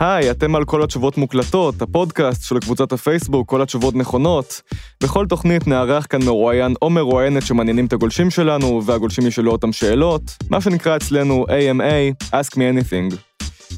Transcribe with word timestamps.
היי, 0.00 0.30
אתם 0.30 0.54
על 0.54 0.64
כל 0.64 0.82
התשובות 0.82 1.18
מוקלטות, 1.18 1.82
הפודקאסט 1.82 2.44
של 2.44 2.58
קבוצת 2.58 2.92
הפייסבוק, 2.92 3.48
כל 3.48 3.62
התשובות 3.62 3.94
נכונות. 3.94 4.62
בכל 5.02 5.26
תוכנית 5.26 5.66
נארח 5.66 6.06
כאן 6.10 6.24
מרואיין 6.24 6.74
או 6.82 6.90
מרואיינת 6.90 7.46
שמעניינים 7.46 7.86
את 7.86 7.92
הגולשים 7.92 8.30
שלנו, 8.30 8.82
והגולשים 8.86 9.26
ישאלו 9.26 9.52
אותם 9.52 9.72
שאלות, 9.72 10.22
מה 10.50 10.60
שנקרא 10.60 10.96
אצלנו 10.96 11.46
AMA, 11.48 12.26
Ask 12.30 12.54
Me 12.54 12.56
Anything. 12.56 13.16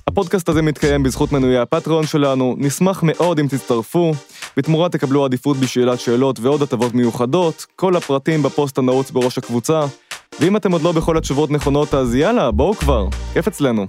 הפודקאסט 0.08 0.48
הזה 0.48 0.62
מתקיים 0.62 1.02
בזכות 1.02 1.32
מנויי 1.32 1.58
הפטריון 1.58 2.06
שלנו, 2.06 2.54
נשמח 2.58 3.00
מאוד 3.02 3.38
אם 3.38 3.46
תצטרפו, 3.46 4.12
בתמורה 4.56 4.88
תקבלו 4.88 5.24
עדיפות 5.24 5.56
בשאלת 5.56 6.00
שאלות 6.00 6.40
ועוד 6.40 6.62
הטבות 6.62 6.94
מיוחדות, 6.94 7.66
כל 7.76 7.96
הפרטים 7.96 8.42
בפוסט 8.42 8.78
הנעוץ 8.78 9.10
בראש 9.10 9.38
הקבוצה, 9.38 9.80
ואם 10.40 10.56
אתם 10.56 10.72
עוד 10.72 10.82
לא 10.82 10.92
בכל 10.92 11.18
התשובות 11.18 11.50
נכונות 11.50 11.94
אז 11.94 12.14
יאללה, 12.14 12.50
בואו 12.50 12.74
כבר, 12.74 13.06
כיף 13.32 13.48
אצלנו. 13.48 13.86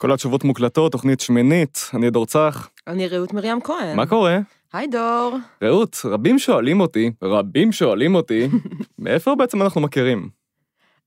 כל 0.00 0.12
התשובות 0.12 0.44
מוקלטות, 0.44 0.92
תוכנית 0.92 1.20
שמינית, 1.20 1.90
אני 1.94 2.10
דור 2.10 2.26
צח. 2.26 2.70
אני 2.86 3.08
רעות 3.08 3.32
מרים 3.32 3.60
כהן. 3.60 3.96
מה 3.96 4.06
קורה? 4.06 4.38
היי 4.72 4.86
דור. 4.86 5.36
רעות, 5.62 5.96
רבים 6.04 6.38
שואלים 6.38 6.80
אותי, 6.80 7.10
רבים 7.22 7.72
שואלים 7.72 8.14
אותי, 8.14 8.48
מאיפה 8.98 9.34
בעצם 9.34 9.62
אנחנו 9.62 9.80
מכירים? 9.80 10.28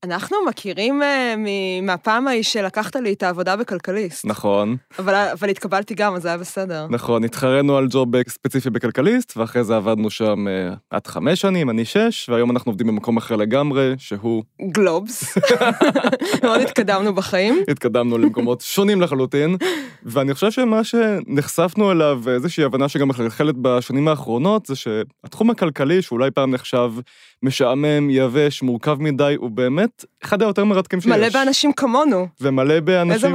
אנחנו 0.04 0.36
מכירים 0.48 1.02
uh, 1.02 1.36
מהפעם 1.82 2.28
ההיא 2.28 2.42
שלקחת 2.42 2.96
לי 2.96 3.12
את 3.12 3.22
העבודה 3.22 3.56
בכלכליסט. 3.56 4.24
נכון. 4.24 4.76
אבל, 4.98 5.14
אבל 5.14 5.48
התקבלתי 5.48 5.94
גם, 5.94 6.14
אז 6.14 6.22
זה 6.22 6.28
היה 6.28 6.38
בסדר. 6.38 6.86
נכון, 6.90 7.24
התחרנו 7.24 7.76
על 7.76 7.86
ג'וב 7.90 8.08
ספציפי 8.28 8.70
בכלכליסט, 8.70 9.36
ואחרי 9.36 9.64
זה 9.64 9.76
עבדנו 9.76 10.10
שם 10.10 10.46
uh, 10.46 10.76
עד 10.90 11.06
חמש 11.06 11.40
שנים, 11.40 11.70
אני 11.70 11.84
שש, 11.84 12.28
והיום 12.28 12.50
אנחנו 12.50 12.70
עובדים 12.70 12.86
במקום 12.86 13.16
אחר 13.16 13.36
לגמרי, 13.36 13.94
שהוא... 13.98 14.42
גלובס. 14.70 15.38
מאוד 16.44 16.60
התקדמנו 16.60 17.14
בחיים. 17.14 17.62
התקדמנו 17.70 18.18
למקומות 18.18 18.60
שונים 18.60 19.00
לחלוטין, 19.00 19.56
ואני 20.02 20.34
חושב 20.34 20.50
שמה 20.50 20.84
שנחשפנו 20.84 21.92
אליו, 21.92 22.22
איזושהי 22.28 22.64
הבנה 22.64 22.88
שגם 22.88 23.08
מחלחלת 23.08 23.54
בשנים 23.62 24.08
האחרונות, 24.08 24.66
זה 24.66 24.76
שהתחום 24.76 25.50
הכלכלי, 25.50 26.02
שאולי 26.02 26.30
פעם 26.30 26.50
נחשב 26.50 26.92
משעמם, 27.42 28.10
יבש, 28.10 28.62
מורכב 28.62 28.96
מדי, 29.00 29.34
הוא 29.38 29.50
באמת 29.50 30.04
אחד 30.24 30.42
היותר 30.42 30.64
מרתקים 30.64 31.00
שיש. 31.00 31.12
מלא 31.12 31.28
באנשים 31.28 31.72
כמונו. 31.72 32.28
ומלא 32.40 32.80
באנשים... 32.80 33.30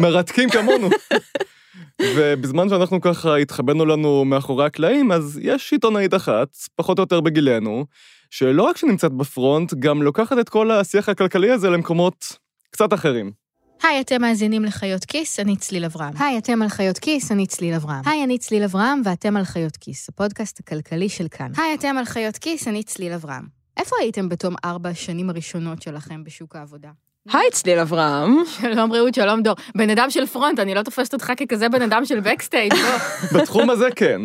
מרתקים 0.00 0.50
כמונו. 0.50 0.88
ובזמן 2.16 2.68
שאנחנו 2.68 3.00
ככה 3.00 3.36
התחבאנו 3.36 3.84
לנו 3.84 4.24
מאחורי 4.24 4.66
הקלעים, 4.66 5.12
אז 5.12 5.40
יש 5.42 5.72
עיתונאית 5.72 6.14
אחת, 6.14 6.48
פחות 6.76 6.98
או 6.98 7.02
יותר 7.02 7.20
בגילנו, 7.20 7.84
שלא 8.30 8.62
רק 8.62 8.76
שנמצאת 8.76 9.12
בפרונט, 9.12 9.74
גם 9.74 10.02
לוקחת 10.02 10.38
את 10.38 10.48
כל 10.48 10.70
השיח 10.70 11.08
הכלכלי 11.08 11.50
הזה 11.50 11.70
למקומות 11.70 12.38
קצת 12.70 12.92
אחרים. 12.92 13.45
היי, 13.82 14.00
אתם 14.00 14.22
מאזינים 14.22 14.64
לחיות 14.64 15.04
כיס, 15.04 15.40
אני 15.40 15.56
צליל 15.56 15.84
אברהם. 15.84 16.12
היי, 16.18 16.38
אתם 16.38 16.62
על 16.62 16.68
חיות 16.68 16.98
כיס, 16.98 17.32
אני 17.32 17.46
צליל 17.46 17.74
אברהם. 17.74 18.02
היי, 18.06 18.24
אני 18.24 18.38
צליל 18.38 18.62
אברהם, 18.64 19.02
ואתם 19.04 19.36
על 19.36 19.44
חיות 19.44 19.76
כיס, 19.76 20.08
הפודקאסט 20.08 20.60
הכלכלי 20.60 21.08
של 21.08 21.28
כאן. 21.30 21.52
היי, 21.56 21.74
אתם 21.74 21.98
על 21.98 22.04
חיות 22.04 22.38
כיס, 22.38 22.68
אני 22.68 22.82
צליל 22.82 23.12
אברהם. 23.12 23.42
איפה 23.76 23.96
הייתם 24.00 24.28
בתום 24.28 24.54
ארבע 24.64 24.88
השנים 24.88 25.30
הראשונות 25.30 25.82
שלכם 25.82 26.24
בשוק 26.24 26.56
העבודה? 26.56 26.88
היי, 27.32 27.50
צליל 27.50 27.78
אברהם. 27.78 28.36
שלום 28.60 28.92
רעות, 28.92 29.14
שלום 29.14 29.42
דור. 29.42 29.54
בן 29.74 29.90
אדם 29.90 30.10
של 30.10 30.26
front, 30.26 30.58
אני 30.58 30.74
לא 30.74 30.82
תופסת 30.82 31.12
אותך 31.12 31.32
ככזה 31.36 31.68
בן 31.68 31.82
אדם 31.82 32.04
של 32.04 32.20
backstage, 32.20 32.72
לא. 32.74 32.98
בתחום 33.40 33.70
הזה 33.70 33.88
כן. 33.96 34.20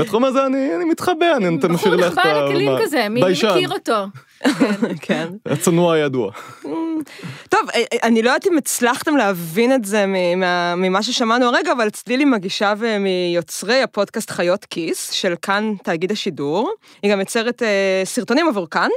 בתחום 0.00 0.24
הזה 0.24 0.46
אני, 0.46 0.76
אני 0.76 0.84
מתחבא, 0.84 1.36
אני 1.36 1.50
נותן 1.50 1.70
לך 1.72 1.80
את 1.80 1.86
ה... 1.86 1.96
בחור 1.96 2.08
נחבא 2.08 2.32
לכלים 2.32 2.70
כזה, 2.82 3.08
מי 3.08 3.20
מכיר 3.20 3.70
אותו? 3.70 4.04
כן. 5.06 5.28
הצנוע 5.46 5.94
הידוע. 5.94 6.32
טוב, 7.48 7.60
אה, 7.74 7.82
אה, 7.92 7.98
אני 8.02 8.22
לא 8.22 8.30
יודעת 8.30 8.46
אם 8.46 8.58
הצלחתם 8.58 9.16
להבין 9.16 9.74
את 9.74 9.84
זה 9.84 10.04
ממה 10.76 11.02
ששמענו 11.02 11.46
הרגע, 11.46 11.72
אבל 11.72 11.90
צליל 11.90 12.11
היא 12.11 12.24
מגישה 12.24 12.74
ומיוצרי 13.00 13.82
הפודקאסט 13.82 14.30
חיות 14.30 14.64
כיס, 14.64 15.10
של 15.10 15.34
כאן 15.42 15.74
תאגיד 15.82 16.12
השידור. 16.12 16.72
היא 17.02 17.12
גם 17.12 17.20
יוצרת 17.20 17.62
אה, 17.62 18.02
סרטונים 18.04 18.48
עבור 18.48 18.70
כאן. 18.70 18.88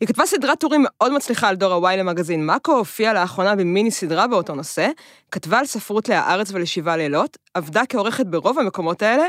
היא 0.00 0.08
כתבה 0.08 0.26
סדרת 0.26 0.60
טורים 0.60 0.84
מאוד 0.84 1.12
מצליחה 1.12 1.48
על 1.48 1.56
דור 1.56 1.72
הוואי 1.72 1.96
למגזין 1.96 2.46
מאקו, 2.46 2.72
הופיעה 2.72 3.12
לאחרונה 3.12 3.56
במיני 3.56 3.90
סדרה 3.90 4.26
באותו 4.26 4.54
נושא, 4.54 4.88
כתבה 5.30 5.58
על 5.58 5.66
ספרות 5.66 6.08
להארץ 6.08 6.50
ולשבעה 6.52 6.96
לילות, 6.96 7.36
עבדה 7.54 7.82
כעורכת 7.88 8.26
ברוב 8.26 8.58
המקומות 8.58 9.02
האלה, 9.02 9.24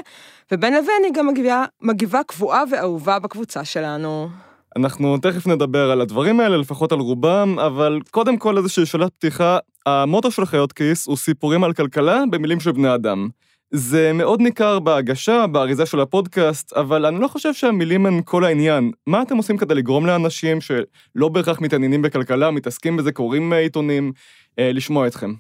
ובין 0.52 0.74
לבין 0.74 1.04
היא 1.04 1.14
גם 1.14 1.28
מגיבה, 1.28 1.66
מגיבה 1.82 2.22
קבועה 2.24 2.64
ואהובה 2.72 3.20
בקבוצה 3.20 3.66
שלנו. 3.66 4.30
אנחנו 4.78 5.18
תכף 5.18 5.48
נדבר 5.48 5.92
על 5.92 6.02
הדברים 6.02 6.40
האלה, 6.40 6.58
לפחות 6.58 6.92
על 6.92 7.00
רובם, 7.00 7.60
אבל 7.60 8.00
קודם 8.12 8.38
כל 8.38 8.58
איזושהי 8.58 8.86
שאלת 8.86 9.12
פתיחה. 9.14 9.58
המוטו 9.86 10.32
של 10.32 10.46
חיות 10.46 10.74
כיס 10.74 11.08
הוא 11.08 11.18
סיפורים 11.18 11.64
על 11.64 11.74
כלכלה 11.74 12.24
במילים 12.32 12.60
של 12.60 12.72
בני 12.72 12.96
אדם. 12.96 13.30
זה 13.72 14.14
מאוד 14.14 14.42
ניכר 14.42 14.80
בהגשה, 14.80 15.48
באריזה 15.48 15.86
של 15.86 16.00
הפודקאסט, 16.00 16.74
אבל 16.74 17.06
אני 17.06 17.20
לא 17.20 17.28
חושב 17.28 17.54
שהמילים 17.54 18.06
הן 18.06 18.22
כל 18.26 18.44
העניין. 18.46 18.92
מה 19.08 19.22
אתם 19.22 19.38
עושים 19.38 19.58
כדי 19.58 19.76
לגרום 19.76 20.06
לאנשים 20.06 20.62
שלא 20.62 21.30
בהכרח 21.30 21.62
מתעניינים 21.62 22.02
בכלכלה, 22.02 22.52
מתעסקים 22.52 22.98
בזה, 22.98 23.12
קוראים 23.12 23.54
עיתונים, 23.54 24.12
אה, 24.60 24.72
לשמוע 24.72 25.08
אתכם? 25.08 25.34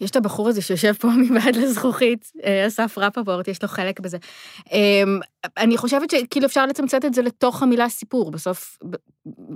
יש 0.00 0.10
את 0.10 0.16
הבחור 0.16 0.48
הזה 0.48 0.62
שיושב 0.62 0.92
פה 0.92 1.08
מבעד 1.30 1.56
לזכוכית, 1.56 2.32
אה, 2.44 2.66
אסף 2.66 2.98
רפפורט, 2.98 3.48
יש 3.48 3.62
לו 3.62 3.68
חלק 3.68 4.00
בזה. 4.00 4.18
אמ, 4.72 5.20
אני 5.56 5.76
חושבת 5.76 6.10
שכאילו 6.10 6.46
אפשר 6.46 6.66
לצמצם 6.66 6.98
את 7.06 7.14
זה 7.14 7.22
לתוך 7.22 7.62
המילה 7.62 7.88
סיפור. 7.88 8.30
בסוף, 8.30 8.78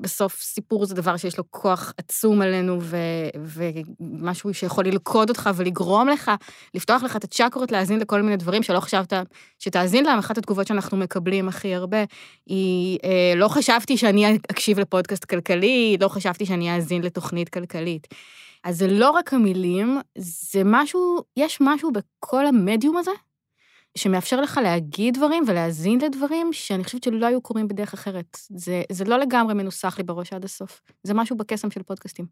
בסוף 0.00 0.40
סיפור 0.42 0.86
זה 0.86 0.94
דבר 0.94 1.16
שיש 1.16 1.38
לו 1.38 1.44
כוח 1.50 1.92
עצום 1.98 2.42
עלינו, 2.42 2.78
ו, 2.80 2.96
ומשהו 3.36 4.54
שיכול 4.54 4.84
ללכוד 4.84 5.28
אותך 5.28 5.50
ולגרום 5.54 6.08
לך, 6.08 6.30
לפתוח 6.74 7.02
לך 7.02 7.16
את 7.16 7.24
הצ'קרות, 7.24 7.72
להאזין 7.72 7.98
לכל 7.98 8.22
מיני 8.22 8.36
דברים 8.36 8.62
שלא 8.62 8.80
חשבת 8.80 9.12
שתאזין 9.58 10.04
להם. 10.04 10.18
אחת 10.18 10.38
התגובות 10.38 10.66
שאנחנו 10.66 10.96
מקבלים 10.96 11.48
הכי 11.48 11.74
הרבה 11.74 12.04
היא, 12.46 12.98
אה, 13.04 13.32
לא 13.36 13.48
חשבתי 13.48 13.96
שאני 13.96 14.38
אקשיב 14.50 14.78
לפודקאסט 14.78 15.24
כלכלי, 15.24 15.96
לא 16.00 16.08
חשבתי 16.08 16.46
שאני 16.46 16.76
אאזין 16.76 17.02
לתוכנית 17.02 17.48
כלכלית. 17.48 18.06
אז 18.64 18.78
זה 18.78 18.86
לא 18.86 19.10
רק 19.10 19.34
המילים, 19.34 19.98
זה 20.18 20.62
משהו, 20.64 21.18
יש 21.36 21.58
משהו 21.60 21.90
בכל 21.92 22.46
המדיום 22.46 22.96
הזה, 22.96 23.10
שמאפשר 23.98 24.40
לך 24.40 24.60
להגיד 24.62 25.14
דברים 25.14 25.44
ולהאזין 25.46 26.00
לדברים 26.00 26.52
שאני 26.52 26.84
חושבת 26.84 27.02
שלא 27.02 27.26
היו 27.26 27.40
קורים 27.40 27.68
בדרך 27.68 27.92
אחרת. 27.92 28.38
זה, 28.50 28.82
זה 28.92 29.04
לא 29.04 29.18
לגמרי 29.18 29.54
מנוסח 29.54 29.98
לי 29.98 30.04
בראש 30.04 30.32
עד 30.32 30.44
הסוף. 30.44 30.80
זה 31.02 31.14
משהו 31.14 31.36
בקסם 31.36 31.70
של 31.70 31.82
פודקאסטים. 31.82 32.26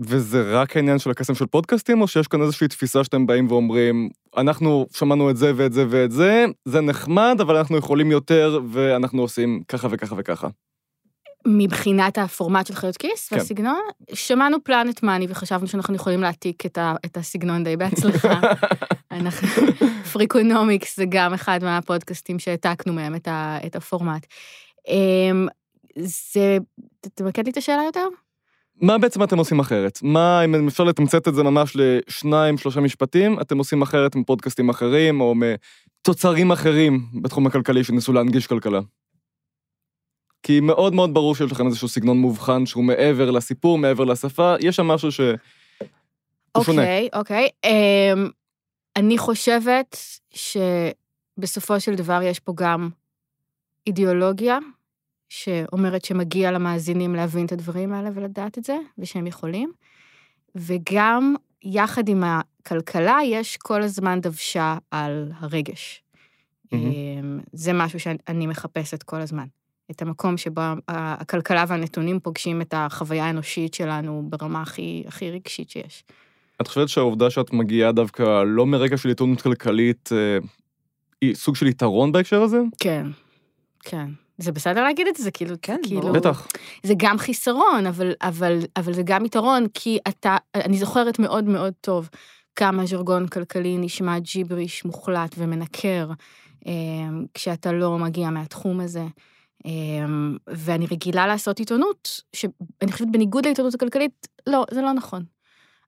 וזה 0.00 0.60
רק 0.60 0.76
העניין 0.76 0.98
של 0.98 1.10
הקסם 1.10 1.34
של 1.34 1.46
פודקאסטים, 1.46 2.00
או 2.00 2.08
שיש 2.08 2.28
כאן 2.28 2.42
איזושהי 2.42 2.68
תפיסה 2.68 3.04
שאתם 3.04 3.26
באים 3.26 3.46
ואומרים, 3.48 4.08
אנחנו 4.36 4.86
שמענו 4.96 5.30
את 5.30 5.36
זה 5.36 5.52
ואת 5.56 5.72
זה 5.72 5.86
ואת 5.90 6.10
זה, 6.10 6.44
זה 6.64 6.80
נחמד, 6.80 7.36
אבל 7.40 7.56
אנחנו 7.56 7.76
יכולים 7.76 8.10
יותר, 8.10 8.60
ואנחנו 8.70 9.22
עושים 9.22 9.62
ככה 9.68 9.88
וככה 9.90 10.14
וככה. 10.18 10.48
מבחינת 11.46 12.18
הפורמט 12.18 12.66
של 12.66 12.74
חיות 12.74 12.96
כיס 12.96 13.28
כן. 13.28 13.36
והסגנון, 13.36 13.80
שמענו 14.14 14.64
Planet 14.64 15.02
Money 15.02 15.26
וחשבנו 15.28 15.66
שאנחנו 15.66 15.94
יכולים 15.94 16.20
להעתיק 16.20 16.66
את, 16.66 16.78
ה, 16.78 16.94
את 17.04 17.16
הסגנון 17.16 17.64
די 17.64 17.76
בהצלחה. 17.76 18.40
אנחנו, 19.10 19.48
Freakonomics 20.12 20.96
זה 20.96 21.04
גם 21.08 21.34
אחד 21.34 21.60
מהפודקאסטים 21.62 22.38
שהעתקנו 22.38 22.92
מהם 22.92 23.14
את, 23.14 23.28
ה, 23.28 23.58
את 23.66 23.76
הפורמט. 23.76 24.26
אמ, 24.88 25.48
זה, 25.98 26.58
תמקד 27.14 27.44
לי 27.44 27.50
את 27.50 27.56
השאלה 27.56 27.82
יותר? 27.82 28.06
מה 28.80 28.98
בעצם 28.98 29.22
אתם 29.22 29.38
עושים 29.38 29.60
אחרת? 29.60 29.98
מה, 30.02 30.44
אם 30.44 30.68
אפשר 30.68 30.84
לתמצת 30.84 31.28
את 31.28 31.34
זה 31.34 31.42
ממש 31.42 31.76
לשניים, 31.76 32.58
שלושה 32.58 32.80
משפטים, 32.80 33.40
אתם 33.40 33.58
עושים 33.58 33.82
אחרת 33.82 34.16
מפודקאסטים 34.16 34.68
אחרים, 34.68 35.20
או 35.20 35.34
מתוצרים 35.34 36.50
אחרים 36.50 37.00
בתחום 37.22 37.46
הכלכלי 37.46 37.84
שניסו 37.84 38.12
להנגיש 38.12 38.46
כלכלה? 38.46 38.80
כי 40.42 40.60
מאוד 40.60 40.94
מאוד 40.94 41.14
ברור 41.14 41.34
שיש 41.34 41.52
לכם 41.52 41.66
איזשהו 41.66 41.88
סגנון 41.88 42.18
מובחן 42.18 42.66
שהוא 42.66 42.84
מעבר 42.84 43.30
לסיפור, 43.30 43.78
מעבר 43.78 44.04
לשפה, 44.04 44.54
יש 44.60 44.76
שם 44.76 44.86
משהו 44.86 45.12
ש... 45.12 45.20
שונה. 46.64 46.82
אוקיי, 46.82 47.08
אוקיי. 47.12 47.48
Um, 47.66 48.30
אני 48.96 49.18
חושבת 49.18 49.96
שבסופו 50.30 51.80
של 51.80 51.94
דבר 51.94 52.20
יש 52.22 52.38
פה 52.38 52.52
גם 52.56 52.88
אידיאולוגיה, 53.86 54.58
שאומרת 55.28 56.04
שמגיע 56.04 56.50
למאזינים 56.50 57.14
להבין 57.14 57.46
את 57.46 57.52
הדברים 57.52 57.92
האלה 57.92 58.10
ולדעת 58.14 58.58
את 58.58 58.64
זה, 58.64 58.76
ושהם 58.98 59.26
יכולים, 59.26 59.72
וגם 60.54 61.34
יחד 61.62 62.08
עם 62.08 62.24
הכלכלה 62.24 63.18
יש 63.24 63.56
כל 63.56 63.82
הזמן 63.82 64.20
דוושה 64.20 64.78
על 64.90 65.32
הרגש. 65.38 66.02
Mm-hmm. 66.66 66.76
זה 67.52 67.72
משהו 67.72 68.00
שאני 68.00 68.46
מחפשת 68.46 69.02
כל 69.02 69.20
הזמן. 69.20 69.46
את 69.90 70.02
המקום 70.02 70.36
שבו 70.36 70.60
הכלכלה 70.88 71.64
והנתונים 71.68 72.20
פוגשים 72.20 72.60
את 72.60 72.74
החוויה 72.76 73.24
האנושית 73.24 73.74
שלנו 73.74 74.22
ברמה 74.28 74.62
הכי, 74.62 75.04
הכי 75.06 75.30
רגשית 75.30 75.70
שיש. 75.70 76.04
את 76.60 76.68
חושבת 76.68 76.88
שהעובדה 76.88 77.30
שאת 77.30 77.52
מגיעה 77.52 77.92
דווקא 77.92 78.42
לא 78.46 78.66
מרגע 78.66 78.96
של 78.96 79.08
עיתונות 79.08 79.42
כלכלית, 79.42 80.10
אה, 80.12 80.38
היא 81.20 81.34
סוג 81.34 81.56
של 81.56 81.66
יתרון 81.66 82.12
בהקשר 82.12 82.42
הזה? 82.42 82.60
כן. 82.78 83.06
כן. 83.80 84.08
זה 84.38 84.52
בסדר 84.52 84.82
להגיד 84.82 85.06
את 85.06 85.16
זה, 85.16 85.22
זה 85.22 85.30
כאילו, 85.30 85.54
כן, 85.62 85.80
כאילו. 85.82 86.12
בטח. 86.12 86.48
זה 86.82 86.94
גם 86.96 87.18
חיסרון, 87.18 87.86
אבל, 87.88 88.12
אבל, 88.22 88.58
אבל 88.76 88.92
זה 88.92 89.02
גם 89.04 89.24
יתרון, 89.24 89.66
כי 89.74 89.98
אתה, 90.08 90.36
אני 90.54 90.78
זוכרת 90.78 91.18
מאוד 91.18 91.44
מאוד 91.44 91.72
טוב 91.80 92.08
כמה 92.56 92.86
ז'רגון 92.86 93.26
כלכלי 93.26 93.76
נשמע 93.78 94.18
ג'יבריש 94.18 94.84
מוחלט 94.84 95.34
ומנקר, 95.38 96.10
אה, 96.66 96.72
כשאתה 97.34 97.72
לא 97.72 97.98
מגיע 97.98 98.30
מהתחום 98.30 98.80
הזה. 98.80 99.04
אה, 99.66 99.70
ואני 100.46 100.86
רגילה 100.90 101.26
לעשות 101.26 101.58
עיתונות, 101.58 102.20
שאני 102.32 102.92
חושבת 102.92 103.08
בניגוד 103.12 103.46
לעיתונות 103.46 103.74
הכלכלית, 103.74 104.28
לא, 104.46 104.64
זה 104.70 104.82
לא 104.82 104.92
נכון. 104.92 105.24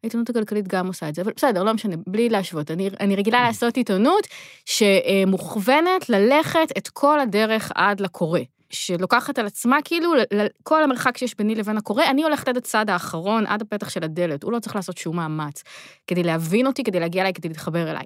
העיתונות 0.03 0.31
הכלכלית 0.31 0.69
גם 0.69 0.87
עושה 0.87 1.09
את 1.09 1.15
זה, 1.15 1.23
אבל 1.23 1.33
בסדר, 1.37 1.63
לא 1.63 1.75
משנה, 1.75 1.97
בלי 2.07 2.29
להשוות. 2.29 2.71
אני, 2.71 2.91
אני 3.01 3.17
רגילה 3.17 3.43
לעשות 3.43 3.77
עיתונות 3.77 4.27
שמוכוונת 4.65 6.09
ללכת 6.09 6.69
את 6.79 6.89
כל 6.89 7.21
הדרך 7.21 7.73
עד 7.75 8.01
לקורא. 8.01 8.41
שלוקחת 8.71 9.39
על 9.39 9.47
עצמה 9.47 9.79
כאילו 9.85 10.13
כל 10.63 10.83
המרחק 10.83 11.17
שיש 11.17 11.37
ביני 11.37 11.55
לבין 11.55 11.77
הקורא, 11.77 12.05
אני 12.05 12.23
הולכת 12.23 12.49
עד 12.49 12.57
הצד 12.57 12.91
האחרון, 12.91 13.47
עד 13.47 13.63
הפתח 13.63 13.89
של 13.89 14.05
הדלת, 14.05 14.43
הוא 14.43 14.53
לא 14.53 14.59
צריך 14.59 14.77
לעשות 14.77 14.99
שום 14.99 15.17
מאמץ 15.17 15.63
כדי 16.07 16.23
להבין 16.23 16.67
אותי, 16.67 16.85
כדי 16.85 17.01
להגיע 17.01 17.23
אליי, 17.23 17.33
כדי 17.33 17.49
להתחבר 17.49 17.91
אליי. 17.91 18.05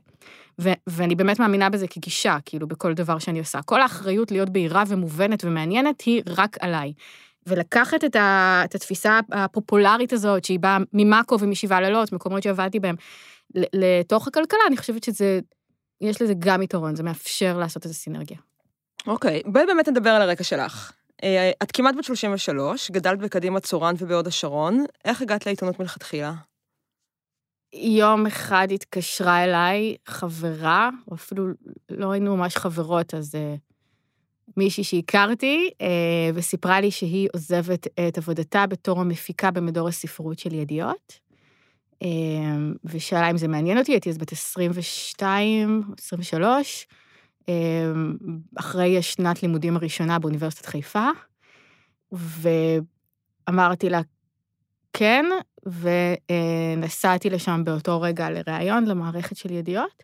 ו- 0.60 0.72
ואני 0.86 1.14
באמת 1.14 1.38
מאמינה 1.38 1.70
בזה 1.70 1.88
כגישה, 1.88 2.36
כאילו, 2.44 2.68
בכל 2.68 2.94
דבר 2.94 3.18
שאני 3.18 3.38
עושה. 3.38 3.62
כל 3.62 3.82
האחריות 3.82 4.30
להיות 4.30 4.50
בהירה 4.50 4.82
ומובנת 4.88 5.44
ומעניינת 5.44 6.00
היא 6.00 6.22
רק 6.26 6.56
עליי. 6.60 6.92
ולקחת 7.46 8.04
את, 8.04 8.16
ה- 8.16 8.62
את 8.64 8.74
התפיסה 8.74 9.20
הפופולרית 9.32 10.12
הזאת, 10.12 10.44
שהיא 10.44 10.60
באה 10.60 10.78
ממאקו 10.92 11.40
ומשבעה 11.40 11.80
לילות, 11.80 12.12
מקומות 12.12 12.42
שעבדתי 12.42 12.80
בהם, 12.80 12.96
לתוך 13.54 14.28
הכלכלה, 14.28 14.60
אני 14.66 14.76
חושבת 14.76 15.04
שזה, 15.04 15.40
יש 16.00 16.22
לזה 16.22 16.34
גם 16.38 16.62
יתרון, 16.62 16.96
זה 16.96 17.02
מאפשר 17.02 17.58
לעשות 17.58 17.84
איזו 17.84 17.94
סינרגיה. 17.94 18.36
אוקיי, 19.06 19.42
בואי 19.46 19.66
באמת 19.66 19.88
נדבר 19.88 20.10
על 20.10 20.22
הרקע 20.22 20.44
שלך. 20.44 20.92
אה, 21.24 21.50
את 21.62 21.72
כמעט 21.72 21.94
בת 21.98 22.04
33, 22.04 22.90
גדלת 22.90 23.18
בקדימה 23.18 23.60
צורן 23.60 23.94
ובהוד 23.98 24.26
השרון, 24.26 24.84
איך 25.04 25.22
הגעת 25.22 25.46
לעיתונות 25.46 25.80
מלכתחילה? 25.80 26.32
יום 27.74 28.26
אחד 28.26 28.68
התקשרה 28.74 29.44
אליי 29.44 29.96
חברה, 30.06 30.90
או 31.08 31.14
אפילו 31.14 31.46
לא 31.90 32.12
היינו 32.12 32.36
ממש 32.36 32.56
חברות, 32.56 33.14
אז 33.14 33.34
uh, 33.34 33.38
מישהי 34.56 34.84
שהכרתי, 34.84 35.70
uh, 35.72 35.84
וסיפרה 36.34 36.80
לי 36.80 36.90
שהיא 36.90 37.28
עוזבת 37.34 37.86
את 38.08 38.18
עבודתה 38.18 38.66
בתור 38.66 39.00
המפיקה 39.00 39.50
במדור 39.50 39.88
הספרות 39.88 40.38
של 40.38 40.54
ידיעות. 40.54 41.20
Uh, 42.04 42.06
ושאלה 42.84 43.30
אם 43.30 43.36
זה 43.36 43.48
מעניין 43.48 43.78
אותי, 43.78 43.92
הייתי 43.92 44.10
אז 44.10 44.18
בת 44.18 44.32
22, 44.32 45.82
23, 45.98 46.86
uh, 47.42 47.46
אחרי 48.56 48.98
השנת 48.98 49.42
לימודים 49.42 49.76
הראשונה 49.76 50.18
באוניברסיטת 50.18 50.66
חיפה, 50.66 51.08
ואמרתי 52.12 53.90
לה, 53.90 54.00
כן, 54.96 55.24
ונסעתי 55.66 57.30
לשם 57.30 57.60
באותו 57.64 58.00
רגע 58.00 58.30
לראיון 58.30 58.84
למערכת 58.84 59.36
של 59.36 59.50
ידיעות. 59.50 60.02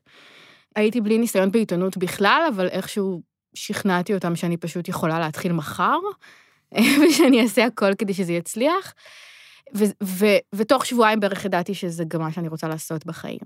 הייתי 0.77 1.01
בלי 1.01 1.19
ניסיון 1.19 1.51
בעיתונות 1.53 1.97
בכלל, 1.97 2.43
אבל 2.55 2.67
איכשהו 2.67 3.23
שכנעתי 3.55 4.15
אותם 4.15 4.37
שאני 4.37 4.57
פשוט 4.57 4.89
יכולה 4.89 5.19
להתחיל 5.19 5.53
מחר, 5.53 5.99
ושאני 7.01 7.43
אעשה 7.43 7.65
הכל 7.65 7.95
כדי 7.95 8.15
שזה 8.15 8.33
יצליח. 8.33 8.95
ו- 9.75 9.85
ו- 10.05 10.25
ותוך 10.55 10.87
שבועיים 10.87 11.21
בערך 11.21 11.45
ידעתי 11.45 11.75
שזה 11.75 12.05
גם 12.09 12.21
מה 12.21 12.33
שאני 12.33 12.49
רוצה 12.49 12.69
לעשות 12.69 13.07
בחיים. 13.07 13.39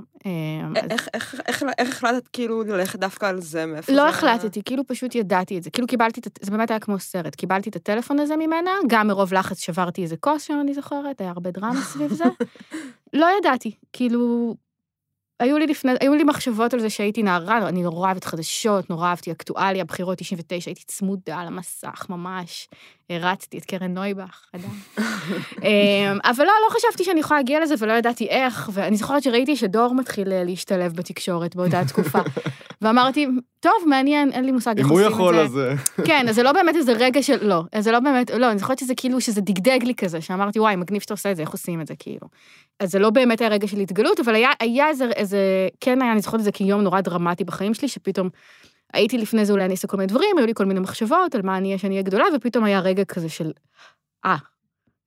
אז- 0.76 0.90
איך- 0.90 1.08
איך- 1.14 1.34
איך 1.46 1.62
איך 1.78 1.88
החלטת 1.88 2.28
כאילו 2.28 2.62
ללכת 2.62 2.98
דווקא 2.98 3.26
על 3.26 3.40
זה? 3.40 3.66
מאיפה 3.66 3.92
לא 3.92 4.02
זה- 4.02 4.08
החלטתי, 4.08 4.62
כאילו 4.64 4.86
פשוט 4.86 5.14
ידעתי 5.14 5.58
את 5.58 5.62
זה. 5.62 5.70
כאילו 5.70 5.86
קיבלתי 5.88 6.20
את, 6.20 6.38
זה 6.42 6.50
באמת 6.50 6.70
היה 6.70 6.80
כמו 6.80 6.98
סרט, 6.98 7.34
קיבלתי 7.34 7.70
את 7.70 7.76
הטלפון 7.76 8.18
הזה 8.20 8.36
ממנה, 8.36 8.70
גם 8.86 9.06
מרוב 9.06 9.34
לחץ 9.34 9.58
שברתי 9.60 10.02
איזה 10.02 10.16
כוס 10.16 10.42
שם, 10.42 10.58
אני 10.60 10.74
זוכרת, 10.74 11.20
היה 11.20 11.30
הרבה 11.30 11.50
דרמה 11.50 11.82
סביב 11.82 12.12
זה. 12.12 12.24
לא 13.12 13.26
ידעתי, 13.40 13.70
כאילו, 13.92 14.54
היו 15.40 15.58
לי 15.58 15.66
לפני, 15.66 15.92
היו 16.00 16.14
לי 16.14 16.24
מחשבות 16.24 16.74
על 16.74 16.80
זה 16.80 16.90
שהייתי 16.90 17.22
נערה, 17.22 17.68
אני 17.68 17.82
נורא 17.82 18.06
אוהבת 18.06 18.24
חדשות, 18.24 18.90
נורא 18.90 19.08
אהבתי 19.08 19.32
אקטואליה, 19.32 19.84
בחירות 19.84 20.18
99, 20.18 20.70
הייתי 20.70 20.84
צמודה 20.86 21.44
למסך 21.44 22.06
ממש, 22.10 22.68
הרצתי 23.10 23.58
את 23.58 23.64
קרן 23.64 23.94
נויבך, 23.94 24.46
עדיין. 24.52 24.72
אמ, 25.64 26.18
אבל 26.24 26.44
לא, 26.44 26.52
לא 26.68 26.74
חשבתי 26.74 27.04
שאני 27.04 27.20
יכולה 27.20 27.40
להגיע 27.40 27.60
לזה 27.60 27.74
ולא 27.78 27.92
ידעתי 27.92 28.28
איך, 28.28 28.70
ואני 28.72 28.96
זוכרת 28.96 29.22
שראיתי 29.22 29.56
שדור 29.56 29.94
מתחיל 29.94 30.32
אה, 30.32 30.44
להשתלב 30.44 30.92
בתקשורת 30.92 31.56
באותה 31.56 31.84
תקופה. 31.84 32.18
ואמרתי, 32.82 33.26
טוב, 33.64 33.88
מעניין, 33.88 34.32
אין 34.32 34.44
לי 34.44 34.52
מושג 34.52 34.78
איך 34.78 34.86
אם 34.86 34.92
הוא 34.92 35.00
עושים 35.00 35.12
את 35.12 35.16
זה. 35.16 35.22
יכול, 35.22 35.38
אז... 35.38 35.58
אה, 35.58 36.04
כן, 36.08 36.26
אז 36.28 36.34
זה 36.34 36.42
לא 36.42 36.52
באמת 36.52 36.76
איזה 36.76 36.92
רגע 36.92 37.22
של, 37.22 37.46
לא, 37.46 37.62
אז 37.72 37.84
זה 37.84 37.92
לא 37.92 38.00
באמת, 38.00 38.30
לא, 38.30 38.50
אני 38.50 38.58
זוכרת 38.58 38.78
שזה 38.78 38.94
כאילו, 38.94 39.20
שזה 39.20 39.40
דגדג 39.40 39.78
לי 39.82 39.94
כזה, 39.94 40.20
שאמרתי, 40.20 40.60
וואי, 40.60 40.76
מגניב 40.76 41.02
שאתה 41.02 41.14
עושה 41.14 41.30
את 41.30 41.36
זה, 41.36 41.42
איך 41.42 41.50
עושים 41.50 41.80
את 41.80 41.86
זה, 41.86 41.94
כאילו. 41.98 42.28
אז 42.80 42.90
זה 42.90 42.98
לא 42.98 43.10
באמת 43.10 43.40
היה 43.40 43.50
רגע 43.50 43.66
של 43.66 43.80
התגלות, 43.80 44.20
אבל 44.20 44.34
היה, 44.34 44.50
היה 44.60 44.88
איזה, 44.88 45.04
איזה, 45.04 45.38
כן 45.80 46.02
היה, 46.02 46.12
אני 46.12 46.20
זוכרת 46.20 46.40
את 46.40 46.44
זה 46.44 46.52
כיום 46.52 46.80
נורא 46.80 47.00
דרמטי 47.00 47.44
בחיים 47.44 47.74
שלי, 47.74 47.88
שפתאום 47.88 48.28
הייתי 48.92 49.18
לפני 49.18 49.44
זה 49.44 49.52
אולי 49.52 49.64
אני 49.64 49.72
אעשה 49.72 49.88
כל 49.88 49.96
מיני 49.96 50.06
דברים, 50.06 50.38
היו 50.38 50.46
לי 50.46 50.54
כל 50.54 50.64
מיני 50.64 50.80
מחשבות 50.80 51.34
על 51.34 51.42
מה 51.42 51.56
אני 51.56 51.68
אהיה 51.68 51.78
שאני 51.78 51.94
אהיה 51.94 52.02
גדולה, 52.02 52.24
ופתאום 52.36 52.64
היה 52.64 52.80
רגע 52.80 53.04
כזה 53.04 53.28
של, 53.28 53.50
אה, 54.24 54.36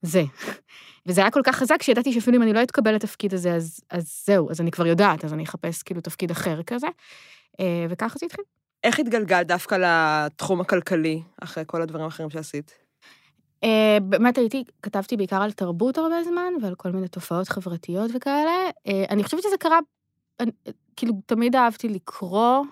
זה. 0.02 0.24
וזה 1.06 1.22
היה 1.22 1.32
כל 1.32 1.42
כך 1.44 1.56
חזק 1.56 1.82
שידעתי 1.82 2.14
שאפילו 2.14 2.38
אם 2.38 2.42
אני 2.42 2.54
לא 2.54 2.64
אתקבל 2.64 2.96
לתפקיד 2.96 3.34
הזה, 3.34 3.54
אז, 3.54 3.80
אז 3.90 4.22
זהו, 4.26 4.52
אז 4.52 4.62
אני 4.62 4.72
כבר 4.72 4.88
יודעת, 4.88 5.26
אז 5.26 5.34
אני 5.34 5.44
אחפש 5.44 5.84
כאילו 5.84 6.02
תפקיד 6.02 6.32
אחר 6.32 6.64
כזה. 6.64 6.88
אה, 7.60 7.86
וככה 7.90 8.20
זה 8.20 8.26
התחיל. 8.26 8.44
איך 8.84 9.00
התגלגלת 9.00 9.48
דווקא 9.48 9.76
לתחום 9.76 10.62
הכלכלי, 10.62 11.22
אחרי 11.44 11.64
כל 11.68 11.82
הדברים 11.82 12.06
האחרים 12.06 12.30
שעשית? 12.30 12.88
Uh, 13.66 14.00
באמת 14.04 14.38
הייתי, 14.38 14.64
כתבתי 14.82 15.18
בעיקר 15.18 15.42
על 15.42 15.52
תרבות 15.52 15.98
הרבה 15.98 16.24
זמן 16.24 16.54
ועל 16.62 16.76
כל 16.76 16.92
מיני 16.92 17.08
תופעות 17.08 17.50
חברתיות 17.50 18.12
וכאלה. 18.14 18.70
Uh, 18.70 18.92
אני 19.10 19.24
חושבת 19.24 19.44
שזה 19.44 19.58
קרה, 19.60 19.80
אני, 20.40 20.52
כאילו, 20.96 21.14
תמיד 21.26 21.56
אהבתי 21.56 21.90
לקרוא, 21.90 22.66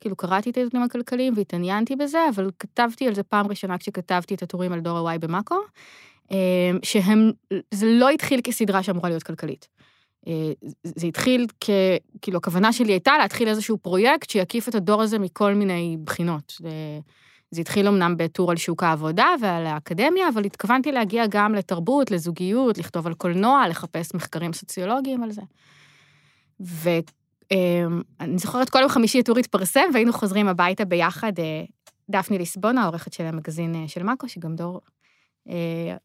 כאילו, 0.00 0.16
קראתי 0.16 0.50
את 0.50 0.56
העיתונים 0.56 0.86
הכלכליים 0.86 1.32
והתעניינתי 1.36 1.96
בזה, 1.96 2.18
אבל 2.34 2.50
כתבתי 2.58 3.06
על 3.06 3.14
זה 3.14 3.22
פעם 3.22 3.46
ראשונה 3.46 3.78
כשכתבתי 3.78 4.34
את 4.34 4.42
הטורים 4.42 4.72
על 4.72 4.80
דור 4.80 5.08
ה-Y 5.08 5.18
במאקו, 5.18 5.58
uh, 6.28 6.32
שהם, 6.82 7.30
זה 7.74 7.86
לא 7.86 8.08
התחיל 8.08 8.40
כסדרה 8.44 8.82
שאמורה 8.82 9.08
להיות 9.08 9.22
כלכלית. 9.22 9.68
Uh, 10.26 10.30
זה 10.84 11.06
התחיל 11.06 11.46
כ... 11.60 11.70
כאילו, 12.22 12.38
הכוונה 12.38 12.72
שלי 12.72 12.92
הייתה 12.92 13.18
להתחיל 13.18 13.48
איזשהו 13.48 13.78
פרויקט 13.78 14.30
שיקיף 14.30 14.68
את 14.68 14.74
הדור 14.74 15.02
הזה 15.02 15.18
מכל 15.18 15.54
מיני 15.54 15.96
בחינות. 16.04 16.52
זה 17.50 17.60
התחיל 17.60 17.88
אמנם 17.88 18.16
בטור 18.16 18.50
על 18.50 18.56
שוק 18.56 18.82
העבודה 18.82 19.26
ועל 19.40 19.66
האקדמיה, 19.66 20.28
אבל 20.28 20.44
התכוונתי 20.44 20.92
להגיע 20.92 21.24
גם 21.26 21.54
לתרבות, 21.54 22.10
לזוגיות, 22.10 22.78
לכתוב 22.78 23.06
על 23.06 23.14
קולנוע, 23.14 23.68
לחפש 23.68 24.14
מחקרים 24.14 24.52
סוציולוגיים 24.52 25.22
על 25.22 25.30
זה. 25.32 25.42
ואני 26.60 28.38
זוכרת 28.38 28.70
כל 28.70 28.78
יום 28.78 28.88
חמישי 28.88 29.20
הטור 29.20 29.38
התפרסם, 29.38 29.90
והיינו 29.92 30.12
חוזרים 30.12 30.48
הביתה 30.48 30.84
ביחד, 30.84 31.32
אה, 31.38 31.64
דפני 32.10 32.38
ליסבונה, 32.38 32.82
העורכת 32.82 33.12
של 33.12 33.24
המגזין 33.24 33.74
אה, 33.74 33.88
של 33.88 34.02
מאקו, 34.02 34.28
שגם 34.28 34.56
דור 34.56 34.80
אה, 35.48 35.96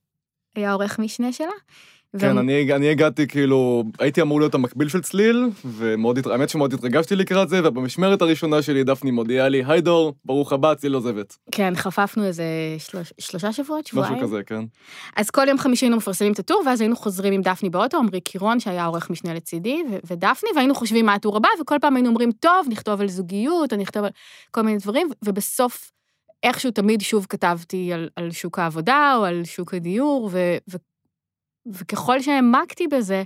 היה 0.56 0.74
עורך 0.74 1.00
משנה 1.00 1.34
שלה. 1.34 1.52
כן, 2.20 2.38
אני, 2.38 2.74
אני 2.74 2.90
הגעתי 2.90 3.28
כאילו, 3.28 3.84
הייתי 4.00 4.22
אמור 4.22 4.40
להיות 4.40 4.56
המקביל 4.56 4.90
של 4.90 5.02
צליל, 5.02 5.50
ומאוד, 5.66 6.18
הת- 6.18 6.28
האמת 6.28 6.50
שמאוד 6.50 6.74
התרגשתי 6.74 7.16
לקראת 7.16 7.50
זה, 7.50 7.62
ובמשמרת 7.64 8.22
הראשונה 8.22 8.62
שלי 8.62 8.84
דפני 8.84 9.12
מודיעה 9.12 9.50
לי, 9.50 9.64
היי 9.68 9.82
דור, 9.82 10.14
ברוך 10.26 10.54
הבא, 10.54 10.74
צליל 10.74 10.94
עוזבת. 10.94 11.38
כן, 11.52 11.74
חפפנו 11.76 12.24
איזה 12.26 12.44
שלוש, 12.78 13.14
שלושה 13.20 13.54
שבועות, 13.54 13.88
שבועיים. 13.88 14.14
משהו 14.14 14.28
כזה, 14.28 14.44
כן. 14.46 14.64
אז 15.16 15.30
כל 15.30 15.46
יום 15.48 15.58
חמישי 15.58 15.86
היינו 15.86 15.98
מפרסמים 15.98 16.32
את 16.34 16.40
הטור, 16.40 16.64
ואז 16.66 16.82
היינו 16.82 16.96
חוזרים 16.96 17.34
עם 17.34 17.42
דפני 17.42 17.70
באוטו, 17.70 17.98
עמרי 17.98 18.22
קירון, 18.22 18.60
שהיה 18.60 18.86
עורך 18.86 19.10
משנה 19.10 19.34
לצידי, 19.34 19.84
ו- 19.92 19.98
ודפני, 20.14 20.50
והיינו 20.56 20.76
חושבים 20.76 21.06
מה 21.06 21.14
הטור 21.14 21.38
הבא, 21.38 21.50
וכל 21.62 21.76
פעם 21.82 21.96
היינו 21.96 22.10
אומרים, 22.10 22.32
טוב, 22.32 22.68
נכתוב 22.70 23.02
על 23.02 23.08
זוגיות, 23.08 23.74
או 23.74 23.78
נכתוב 23.78 24.04
על 24.04 24.10
כל 24.52 24.62
מיני 24.62 24.78
דברים, 24.78 25.10
ובסוף, 25.26 25.92
איכשהו 26.44 26.72
תמיד 26.72 27.02
שוב 27.02 27.26
כתבתי 27.30 27.94
על, 27.94 28.10
על 28.16 28.32
שוק 28.32 28.60
העבודה, 28.60 29.14
או 29.18 29.26
על 29.26 29.42
שוק 29.44 29.74
הדיור, 29.74 30.30
ו, 30.32 30.58
וככל 31.74 32.22
שהעמקתי 32.22 32.88
בזה, 32.88 33.24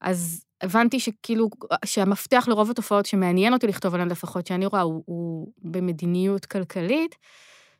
אז 0.00 0.44
הבנתי 0.60 1.00
שכאילו, 1.00 1.50
שהמפתח 1.84 2.44
לרוב 2.48 2.70
התופעות 2.70 3.06
שמעניין 3.06 3.52
אותי 3.52 3.66
לכתוב 3.66 3.94
עליהן 3.94 4.08
לפחות, 4.08 4.46
שאני 4.46 4.66
רואה, 4.66 4.82
הוא, 4.82 5.02
הוא 5.06 5.52
במדיניות 5.58 6.46
כלכלית, 6.46 7.14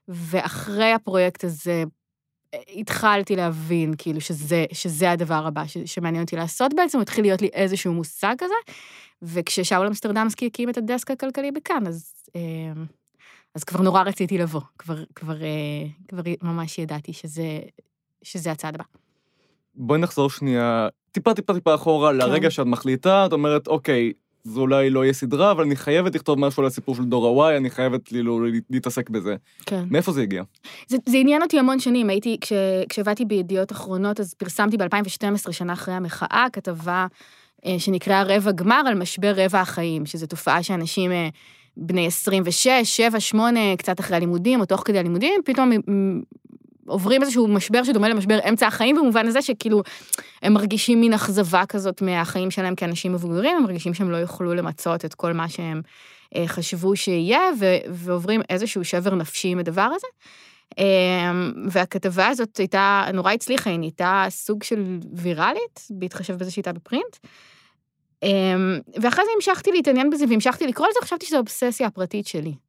ואחרי 0.09 0.93
הפרויקט 0.93 1.45
הזה, 1.45 1.85
התחלתי 2.76 3.37
להבין, 3.37 3.95
כאילו, 3.99 4.21
שזה, 4.21 4.64
שזה 4.73 5.11
הדבר 5.11 5.47
הבא 5.47 5.67
ש, 5.67 5.78
שמעניין 5.78 6.23
אותי 6.23 6.37
לעשות 6.37 6.75
בעצם, 6.75 7.00
התחיל 7.00 7.25
להיות 7.25 7.43
לי 7.43 7.49
איזשהו 7.52 7.93
מושג 7.93 8.35
כזה, 8.38 8.55
וכששאול 9.23 9.87
אמסטרדמסקי 9.87 10.47
הקים 10.47 10.71
את 10.71 10.76
הדסק 10.76 11.11
הכלכלי 11.11 11.52
בכאן, 11.52 11.87
אז, 11.87 12.12
אה, 12.37 12.83
אז 13.55 13.64
כבר 13.64 13.83
נורא 13.83 14.02
רציתי 14.02 14.38
לבוא, 14.38 14.61
כבר, 14.78 15.05
כבר, 15.14 15.43
אה, 15.43 15.87
כבר 16.09 16.23
ממש 16.43 16.78
ידעתי 16.78 17.12
שזה, 17.12 17.59
שזה 18.23 18.50
הצעד 18.50 18.75
הבא. 18.75 18.85
בואי 19.78 20.00
נחזור 20.00 20.30
שנייה, 20.30 20.88
טיפה 21.12 21.35
טיפה 21.35 21.54
טיפה 21.54 21.75
אחורה 21.75 22.11
כן. 22.11 22.16
לרגע 22.16 22.50
שאת 22.50 22.66
מחליטה, 22.66 23.26
את 23.26 23.32
אומרת, 23.32 23.66
אוקיי, 23.66 24.12
זה 24.44 24.61
אולי 24.61 24.90
לא 24.90 25.04
יהיה 25.04 25.12
סדרה, 25.12 25.50
אבל 25.50 25.64
אני 25.64 25.76
חייבת 25.76 26.14
לכתוב 26.14 26.38
משהו 26.38 26.61
על 26.61 26.66
הסיפור 26.66 26.94
של 26.94 27.04
דור 27.04 27.44
ה-Y, 27.44 27.56
אני 27.56 27.70
חייבת 27.70 28.00
כאילו 28.04 28.40
להתעסק 28.70 29.11
בזה. 29.11 29.37
כן. 29.66 29.85
מאיפה 29.90 30.12
זה 30.12 30.23
הגיע? 30.23 30.42
זה, 30.88 30.97
זה 31.06 31.16
עניין 31.16 31.42
אותי 31.42 31.58
המון 31.58 31.80
שנים, 31.80 32.11
הייתי, 32.11 32.37
כש, 32.40 32.52
כשעבדתי 32.88 33.25
בידיעות 33.25 33.73
אחרונות, 33.73 34.20
אז 34.20 34.35
פרסמתי 34.35 34.76
ב-2012, 34.76 35.52
שנה 35.52 35.73
אחרי 35.73 35.94
המחאה, 35.94 36.47
כתבה 36.52 37.06
אה, 37.66 37.78
שנקראה 37.78 38.23
רבע 38.23 38.52
גמר 38.52 38.82
על 38.87 38.94
משבר 38.94 39.32
רבע 39.37 39.61
החיים, 39.61 40.06
שזו 40.06 40.26
תופעה 40.26 40.62
שאנשים 40.62 41.12
אה, 41.12 41.28
בני 41.76 42.06
26, 42.06 42.68
7, 42.85 43.20
8, 43.20 43.61
קצת 43.76 44.00
אחרי 44.00 44.16
הלימודים, 44.16 44.61
או 44.61 44.66
תוך 44.66 44.82
כדי 44.85 44.99
הלימודים, 44.99 45.40
פתאום 45.44 45.70
עוברים 46.88 47.23
איזשהו 47.23 47.49
משבר 47.49 47.85
שדומה 47.85 48.09
למשבר 48.09 48.38
אמצע 48.49 48.66
החיים, 48.66 48.97
במובן 48.97 49.26
הזה 49.26 49.42
שכאילו 49.42 49.83
הם 50.42 50.52
מרגישים 50.52 51.00
מין 51.00 51.14
אכזבה 51.14 51.66
כזאת 51.68 52.02
מהחיים 52.02 52.50
שלהם 52.50 52.75
כאנשים 52.75 53.12
מבוגרים, 53.12 53.57
הם 53.57 53.62
מרגישים 53.62 53.95
שהם 53.95 54.11
לא 54.11 54.16
יוכלו 54.16 54.54
למצות 54.54 55.04
את 55.04 55.14
כל 55.14 55.33
מה 55.33 55.49
שהם 55.49 55.83
אה, 56.37 56.49
חשבו 56.49 56.97
שיהיה, 56.97 57.40
ועוברים 57.90 58.40
איזשהו 58.50 58.85
שבר 58.85 59.14
נפשי 59.14 59.49
עם 59.49 59.59
הדבר 59.59 59.88
הזה. 59.95 60.07
אה, 60.78 61.33
והכתבה 61.71 62.28
הזאת 62.28 62.57
הייתה, 62.57 63.04
נורא 63.14 63.33
הצליחה, 63.33 63.71
היא 63.71 63.78
נהייתה 63.78 64.26
סוג 64.28 64.62
של 64.62 64.99
ויראלית, 65.12 65.80
בהתחשב 65.90 66.35
בזה 66.35 66.50
שהייתה 66.50 66.73
בפרינט. 66.73 67.16
אה, 68.23 68.28
ואחרי 69.02 69.25
זה 69.25 69.30
המשכתי 69.37 69.73
להתעניין 69.73 70.11
בזה 70.11 70.25
והמשכתי 70.30 70.66
לקרוא 70.66 70.88
לזה, 70.88 70.99
חשבתי 71.02 71.26
שזו 71.26 71.38
אובססיה 71.38 71.87
הפרטית 71.87 72.26
שלי. 72.26 72.67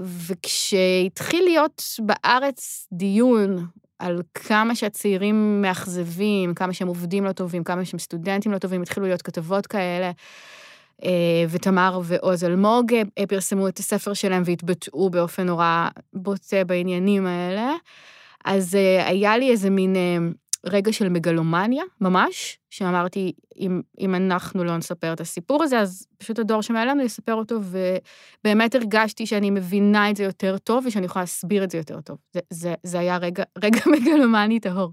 וכשהתחיל 0.00 1.44
להיות 1.44 1.82
בארץ 1.98 2.88
דיון 2.92 3.66
על 3.98 4.22
כמה 4.34 4.74
שהצעירים 4.74 5.62
מאכזבים, 5.62 6.54
כמה 6.54 6.72
שהם 6.72 6.88
עובדים 6.88 7.24
לא 7.24 7.32
טובים, 7.32 7.64
כמה 7.64 7.84
שהם 7.84 7.98
סטודנטים 7.98 8.52
לא 8.52 8.58
טובים, 8.58 8.82
התחילו 8.82 9.06
להיות 9.06 9.22
כתבות 9.22 9.66
כאלה. 9.66 10.10
ותמר 11.50 12.00
ועוז 12.04 12.44
אלמוג 12.44 12.92
פרסמו 13.28 13.68
את 13.68 13.78
הספר 13.78 14.14
שלהם 14.14 14.42
והתבטאו 14.46 15.10
באופן 15.10 15.46
נורא 15.46 15.88
בוטה 16.12 16.64
בעניינים 16.64 17.26
האלה. 17.26 17.72
אז 18.44 18.78
היה 19.04 19.38
לי 19.38 19.50
איזה 19.50 19.70
מין 19.70 19.96
רגע 20.66 20.92
של 20.92 21.08
מגלומניה, 21.08 21.84
ממש, 22.00 22.58
שאמרתי, 22.70 23.32
אם, 23.58 23.80
אם 24.00 24.14
אנחנו 24.14 24.64
לא 24.64 24.76
נספר 24.76 25.12
את 25.12 25.20
הסיפור 25.20 25.62
הזה, 25.62 25.80
אז 25.80 26.06
פשוט 26.18 26.38
הדור 26.38 26.62
שמעלינו 26.62 27.02
יספר 27.02 27.34
אותו, 27.34 27.60
ובאמת 27.62 28.74
הרגשתי 28.74 29.26
שאני 29.26 29.50
מבינה 29.50 30.10
את 30.10 30.16
זה 30.16 30.24
יותר 30.24 30.58
טוב, 30.58 30.86
ושאני 30.86 31.06
יכולה 31.06 31.22
להסביר 31.22 31.64
את 31.64 31.70
זה 31.70 31.78
יותר 31.78 32.00
טוב. 32.00 32.18
זה, 32.32 32.40
זה, 32.50 32.74
זה 32.82 32.98
היה 32.98 33.16
רגע, 33.16 33.44
רגע 33.62 33.80
מגלומני 33.96 34.60
טהור. 34.60 34.92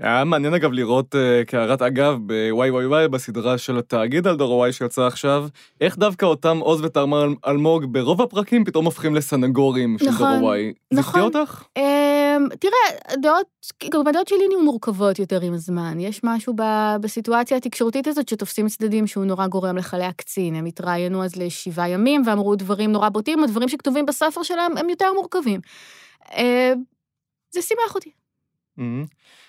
היה 0.00 0.24
מעניין 0.24 0.54
אגב 0.54 0.72
לראות 0.72 1.14
uh, 1.14 1.18
כהערת 1.46 1.82
אגב 1.82 2.18
בוואי 2.26 2.70
וואי 2.70 2.86
וואי 2.86 3.08
בסדרה 3.08 3.58
של 3.58 3.78
התאגיד 3.78 4.26
על 4.26 4.36
דור 4.36 4.52
הוואי 4.52 4.72
שיצא 4.72 5.02
עכשיו, 5.02 5.48
איך 5.80 5.98
דווקא 5.98 6.26
אותם 6.26 6.58
עוז 6.58 6.80
ותרמה 6.84 7.24
אלמוג 7.46 7.84
ברוב 7.84 8.22
הפרקים 8.22 8.64
פתאום 8.64 8.84
הופכים 8.84 9.14
לסנגורים 9.14 9.96
של 9.98 10.08
נכון, 10.08 10.26
דור 10.26 10.36
הוואי. 10.36 10.72
נכון. 10.92 11.20
זה 11.20 11.26
הפתיע 11.26 11.40
אותך? 11.40 11.64
Um, 11.78 12.56
תראה, 12.60 13.16
דעות, 13.22 13.46
גם 13.92 14.06
הדעות 14.06 14.28
שלי 14.28 14.48
נהיו 14.48 14.62
מורכבות 14.62 15.18
יותר 15.18 15.40
עם 15.40 15.52
הזמן. 15.52 16.00
יש 16.00 16.20
משהו 16.24 16.54
ב, 16.56 16.62
בסיטואציה 17.00 17.56
התקשורתית 17.56 18.06
הזאת 18.06 18.28
שתופסים 18.28 18.68
צדדים 18.68 19.06
שהוא 19.06 19.24
נורא 19.24 19.46
גורם 19.46 19.76
לחליה 19.76 20.12
קצין. 20.12 20.54
הם 20.54 20.64
התראיינו 20.64 21.24
אז 21.24 21.36
לשבעה 21.36 21.88
ימים 21.88 22.22
ואמרו 22.26 22.56
דברים 22.56 22.92
נורא 22.92 23.08
בוטים, 23.08 23.44
הדברים 23.44 23.68
שכתובים 23.68 24.06
בספר 24.06 24.42
שלהם 24.42 24.76
הם 24.76 24.88
יותר 24.90 25.12
מורכבים. 25.14 25.60
Uh, 26.24 26.34
זה 27.50 27.62
שימח 27.62 27.94
אותי. 27.94 28.17
Mm-hmm. 28.78 29.06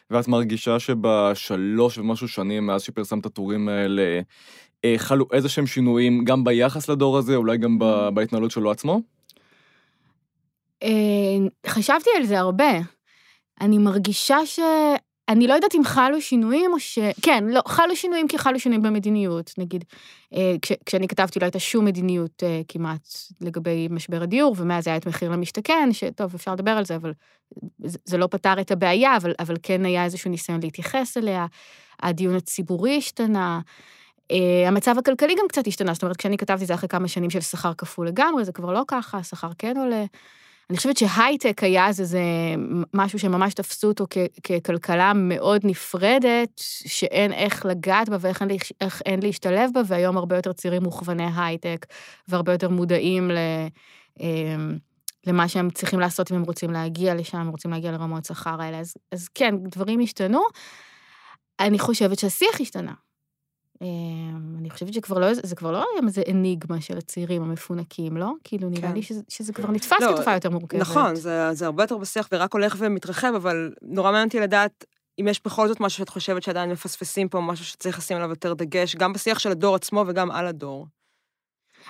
ואת 0.10 0.28
מרגישה 0.28 0.80
שבשלוש 0.80 1.98
ומשהו 1.98 2.28
שנים 2.28 2.66
מאז 2.68 2.82
שפרסמת 2.82 3.26
הטורים 3.26 3.70
האלה, 3.70 4.22
אה, 4.86 4.94
חלו 4.98 5.26
איזה 5.32 5.50
שהם 5.50 5.68
שינויים 5.68 6.24
גם 6.24 6.44
ביחס 6.44 6.90
לדור 6.90 7.18
הזה, 7.18 7.36
אולי 7.36 7.58
גם 7.58 7.78
mm-hmm. 7.82 8.12
בהתנהלות 8.12 8.52
שלו 8.52 8.72
עצמו? 8.72 9.02
אה, 10.84 10.90
חשבתי 11.68 12.10
על 12.18 12.24
זה 12.26 12.40
הרבה. 12.40 12.80
אני 13.62 13.78
מרגישה 13.78 14.46
ש... 14.46 14.60
אני 15.30 15.48
לא 15.48 15.54
יודעת 15.54 15.76
אם 15.76 15.84
חלו 15.84 16.22
שינויים 16.22 16.74
או 16.74 16.80
ש... 16.80 17.00
כן, 17.22 17.44
לא, 17.48 17.62
חלו 17.68 17.96
שינויים 17.96 18.28
כי 18.28 18.38
חלו 18.38 18.60
שינויים 18.60 18.82
במדיניות. 18.82 19.54
נגיד, 19.58 19.84
אה, 20.34 20.56
כש, 20.62 20.72
כשאני 20.86 21.08
כתבתי 21.08 21.40
לא 21.40 21.46
הייתה 21.46 21.60
שום 21.60 21.86
מדיניות 21.86 22.44
אה, 22.44 22.62
כמעט 22.68 23.08
לגבי 23.42 23.88
משבר 23.92 24.24
הדיור, 24.24 24.56
ומאז 24.58 24.88
היה 24.88 24.98
את 24.98 25.08
מחיר 25.08 25.32
למשתכן, 25.32 25.90
שטוב, 25.92 26.36
אפשר 26.36 26.54
לדבר 26.54 26.72
על 26.72 26.86
זה, 26.86 26.96
אבל 26.96 27.14
זה, 27.84 27.98
זה 28.06 28.18
לא 28.18 28.28
פתר 28.28 28.62
את 28.62 28.72
הבעיה, 28.72 29.18
אבל, 29.18 29.34
אבל 29.40 29.56
כן 29.64 29.86
היה 29.86 30.06
איזשהו 30.06 30.32
ניסיון 30.32 30.60
להתייחס 30.64 31.18
אליה. 31.18 31.46
הדיון 32.04 32.36
הציבורי 32.36 32.98
השתנה. 32.98 33.60
Uh, 34.34 34.68
המצב 34.68 34.96
הכלכלי 34.98 35.36
גם 35.40 35.46
קצת 35.50 35.68
השתנה, 35.68 35.94
זאת 35.94 36.04
אומרת, 36.04 36.18
כשאני 36.18 36.38
כתבתי 36.38 36.66
זה 36.66 36.74
אחרי 36.74 36.90
כמה 36.90 37.08
שנים 37.08 37.30
של 37.30 37.42
שכר 37.42 37.74
כפול 37.74 38.08
לגמרי, 38.08 38.46
זה 38.46 38.52
כבר 38.52 38.74
לא 38.74 38.84
ככה, 38.88 39.18
השכר 39.18 39.50
כן 39.58 39.78
עולה. 39.78 40.06
אני 40.70 40.78
חושבת 40.78 40.98
שהייטק 40.98 41.64
היה 41.64 41.88
אז 41.88 42.02
איזה 42.02 42.22
משהו 42.94 43.20
שממש 43.20 43.54
תפסו 43.54 43.88
אותו 43.88 44.06
ככלכלה 44.44 45.12
מאוד 45.16 45.62
נפרדת, 45.64 46.50
שאין 46.88 47.34
איך 47.34 47.66
לגעת 47.66 48.10
בה 48.10 48.18
ואיך 48.20 48.42
אין, 48.42 48.52
איך 48.82 49.02
אין 49.06 49.20
להשתלב 49.22 49.70
בה, 49.74 49.82
והיום 49.86 50.18
הרבה 50.18 50.36
יותר 50.36 50.54
צעירים 50.54 50.84
מוכווני 50.84 51.28
הייטק, 51.36 51.86
והרבה 52.28 52.52
יותר 52.52 52.70
מודעים 52.70 53.32
ל... 53.32 53.38
אמ, 54.20 54.78
למה 55.28 55.48
שהם 55.48 55.70
צריכים 55.70 56.00
לעשות 56.00 56.32
אם 56.32 56.38
הם 56.38 56.44
רוצים 56.44 56.72
להגיע 56.72 57.16
לשם, 57.16 57.38
הם 57.38 57.50
רוצים 57.50 57.72
להגיע 57.72 57.92
לרמות 57.92 58.26
שכר 58.26 58.62
האלה. 58.62 58.80
אז, 58.80 58.94
אז 59.12 59.28
כן, 59.28 59.56
דברים 59.58 60.00
השתנו. 60.00 60.42
אני 61.60 61.80
חושבת 61.80 62.20
שהשיח 62.20 62.62
השתנה. 62.62 62.94
אמ, 63.82 64.56
אני 64.60 64.70
חושבת 64.70 64.94
שכבר 64.94 65.20
לא, 65.20 65.34
זה 65.34 65.56
כבר 65.56 65.72
לא 65.72 65.86
היום 65.94 66.08
איזה 66.08 66.22
אניגמה 66.32 66.82
של 66.82 66.98
הצעירים 66.98 67.42
המפונקים, 67.42 68.18
לא? 68.18 68.32
כאילו, 68.44 68.70
נראה 68.70 68.90
כן. 68.90 68.94
לי 68.94 69.02
שזה, 69.02 69.22
שזה 69.30 69.54
כבר 69.54 69.72
נתפס 69.72 70.02
לא, 70.02 70.12
כתופעה 70.14 70.34
יותר 70.34 70.50
מורכבת. 70.50 70.82
נכון, 70.82 71.16
זה, 71.16 71.50
זה 71.54 71.66
הרבה 71.66 71.84
יותר 71.84 71.98
בשיח 71.98 72.28
ורק 72.32 72.54
הולך 72.54 72.76
ומתרחב, 72.80 73.34
אבל 73.36 73.72
נורא 73.82 74.12
מעניין 74.12 74.28
אותי 74.28 74.40
לדעת 74.40 74.86
אם 75.22 75.28
יש 75.28 75.42
בכל 75.46 75.68
זאת 75.68 75.80
משהו 75.80 75.98
שאת 75.98 76.10
חושבת 76.10 76.44
שעדיין 76.44 76.72
מפספסים 76.72 77.30
פה, 77.30 77.42
משהו 77.42 77.66
שצריך 77.66 77.98
לשים 77.98 78.18
עליו 78.18 78.30
יותר 78.30 78.54
דגש, 78.54 78.96
גם 78.96 79.14
בשיח 79.14 79.40
של 79.40 79.52
הדור 79.52 79.76
עצמו 79.76 80.04
וגם 80.08 80.32
על 80.32 80.48
הדור. 80.48 80.88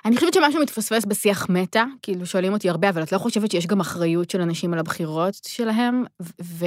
אני 0.05 0.15
חושבת 0.15 0.33
שמשהו 0.33 0.61
מתפספס 0.61 1.05
בשיח 1.05 1.49
מטא, 1.49 1.83
כאילו 2.01 2.25
שואלים 2.25 2.53
אותי 2.53 2.69
הרבה, 2.69 2.89
אבל 2.89 3.03
את 3.03 3.11
לא 3.11 3.17
חושבת 3.17 3.51
שיש 3.51 3.67
גם 3.67 3.79
אחריות 3.79 4.29
של 4.29 4.41
אנשים 4.41 4.73
על 4.73 4.79
הבחירות 4.79 5.33
שלהם, 5.47 6.03
ו... 6.41 6.65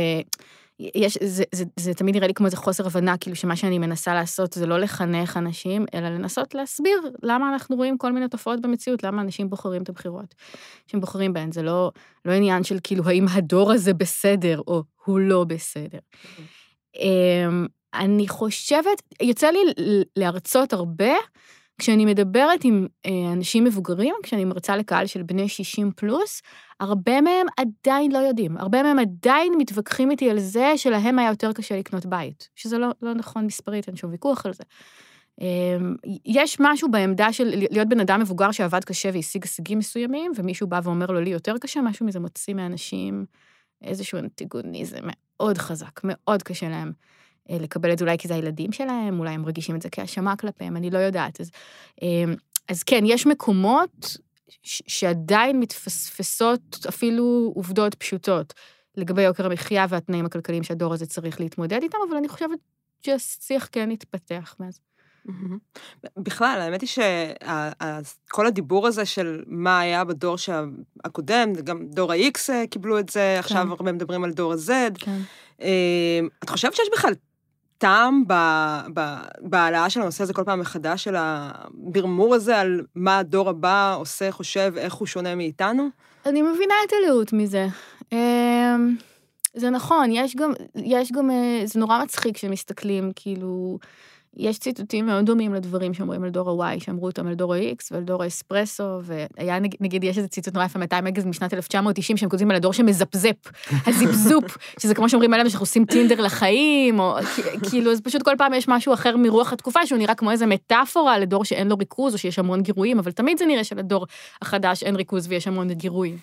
יש, 0.79 1.19
זה, 1.23 1.45
זה, 1.55 1.65
זה 1.81 1.95
תמיד 1.95 2.15
נראה 2.15 2.27
לי 2.27 2.35
כמו 2.35 2.47
איזה 2.47 2.57
חוסר 2.57 2.87
הבנה, 2.87 3.19
כאילו 3.19 3.37
שמה 3.37 3.57
שאני 3.57 3.79
מנסה 3.79 4.15
לעשות 4.15 4.53
זה 4.53 4.67
לא 4.67 4.81
לחנך 4.81 5.37
אנשים, 5.37 5.87
אלא 5.95 6.09
לנסות 6.09 6.55
להסביר 6.55 7.01
למה 7.23 7.49
אנחנו 7.53 7.77
רואים 7.77 7.99
כל 7.99 8.13
מיני 8.13 8.29
תופעות 8.29 8.61
במציאות, 8.61 9.03
למה 9.03 9.23
אנשים 9.23 9.51
בוחרים 9.51 9.83
את 9.83 9.89
הבחירות 9.89 10.35
שהם 10.87 11.01
בוחרים 11.01 11.33
בהן. 11.33 11.53
זה 11.53 11.63
לא, 11.63 11.93
לא 12.25 12.33
עניין 12.33 12.65
של 12.65 12.79
כאילו 12.83 13.05
האם 13.09 13.27
הדור 13.31 13.73
הזה 13.73 13.95
בסדר 13.95 14.61
או 14.67 14.83
הוא 15.05 15.21
לא 15.21 15.45
בסדר. 15.45 15.99
אמ, 16.97 17.67
אני 17.95 18.29
חושבת, 18.29 19.03
יוצא 19.23 19.47
לי 19.51 19.59
להרצות 20.17 20.73
הרבה, 20.73 21.13
כשאני 21.83 22.05
מדברת 22.05 22.65
עם 22.65 22.87
אה, 23.07 23.33
אנשים 23.33 23.65
מבוגרים, 23.65 24.15
כשאני 24.23 24.45
מרצה 24.45 24.77
לקהל 24.77 25.07
של 25.07 25.23
בני 25.23 25.49
60 25.49 25.91
פלוס, 25.97 26.43
הרבה 26.81 27.21
מהם 27.21 27.47
עדיין 27.57 28.13
לא 28.13 28.19
יודעים. 28.19 28.57
הרבה 28.57 28.83
מהם 28.83 28.99
עדיין 28.99 29.53
מתווכחים 29.59 30.11
איתי 30.11 30.31
על 30.31 30.39
זה 30.39 30.73
שלהם 30.77 31.19
היה 31.19 31.29
יותר 31.29 31.53
קשה 31.53 31.77
לקנות 31.77 32.07
בית, 32.07 32.49
שזה 32.57 32.79
לא, 32.79 32.89
לא 33.03 33.15
נכון 33.15 33.47
מספרית, 33.47 33.89
אין 33.89 33.97
שום 33.97 34.11
ויכוח 34.11 34.47
על 34.47 34.53
זה. 34.53 34.63
אמ, 35.41 35.97
יש 36.27 36.57
משהו 36.61 36.91
בעמדה 36.91 37.33
של 37.33 37.45
להיות 37.71 37.89
בן 37.89 38.01
אדם 38.01 38.21
מבוגר 38.21 38.51
שעבד 38.51 38.85
קשה 38.85 39.11
והשיג 39.13 39.43
הישגים 39.45 39.79
מסוימים, 39.79 40.33
ומישהו 40.37 40.67
בא 40.67 40.81
ואומר 40.83 41.07
לו, 41.07 41.21
לי 41.21 41.31
יותר 41.31 41.59
קשה, 41.59 41.81
משהו 41.81 42.07
מזה 42.07 42.21
מוציא 42.21 42.55
מאנשים 42.55 43.27
איזשהו 43.85 44.19
אנטיגוניזם 44.19 45.01
מאוד 45.03 45.59
חזק, 45.59 46.01
מאוד 46.05 46.43
קשה 46.43 46.69
להם. 46.69 46.93
אה, 47.51 47.57
לקבל 47.61 47.93
את 47.93 47.99
זה 47.99 48.05
אולי 48.05 48.19
כי 48.19 48.29
זה 48.29 48.35
הילדים 48.35 48.73
שלהם, 48.73 49.19
אולי 49.19 49.31
הם 49.31 49.43
מרגישים 49.43 49.77
את 49.77 49.83
זה 49.83 49.89
כהאשמה 49.91 50.37
כלפיהם, 50.37 50.77
אני 50.77 50.91
לא 50.91 50.99
יודעת. 50.99 51.41
אז, 51.41 51.51
אמ, 52.03 52.35
אז 52.69 52.83
כן, 52.83 53.03
יש 53.07 53.27
מקומות 53.27 54.17
שעדיין 54.63 55.61
מתפספסות 55.61 56.87
אפילו 56.89 57.53
עובדות 57.55 57.95
פשוטות 57.95 58.55
לגבי 58.97 59.23
יוקר 59.23 59.47
המחיה 59.47 59.87
והתנאים 59.89 60.27
הכלכליים 60.27 60.63
שהדור 60.63 60.95
הזה 60.95 61.07
צריך 61.07 61.41
להתמודד 61.41 61.83
איתם, 61.83 61.99
אבל 62.09 62.17
אני 62.17 62.29
חושבת 62.29 62.59
שהשיח 63.01 63.69
כן 63.73 63.91
התפתח 63.91 64.57
מאז. 64.61 64.81
בכלל, 66.17 66.61
האמת 66.61 66.81
היא 66.81 66.89
שכל 66.89 68.47
הדיבור 68.47 68.87
הזה 68.87 69.07
של 69.07 69.43
מה 69.47 69.81
היה 69.81 70.05
בדור 70.05 70.37
הקודם, 71.05 71.53
גם 71.53 71.87
דור 71.87 72.13
ה-X 72.13 72.51
אה, 72.51 72.67
קיבלו 72.67 72.99
את 72.99 73.09
זה, 73.09 73.39
עכשיו 73.39 73.65
כן. 73.65 73.71
הרבה 73.71 73.93
מדברים 73.93 74.25
על 74.25 74.33
דור 74.33 74.53
ה-Z. 74.53 74.71
כן. 74.99 75.21
את 76.45 76.49
חושבת 76.49 76.75
שיש 76.75 76.89
בכלל 76.93 77.13
טעם 77.83 78.25
בהעלאה 79.41 79.91
של 79.91 80.01
הנושא 80.01 80.23
הזה 80.23 80.33
כל 80.33 80.45
פעם 80.45 80.61
מחדש, 80.61 81.05
של 81.05 81.15
הברמור 81.19 82.35
הזה 82.35 82.59
על 82.59 82.81
מה 82.95 83.19
הדור 83.19 83.49
הבא 83.49 83.97
עושה, 83.97 84.33
חושב, 84.33 84.73
איך 84.77 84.95
הוא 84.95 85.07
שונה 85.07 85.35
מאיתנו? 85.35 85.89
אני 86.27 86.43
מבינה 86.43 86.75
את 86.87 86.93
הלאות 86.93 87.33
מזה. 87.33 87.67
אמ, 88.13 88.97
זה 89.55 89.71
נכון, 89.71 90.11
יש 90.13 90.37
גם, 90.37 90.53
יש 90.77 91.13
גם, 91.13 91.31
אה, 91.31 91.63
זה 91.65 91.81
נורא 91.81 92.03
מצחיק 92.03 92.35
כשמסתכלים, 92.35 93.13
כאילו, 93.17 93.79
יש 94.37 94.59
ציטוטים 94.59 95.07
מאוד 95.07 95.27
דומים 95.27 95.55
לדברים 95.55 95.95
שאומרים 95.95 96.25
על 96.25 96.31
דור 96.31 96.65
ה-Y, 96.65 96.85
שאמרו 96.85 97.07
אותם 97.07 97.27
על 97.27 97.35
דור 97.35 97.55
ה-X 97.55 97.89
ועל 97.91 98.03
דור 98.03 98.23
האספרסו, 98.23 98.99
והיה 99.03 99.59
נגיד, 99.81 100.05
יש 100.05 100.19
איזה 100.19 100.29
ציטוט 100.29 100.55
נורא 100.55 100.65
יפה 100.65 100.79
מ-200 100.79 101.01
מגז 101.03 101.25
משנת 101.25 101.55
1990, 101.55 102.17
שהם 102.17 102.29
כותבים 102.29 102.51
על 102.51 102.57
הדור 102.57 102.73
שמזפזפ, 102.73 103.37
הזיפזופ, 103.87 104.59
שזה 104.79 104.95
כמו 104.95 105.09
שאומרים 105.09 105.35
עליהם 105.35 105.49
שאנחנו 105.49 105.63
עושים 105.63 105.85
טינדר 105.85 106.21
לחיים, 106.21 107.01
או 107.01 107.17
כאילו, 107.71 107.93
אז 107.93 108.01
פשוט 108.01 108.23
כל 108.23 108.35
פעם 108.39 108.55
יש 108.55 108.69
משהו 108.69 108.95
אחר 108.95 109.17
מרוח 109.17 109.53
התקופה, 109.53 109.87
שהוא 109.87 109.99
נראה 109.99 110.15
כמו 110.15 110.31
איזה 110.31 110.47
מטאפורה 110.47 111.19
לדור 111.19 111.45
שאין 111.45 111.69
לו 111.69 111.77
ריכוז, 111.77 112.15
או 112.15 112.19
שיש 112.19 112.39
המון 112.39 112.63
גירויים, 112.63 112.99
אבל 112.99 113.13
תמיד 113.13 113.39
זה 113.39 113.47
נראה 113.47 113.65
שלדור 113.65 114.07
החדש 114.43 114.83
אין 114.83 114.97
ריכוז 114.97 115.27
ויש 115.29 115.49
המון 115.49 115.73
גירויים. 115.73 116.17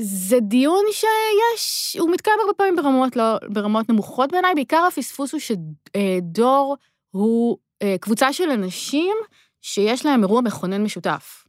זה 0.00 0.40
דיון 0.40 0.84
שיש, 0.92 1.96
הוא 2.00 2.10
מתקיים 2.10 2.36
הרבה 2.40 2.54
פעמים 2.54 2.76
ברמות, 2.76 3.16
לא, 3.16 3.38
ברמות 3.48 3.88
נמוכות 3.88 4.32
בעיניי, 4.32 4.54
בעיקר 4.54 4.84
הפספוס 4.88 5.32
הוא 5.32 5.40
שדור 5.40 6.76
הוא 7.10 7.58
אה, 7.82 7.96
קבוצה 8.00 8.32
של 8.32 8.50
אנשים 8.50 9.16
שיש 9.60 10.06
להם 10.06 10.22
אירוע 10.22 10.40
מכונן 10.40 10.82
משותף. 10.82 11.44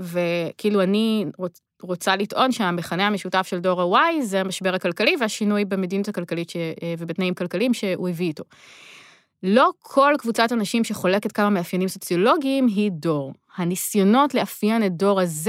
וכאילו 0.00 0.82
אני 0.82 1.26
רוצ, 1.38 1.60
רוצה 1.82 2.16
לטעון 2.16 2.52
שהמכנה 2.52 3.06
המשותף 3.06 3.46
של 3.46 3.58
דור 3.58 3.96
ה-Y 3.96 4.22
זה 4.22 4.40
המשבר 4.40 4.74
הכלכלי 4.74 5.16
והשינוי 5.20 5.64
במדיניות 5.64 6.08
הכלכלית 6.08 6.50
ש, 6.50 6.56
אה, 6.56 6.94
ובתנאים 6.98 7.34
כלכליים 7.34 7.74
שהוא 7.74 8.08
הביא 8.08 8.26
איתו. 8.26 8.44
לא 9.42 9.70
כל 9.80 10.14
קבוצת 10.18 10.52
אנשים 10.52 10.84
שחולקת 10.84 11.32
כמה 11.32 11.50
מאפיינים 11.50 11.88
סוציולוגיים 11.88 12.66
היא 12.66 12.90
דור. 12.92 13.32
הניסיונות 13.56 14.34
לאפיין 14.34 14.86
את 14.86 14.96
דור 14.96 15.20
ה-Z 15.20 15.48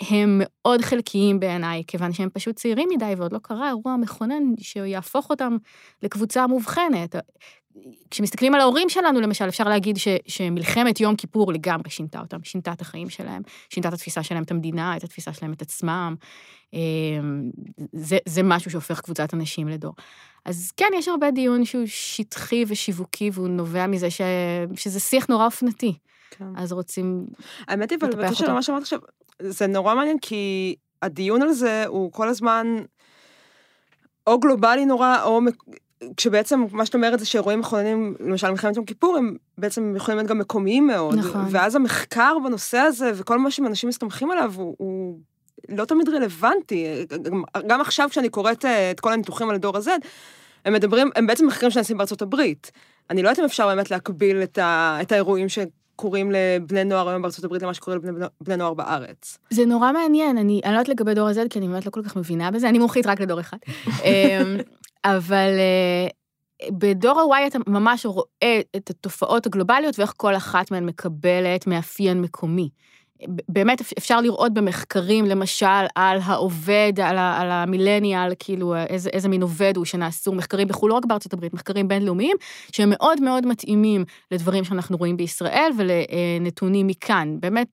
הם 0.00 0.40
מאוד 0.44 0.80
חלקיים 0.80 1.40
בעיניי, 1.40 1.82
כיוון 1.86 2.12
שהם 2.12 2.28
פשוט 2.32 2.56
צעירים 2.56 2.88
מדי 2.94 3.14
ועוד 3.16 3.32
לא 3.32 3.38
קרה 3.42 3.68
אירוע 3.68 3.96
מכונן 3.96 4.42
שיהפוך 4.60 5.30
אותם 5.30 5.56
לקבוצה 6.02 6.46
מובחנת. 6.46 7.16
כשמסתכלים 8.10 8.54
על 8.54 8.60
ההורים 8.60 8.88
שלנו, 8.88 9.20
למשל, 9.20 9.48
אפשר 9.48 9.64
להגיד 9.64 9.96
ש, 9.96 10.08
שמלחמת 10.26 11.00
יום 11.00 11.16
כיפור 11.16 11.52
לגמרי 11.52 11.90
שינתה 11.90 12.20
אותם, 12.20 12.44
שינתה 12.44 12.72
את 12.72 12.80
החיים 12.80 13.10
שלהם, 13.10 13.42
שינתה 13.70 13.88
את 13.88 13.92
התפיסה 13.94 14.22
שלהם 14.22 14.42
את 14.42 14.50
המדינה, 14.50 14.96
את 14.96 15.04
התפיסה 15.04 15.32
שלהם 15.32 15.52
את 15.52 15.62
עצמם. 15.62 16.14
אמ, 16.72 17.50
זה, 17.92 18.18
זה 18.28 18.42
משהו 18.42 18.70
שהופך 18.70 19.00
קבוצת 19.00 19.34
אנשים 19.34 19.68
לדור. 19.68 19.94
אז 20.44 20.72
כן, 20.76 20.90
יש 20.98 21.08
הרבה 21.08 21.30
דיון 21.30 21.64
שהוא 21.64 21.86
שטחי 21.86 22.64
ושיווקי, 22.68 23.30
והוא 23.32 23.48
נובע 23.48 23.86
מזה 23.86 24.10
ש, 24.10 24.20
שזה 24.76 25.00
שיח 25.00 25.26
נורא 25.26 25.44
אופנתי. 25.46 25.98
כן. 26.38 26.44
אז 26.56 26.72
רוצים 26.72 27.26
האמת 27.68 27.90
היא, 27.90 27.98
אבל 28.00 28.10
בקשר 28.10 28.48
למה 28.48 28.62
שאמרת 28.62 28.82
עכשיו, 28.82 28.98
זה 29.42 29.66
נורא 29.66 29.94
מעניין, 29.94 30.18
כי 30.18 30.74
הדיון 31.02 31.42
על 31.42 31.52
זה 31.52 31.84
הוא 31.86 32.12
כל 32.12 32.28
הזמן 32.28 32.76
או 34.26 34.40
גלובלי 34.40 34.86
נורא, 34.86 35.22
או 35.24 35.40
כשבעצם 36.16 36.64
מה 36.72 36.86
שאת 36.86 36.94
אומרת 36.94 37.18
זה 37.18 37.26
שאירועים 37.26 37.60
מכוננים, 37.60 38.14
למשל 38.20 38.50
מלחמת 38.50 38.76
יום 38.76 38.84
כיפור, 38.84 39.16
הם 39.16 39.36
בעצם 39.58 39.94
יכולים 39.96 40.18
להיות 40.18 40.30
גם 40.30 40.38
מקומיים 40.38 40.86
מאוד. 40.86 41.14
נכון. 41.14 41.44
ואז 41.50 41.76
המחקר 41.76 42.36
בנושא 42.44 42.78
הזה, 42.78 43.10
וכל 43.14 43.38
מה 43.38 43.50
שאנשים 43.50 43.88
מסתמכים 43.88 44.30
עליו, 44.30 44.52
הוא, 44.56 44.74
הוא 44.78 45.18
לא 45.68 45.84
תמיד 45.84 46.08
רלוונטי. 46.08 47.06
גם, 47.22 47.42
גם 47.66 47.80
עכשיו 47.80 48.08
כשאני 48.10 48.28
קוראת 48.28 48.64
אה, 48.64 48.90
את 48.90 49.00
כל 49.00 49.12
הניתוחים 49.12 49.48
על 49.48 49.54
הדור 49.54 49.76
הזה, 49.76 49.96
הם 50.64 50.72
מדברים, 50.72 51.10
הם 51.16 51.26
בעצם 51.26 51.46
מחקרים 51.46 51.70
שנעשים 51.70 51.98
בארצות 51.98 52.22
הברית. 52.22 52.70
אני 53.10 53.22
לא 53.22 53.28
יודעת 53.28 53.38
אם 53.38 53.44
אפשר 53.44 53.66
באמת 53.66 53.90
להקביל 53.90 54.42
את, 54.42 54.58
ה, 54.58 54.98
את 55.02 55.12
האירועים 55.12 55.48
ש... 55.48 55.58
קוראים 55.96 56.32
לבני 56.32 56.84
נוער 56.84 57.08
היום 57.08 57.22
בארצות 57.22 57.44
הברית 57.44 57.62
למה 57.62 57.74
שקורה 57.74 57.96
לבני 58.40 58.56
נוער 58.56 58.74
בארץ. 58.74 59.38
זה 59.50 59.66
נורא 59.66 59.92
מעניין, 59.92 60.38
אני, 60.38 60.60
אני 60.64 60.72
לא 60.72 60.78
יודעת 60.78 60.88
לגבי 60.88 61.14
דור 61.14 61.28
הזה, 61.28 61.42
כי 61.50 61.58
אני 61.58 61.68
באמת 61.68 61.86
לא 61.86 61.90
כל 61.90 62.02
כך 62.02 62.16
מבינה 62.16 62.50
בזה, 62.50 62.68
אני 62.68 62.78
מומחית 62.78 63.06
רק 63.06 63.20
לדור 63.20 63.40
אחד. 63.40 63.56
אמ, 64.04 64.56
אבל 65.04 65.50
אה, 65.58 66.08
בדור 66.70 67.20
ה-Y 67.20 67.46
אתה 67.46 67.58
ממש 67.66 68.06
רואה 68.06 68.60
את 68.76 68.90
התופעות 68.90 69.46
הגלובליות 69.46 69.98
ואיך 69.98 70.12
כל 70.16 70.36
אחת 70.36 70.70
מהן 70.70 70.86
מקבלת 70.86 71.66
מאפיין 71.66 72.20
מקומי. 72.20 72.68
באמת 73.48 73.82
אפשר 73.98 74.20
לראות 74.20 74.54
במחקרים, 74.54 75.24
למשל, 75.24 75.66
על 75.94 76.18
העובד, 76.24 76.92
על, 77.02 77.18
ה, 77.18 77.40
על 77.40 77.50
המילניאל, 77.50 78.32
כאילו 78.38 78.76
איזה, 78.76 79.10
איזה 79.10 79.28
מין 79.28 79.42
עובד 79.42 79.76
הוא 79.76 79.84
שנעשו, 79.84 80.32
מחקרים 80.32 80.68
בחו"ל, 80.68 80.90
לא 80.90 80.94
רק 80.94 81.04
בארצות 81.04 81.32
הברית, 81.32 81.54
מחקרים 81.54 81.88
בינלאומיים, 81.88 82.36
שהם 82.72 82.90
מאוד 82.90 83.20
מאוד 83.20 83.46
מתאימים 83.46 84.04
לדברים 84.30 84.64
שאנחנו 84.64 84.96
רואים 84.96 85.16
בישראל 85.16 85.70
ולנתונים 85.76 86.86
מכאן. 86.86 87.36
באמת, 87.40 87.68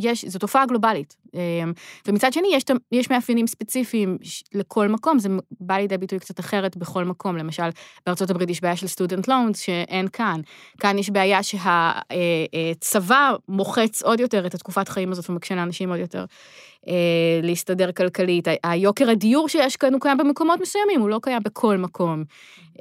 יש, 0.00 0.24
זו 0.24 0.38
תופעה 0.38 0.66
גלובלית. 0.66 1.16
אמ, 1.34 1.72
ומצד 2.08 2.32
שני, 2.32 2.48
יש, 2.52 2.64
יש 2.92 3.10
מאפיינים 3.10 3.46
ספציפיים 3.46 4.18
לכל 4.54 4.88
מקום, 4.88 5.18
זה 5.18 5.28
בא 5.60 5.74
לידי 5.76 5.98
ביטוי 5.98 6.18
קצת 6.18 6.40
אחרת 6.40 6.76
בכל 6.76 7.04
מקום. 7.04 7.36
למשל, 7.36 7.68
בארצות 8.06 8.30
הברית 8.30 8.50
יש 8.50 8.60
בעיה 8.60 8.76
של 8.76 8.86
סטודנט 8.86 9.28
לונס 9.28 9.58
שאין 9.58 10.08
כאן. 10.08 10.40
כאן 10.80 10.98
יש 10.98 11.10
בעיה 11.10 11.42
שהצבא 11.42 13.14
אה, 13.14 13.30
אה, 13.30 13.36
מוחץ 13.48 14.02
עוד 14.02 14.20
יותר 14.20 14.46
את 14.46 14.54
התקופת 14.54 14.88
חיים 14.88 15.12
הזאת 15.12 15.30
ומקשה 15.30 15.54
לאנשים 15.54 15.90
עוד 15.90 15.98
יותר 15.98 16.24
להסתדר 17.42 17.92
כלכלית. 17.92 18.48
היוקר 18.64 19.10
הדיור 19.10 19.48
שיש 19.48 19.76
כאן 19.76 19.92
הוא 19.92 20.00
קיים 20.00 20.18
במקומות 20.18 20.60
מסוימים, 20.60 21.00
הוא 21.00 21.08
לא 21.08 21.18
קיים 21.22 21.42
בכל 21.42 21.76
מקום. 21.76 22.24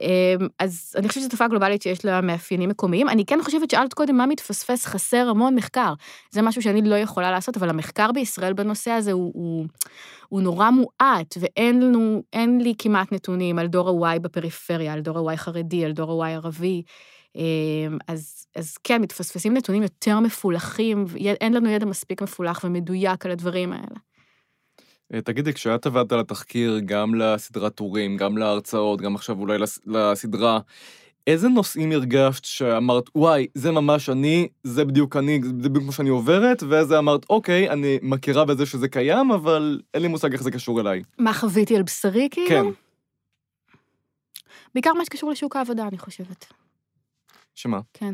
אה, 0.02 0.36
אז 0.60 0.96
אני 0.98 1.08
חושבת 1.08 1.22
שזו 1.22 1.30
תופעה 1.30 1.48
גלובלית 1.48 1.82
שיש 1.82 2.06
לה 2.06 2.22
מאפיינים 2.22 2.70
מקומיים. 2.70 3.10
אני 3.10 3.26
כן 3.26 3.40
חושבת 3.44 3.72
שאלת 3.72 3.94
קודם 3.94 4.18
מה 4.18 4.26
מתפספס, 4.26 4.86
חסר 4.86 5.30
המון 5.30 5.56
מחקר. 5.56 5.94
זה 6.32 6.42
משהו 6.42 6.62
שאני 6.62 6.82
לא 6.82 6.96
יכולה 6.96 7.32
לעשות, 7.32 7.58
אבל 7.58 7.70
המחקר 7.70 8.12
בישראל 8.12 8.54
בנושא 8.54 8.92
הזה 8.92 9.12
הוא, 9.12 9.32
הוא, 9.36 9.66
הוא 10.30 10.42
נורא 10.42 10.70
מועט, 10.70 11.38
ואין 11.40 11.82
לנו, 11.82 12.24
לי 12.36 12.74
כמעט 12.78 13.12
נתונים 13.12 13.60
על 13.60 13.68
דור 13.68 14.08
ה-Y 14.08 14.20
בפריפריה, 14.20 14.94
על 14.94 15.00
דור 15.00 15.32
ה-Y 15.32 15.38
חרדי, 15.38 15.86
על 15.86 15.92
דור 15.92 16.26
ה-Y 16.26 16.32
ערבי. 16.32 16.82
אמ, 17.36 17.98
אז, 18.08 18.46
אז 18.56 18.78
כן, 18.78 19.02
מתפספסים 19.02 19.54
נתונים 19.54 19.84
יותר 19.84 20.20
מפולחים, 20.20 21.06
אין 21.42 21.54
לנו 21.54 21.70
ידע 21.70 21.86
מספיק 21.86 22.22
מפולח 22.22 22.62
ומדויק 22.64 23.26
על 23.26 23.32
הדברים 23.32 23.74
האלה. 23.74 23.98
אה, 25.14 25.22
תגידי, 25.22 25.54
כשאת 25.54 25.86
עבדת 25.86 26.12
על 26.12 26.20
התחקיר, 26.20 26.80
גם 26.86 27.16
לסדרת 27.16 27.76
טורים, 27.76 28.18
גם 28.18 28.38
להרצאות, 28.38 29.02
גם 29.02 29.16
עכשיו 29.16 29.40
אולי 29.40 29.58
לסדרה, 29.86 30.60
איזה 31.28 31.48
נושאים 31.50 31.92
הרגשת 31.92 32.46
שאמרת, 32.46 33.04
וואי, 33.16 33.48
זה 33.54 33.72
ממש 33.72 34.10
אני, 34.10 34.48
זה 34.64 34.86
בדיוק 34.86 35.18
אני, 35.18 35.40
זה 35.44 35.70
בדיוק 35.70 35.86
מה 35.86 35.92
שאני 35.92 36.10
עוברת, 36.10 36.64
ואיזה 36.70 36.98
אמרת, 36.98 37.26
אוקיי, 37.30 37.70
אני 37.70 38.00
מכירה 38.02 38.46
בזה 38.46 38.66
שזה 38.66 38.88
קיים, 38.88 39.32
אבל 39.32 39.82
אין 39.94 40.02
לי 40.02 40.08
מושג 40.08 40.34
איך 40.34 40.44
זה 40.44 40.52
קשור 40.52 40.82
אליי. 40.82 41.02
מה 41.18 41.34
חוויתי 41.34 41.76
על 41.76 41.84
בשרי, 41.84 42.28
כאילו? 42.32 42.50
כן. 42.50 42.66
בעיקר 44.74 44.94
מה 44.94 45.06
שקשור 45.06 45.32
לשוק 45.32 45.56
העבודה, 45.56 45.88
אני 45.88 45.98
חושבת. 45.98 46.63
שמה? 47.56 47.80
כן. 47.94 48.14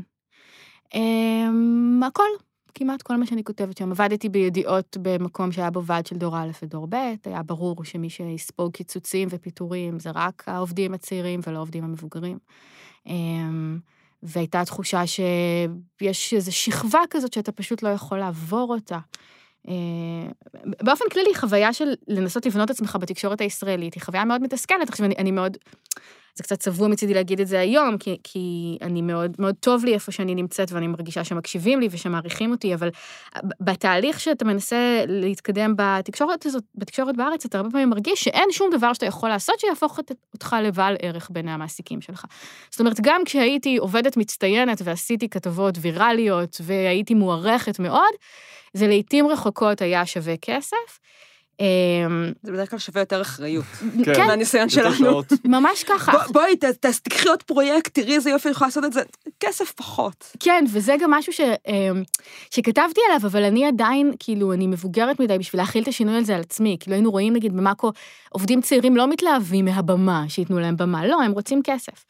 Um, 0.93 2.05
הכל, 2.05 2.27
כמעט 2.73 3.01
כל 3.01 3.15
מה 3.15 3.25
שאני 3.25 3.43
כותבת 3.43 3.77
שם. 3.77 3.91
עבדתי 3.91 4.29
בידיעות 4.29 4.97
במקום 5.01 5.51
שהיה 5.51 5.69
בו 5.69 5.85
ועד 5.85 6.05
של 6.05 6.15
דור 6.15 6.37
א' 6.37 6.49
ודור 6.63 6.87
ב', 6.89 6.95
היה 7.25 7.43
ברור 7.43 7.83
שמי 7.83 8.09
שיספוג 8.09 8.73
קיצוצים 8.73 9.27
ופיטורים 9.31 9.99
זה 9.99 10.09
רק 10.15 10.43
העובדים 10.47 10.93
הצעירים 10.93 11.39
ולא 11.47 11.57
העובדים 11.57 11.83
המבוגרים. 11.83 12.37
Um, 13.07 13.11
והייתה 14.23 14.65
תחושה 14.65 15.07
שיש 15.07 16.33
איזו 16.33 16.55
שכבה 16.55 16.99
כזאת 17.09 17.33
שאתה 17.33 17.51
פשוט 17.51 17.83
לא 17.83 17.89
יכול 17.89 18.17
לעבור 18.17 18.73
אותה. 18.73 18.99
Uh, 19.67 19.71
באופן 20.83 21.05
כללי, 21.11 21.35
חוויה 21.35 21.73
של 21.73 21.93
לנסות 22.07 22.45
לבנות 22.45 22.69
עצמך 22.69 22.97
בתקשורת 23.01 23.41
הישראלית 23.41 23.93
היא 23.93 24.03
חוויה 24.03 24.25
מאוד 24.25 24.41
מתסכלת. 24.41 24.89
עכשיו, 24.89 25.05
אני, 25.05 25.15
אני 25.17 25.31
מאוד... 25.31 25.57
זה 26.35 26.43
קצת 26.43 26.59
צבוע 26.59 26.87
מצידי 26.87 27.13
להגיד 27.13 27.39
את 27.39 27.47
זה 27.47 27.59
היום, 27.59 27.97
כי, 27.97 28.17
כי 28.23 28.77
אני 28.81 29.01
מאוד, 29.01 29.35
מאוד 29.39 29.55
טוב 29.59 29.85
לי 29.85 29.93
איפה 29.93 30.11
שאני 30.11 30.35
נמצאת, 30.35 30.71
ואני 30.71 30.87
מרגישה 30.87 31.23
שמקשיבים 31.23 31.79
לי 31.79 31.87
ושמעריכים 31.91 32.51
אותי, 32.51 32.73
אבל 32.73 32.89
בתהליך 33.61 34.19
שאתה 34.19 34.45
מנסה 34.45 35.03
להתקדם 35.07 35.73
בתקשורת 35.77 36.45
הזאת, 36.45 36.63
בתקשורת 36.75 37.17
בארץ, 37.17 37.45
אתה 37.45 37.57
הרבה 37.57 37.69
פעמים 37.69 37.89
מרגיש 37.89 38.23
שאין 38.23 38.51
שום 38.51 38.69
דבר 38.71 38.93
שאתה 38.93 39.05
יכול 39.05 39.29
לעשות 39.29 39.59
שיהפוך 39.59 39.99
אותך 40.33 40.55
לבעל 40.63 40.95
ערך 41.01 41.29
בעיני 41.31 41.51
המעסיקים 41.51 42.01
שלך. 42.01 42.25
זאת 42.71 42.79
אומרת, 42.79 42.97
גם 43.01 43.21
כשהייתי 43.25 43.77
עובדת 43.77 44.17
מצטיינת 44.17 44.81
ועשיתי 44.83 45.29
כתבות 45.29 45.75
ויראליות 45.81 46.61
והייתי 46.63 47.13
מוערכת 47.13 47.79
מאוד, 47.79 48.13
זה 48.73 48.87
לעיתים 48.87 49.27
רחוקות 49.27 49.81
היה 49.81 50.05
שווה 50.05 50.37
כסף. 50.37 50.99
אמ, 51.59 52.31
זה 52.43 52.51
בדרך 52.51 52.69
כלל 52.69 52.79
שווה 52.79 53.01
יותר 53.01 53.21
אחריות. 53.21 53.65
כן. 54.05 54.27
מהניסיון 54.27 54.69
שלנו. 54.69 55.21
ממש 55.45 55.83
ככה. 55.83 56.11
בואי, 56.33 56.55
תקחי 57.03 57.29
עוד 57.29 57.43
פרויקט, 57.43 57.93
תראי 57.93 58.15
איזה 58.15 58.29
יופי 58.29 58.49
יכולה 58.49 58.67
לעשות 58.67 58.85
את 58.85 58.93
זה. 58.93 59.01
כסף 59.39 59.71
פחות. 59.71 60.31
כן, 60.39 60.65
וזה 60.73 60.95
גם 61.01 61.11
משהו 61.11 61.33
אמ, 61.67 62.03
שכתבתי 62.51 63.01
עליו, 63.09 63.27
אבל 63.29 63.43
אני 63.43 63.65
עדיין, 63.65 64.11
כאילו, 64.19 64.53
אני 64.53 64.67
מבוגרת 64.67 65.19
מדי 65.19 65.37
בשביל 65.37 65.61
להכיל 65.61 65.83
את 65.83 65.87
השינוי 65.87 66.17
הזה 66.17 66.35
על 66.35 66.41
עצמי. 66.41 66.77
כאילו, 66.79 66.95
היינו 66.95 67.11
רואים, 67.11 67.33
נגיד, 67.33 67.53
במאקו, 67.53 67.91
עובדים 68.29 68.61
צעירים 68.61 68.97
לא 68.97 69.07
מתלהבים 69.07 69.65
מהבמה, 69.65 70.23
שייתנו 70.27 70.59
להם 70.59 70.77
במה. 70.77 71.07
לא, 71.07 71.21
הם 71.21 71.31
רוצים 71.31 71.61
כסף. 71.63 72.05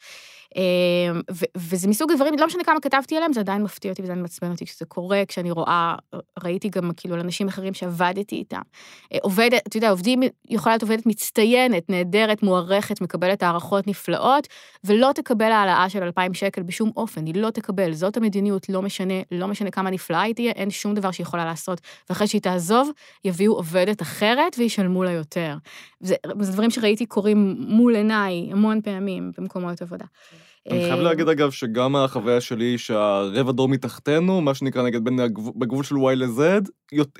אמ, 0.56 1.20
וזה 1.56 1.88
מסוג 1.88 2.12
הדברים, 2.12 2.34
לא 2.38 2.46
משנה 2.46 2.64
כמה 2.64 2.80
כתבתי 2.80 3.16
עליהם, 3.16 3.32
זה 3.32 3.40
עדיין 3.40 3.62
מפתיע 3.62 3.90
אותי 3.90 4.02
וזה 4.02 4.12
עדיין 4.12 4.22
מעצבן 4.22 4.50
אותי 4.50 4.66
כשזה 4.66 4.84
קורה, 4.84 5.22
כשאני 5.28 5.50
רואה, 5.50 5.94
ראיתי 6.44 6.68
גם 6.68 6.90
כאילו 6.96 7.14
על 7.14 7.20
אנשים 7.20 7.48
אחרים 7.48 7.74
שעבדתי 7.74 8.36
איתם. 8.36 8.60
אה, 9.12 9.18
עובדת, 9.22 9.62
אתה 9.66 9.76
יודע, 9.76 9.90
עובדים, 9.90 10.20
יכולה 10.48 10.72
להיות 10.72 10.82
עובדת 10.82 11.06
מצטיינת, 11.06 11.90
נהדרת, 11.90 12.42
מוערכת, 12.42 13.00
מקבלת 13.00 13.42
הערכות 13.42 13.86
נפלאות, 13.86 14.48
ולא 14.84 15.10
תקבל 15.14 15.52
העלאה 15.52 15.88
של 15.88 16.02
2,000 16.02 16.34
שקל 16.34 16.62
בשום 16.62 16.90
אופן, 16.96 17.26
היא 17.26 17.34
לא 17.34 17.50
תקבל, 17.50 17.92
זאת 17.92 18.16
המדיניות, 18.16 18.68
לא 18.68 18.82
משנה, 18.82 19.14
לא 19.32 19.48
משנה 19.48 19.70
כמה 19.70 19.90
נפלאה 19.90 20.22
היא 20.22 20.34
תהיה, 20.34 20.52
אין 20.52 20.70
שום 20.70 20.94
דבר 20.94 21.10
שהיא 21.10 21.24
יכולה 21.24 21.44
לעשות. 21.44 21.80
ואחרי 22.08 22.26
שהיא 22.26 22.40
תעזוב, 22.40 22.90
יביאו 23.24 23.52
עובדת 23.52 24.02
אחרת 24.02 24.56
וישלמו 24.58 25.04
לה 25.04 25.10
יותר. 25.10 25.56
זה, 26.00 26.14
זה 26.40 26.52
דברים 26.52 26.70
שראיתי 26.70 27.06
קורים 27.06 27.56
מול 27.58 27.96
עיניי 27.96 28.48
המון 28.52 28.80
פעמים 28.80 29.32
במקומות 29.38 29.82
עבודה. 29.82 30.04
אני 30.68 30.80
חייב 30.80 30.98
אה, 30.98 31.02
להגיד 31.02 31.28
אגב 31.28 31.50
שגם 31.50 31.96
החוויה 31.96 32.40
שלי 32.40 32.64
היא 32.64 32.78
שהרבע 32.78 33.52
דור 33.52 33.68
מתחתנו, 33.68 34.40
מה 34.40 34.54
שנקרא 34.54 34.82
נגיד 34.82 35.04
בין 35.04 35.20
הגבול, 35.20 35.52
בגבול 35.56 35.84
של 35.84 35.94
Y 35.94 36.14
ל-Z, 36.14 36.40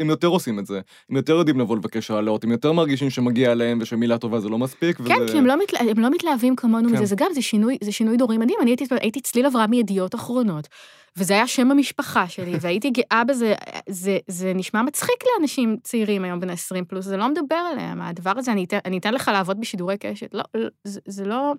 הם 0.01 0.11
יותר 0.11 0.27
עושים 0.27 0.59
את 0.59 0.67
זה. 0.67 0.81
הם 1.11 1.17
יותר 1.17 1.33
יודעים 1.33 1.61
לבוא 1.61 1.77
לבקש 1.77 2.11
העלות, 2.11 2.45
הם 2.45 2.51
יותר 2.51 2.73
מרגישים 2.73 3.11
שמגיע 3.11 3.55
להם 3.55 3.79
ושמילה 3.83 4.19
טובה 4.19 4.41
זה 4.41 4.49
לא 4.49 4.59
מספיק. 4.59 4.97
כן, 4.97 5.23
וזה... 5.23 5.33
כי 5.33 5.39
הם 5.39 5.47
לא, 5.47 5.63
מתלה... 5.63 5.81
הם 5.81 5.99
לא 5.99 6.11
מתלהבים 6.11 6.57
כמונו 6.57 6.89
כן. 6.89 6.95
מזה, 6.95 7.07
זה 7.07 7.17
גם, 7.17 7.27
זה 7.35 7.43
שינוי, 7.43 7.79
זה 7.85 7.93
שינוי 7.93 8.17
דורי 8.17 8.39
מדהים. 8.39 8.59
אני 8.63 8.71
הייתי, 8.71 8.85
הייתי 8.91 9.21
צליל 9.21 9.47
אברהם 9.47 9.71
מידיעות 9.71 10.15
אחרונות, 10.15 10.69
וזה 11.17 11.35
היה 11.35 11.47
שם 11.47 11.71
המשפחה 11.71 12.29
שלי, 12.29 12.53
והייתי 12.61 12.91
גאה 12.91 13.25
בזה, 13.25 13.55
זה, 13.89 14.19
זה 14.27 14.53
נשמע 14.55 14.83
מצחיק 14.83 15.25
לאנשים 15.35 15.77
צעירים 15.83 16.25
היום 16.25 16.41
בני 16.41 16.53
20 16.53 16.85
פלוס, 16.85 17.05
זה 17.05 17.17
לא 17.17 17.29
מדבר 17.29 17.63
עליהם, 17.73 18.03
הדבר 18.03 18.33
הזה, 18.37 18.53
אני 18.53 18.65
אתן, 18.65 18.79
אני 18.85 18.99
אתן 18.99 19.15
לך 19.15 19.31
לעבוד 19.35 19.61
בשידורי 19.61 19.97
קשת, 19.99 20.35
לא, 20.35 20.43
זה, 20.85 21.01
זה 21.07 21.25
לא... 21.25 21.55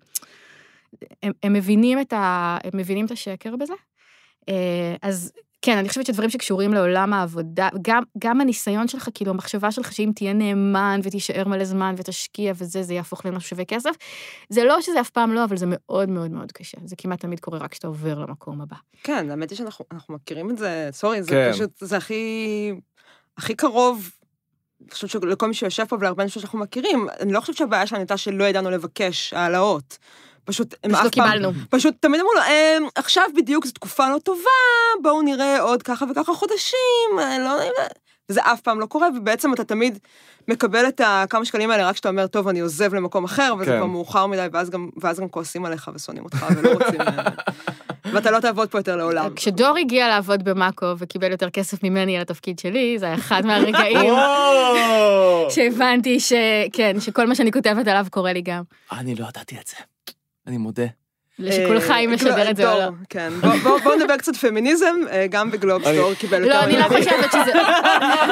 הם, 1.24 1.32
הם, 1.44 1.54
מבינים 1.54 2.02
את 2.02 2.14
ה, 2.14 2.58
הם 2.64 2.72
מבינים 2.74 3.06
את 3.06 3.12
השקר 3.12 3.56
בזה. 3.56 3.74
אה, 4.50 4.96
אז 5.02 5.32
כן, 5.62 5.78
אני 5.78 5.90
חושבת 5.90 6.06
שדברים 6.06 6.30
שקשורים 6.30 6.74
לעולם 6.74 7.14
העבודה, 7.14 7.70
גם, 7.82 8.04
גם 8.18 8.42
הניסיון 8.42 8.88
שלך, 8.88 9.10
כאילו, 9.14 9.32
המחשבה 9.32 9.72
שלך 9.72 9.94
שאם 9.94 10.12
תהיה 10.16 10.34
נאמן 10.34 11.00
ותישאר 11.04 11.48
מלא 11.48 11.66
זמן 11.66 11.96
ותשקיע 11.98 12.54
וזה, 12.56 12.84
זה 12.84 12.94
יהפוך 12.94 13.26
למשהו 13.26 13.50
שווה 13.50 13.66
כסף, 13.66 13.92
זה 14.50 14.64
לא 14.64 14.82
שזה 14.82 15.02
אף 15.02 15.10
פעם 15.10 15.34
לא, 15.34 15.44
אבל 15.44 15.58
זה 15.58 15.66
מאוד 15.70 16.10
מאוד 16.10 16.32
מאוד 16.32 16.52
קשה. 16.52 16.78
זה 16.86 16.96
כמעט 16.96 17.20
תמיד 17.20 17.40
קורה 17.40 17.60
רק 17.60 17.72
כשאתה 17.72 17.88
עובר 17.88 18.20
למקום 18.20 18.62
הבא. 18.62 18.76
כן, 19.04 19.30
האמת 19.30 19.50
היא 19.50 19.58
שאנחנו 19.58 19.86
אנחנו 19.92 20.14
מכירים 20.14 20.50
את 20.50 20.58
זה, 20.58 20.90
סורי, 20.92 21.24
זה 21.24 21.30
כן. 21.30 21.52
פשוט, 21.54 21.72
זה 21.80 21.98
הכי, 21.98 22.74
הכי 23.38 23.56
קרוב. 23.56 24.12
אני 24.82 24.92
חושבת 24.92 25.10
שלכל 25.10 25.48
מי 25.48 25.54
שיושב 25.54 25.86
פה 25.86 25.96
ולהרבה 25.96 26.24
אנשים 26.24 26.42
שאנחנו 26.42 26.60
מכירים, 26.60 27.08
אני 27.20 27.34
לא 27.34 27.40
חושבת 27.40 27.58
שהבעיה 27.58 27.88
שלנו 27.88 28.00
הייתה 28.00 28.18
שלא 28.18 28.44
ידענו 28.44 28.70
לבקש 28.70 29.34
העלאות. 29.34 29.98
פשוט, 30.46 30.76
הם 30.84 30.92
פשוט 30.92 31.06
אף 31.06 31.18
לא 31.18 31.24
פעם, 31.24 31.32
קיבלנו. 31.32 31.52
פשוט 31.70 31.96
תמיד 32.00 32.20
אמרו 32.20 32.34
לו, 32.34 32.42
"אמ, 32.42 32.88
עכשיו 32.96 33.24
בדיוק 33.36 33.66
זו 33.66 33.72
תקופה 33.72 34.10
לא 34.10 34.18
טובה, 34.20 34.42
בואו 35.02 35.22
נראה 35.22 35.62
עוד 35.62 35.84
ככה 35.84 36.06
וככה 36.12 36.34
חודשים, 36.34 37.20
אה, 37.20 37.40
לא 37.40 37.58
נעים, 37.58 37.72
וזה 38.30 38.42
אף 38.44 38.62
פעם 38.62 38.80
לא 38.80 38.86
קורה, 38.86 39.08
ובעצם 39.18 39.54
אתה 39.54 39.64
תמיד 39.64 40.00
מקבל 40.48 40.88
את 40.88 41.02
הכמה 41.06 41.46
שקלים 41.46 41.72
האלה 41.72 41.88
רק 41.88 41.94
כשאתה 41.94 42.10
אומר, 42.10 42.28
טוב, 42.28 42.48
אני 42.48 42.60
עוזב 42.60 42.94
למקום 42.94 43.24
אחר, 43.24 43.54
וזה 43.60 43.72
כן. 43.72 43.78
כבר 43.78 43.86
מאוחר 43.86 44.28
מדי, 44.28 44.48
ואז 44.54 44.70
גם, 44.70 44.90
ואז 45.02 45.20
גם 45.20 45.30
כועסים 45.30 45.66
עליך 45.66 45.90
ושונאים 45.94 46.26
אותך 46.26 46.46
ולא 46.58 46.72
רוצים... 46.72 47.02
אה, 47.02 47.24
ואתה 48.14 48.32
לא 48.32 48.40
תעבוד 48.40 48.70
פה 48.70 48.80
יותר 48.80 48.96
לעולם. 48.96 49.34
כשדור 49.36 49.78
הגיע 49.78 50.08
לעבוד 50.08 50.44
במאקו 50.44 50.86
וקיבל 50.98 51.32
יותר 51.32 51.50
כסף 51.50 51.84
ממני 51.84 52.16
על 52.16 52.22
התפקיד 52.22 52.60
שלי, 52.60 53.00
זה 53.00 53.06
היה 53.06 53.16
אחד 53.16 53.46
מהרגעים! 53.46 54.14
שהבנתי 55.54 56.20
שכן, 56.20 57.00
שכל 57.00 57.28
מה 57.28 57.36
שאני 57.36 57.52
כותבת 57.52 57.88
עליו 57.88 58.06
קורה 58.10 58.34
לי 58.34 58.42
גם. 58.42 58.64
אני 58.92 59.16
לא 59.16 59.26
ידעתי 59.30 59.56
את 59.62 59.68
זה. 59.68 59.76
אני 60.48 60.58
מודה. 60.58 60.84
לשיקולך 61.40 61.90
אה, 61.90 62.00
אם 62.00 62.12
לשדר 62.12 62.50
את 62.52 62.56
זה 62.56 62.72
או 62.74 62.80
לא. 62.80 62.86
דור, 62.86 62.96
כן. 63.10 63.30
בוא- 63.42 63.50
בוא- 63.64 63.80
בואו 63.84 63.96
נדבר 63.96 64.18
קצת 64.18 64.36
פמיניזם, 64.36 64.96
אה, 65.12 65.26
גם 65.30 65.52
בגלובסטור 65.52 66.14
קיבל 66.14 66.44
יותר... 66.44 66.60
לא, 66.60 66.64
אני 66.64 66.78
לא. 66.78 66.84
חושבת 66.84 67.32
שזה... 67.32 67.52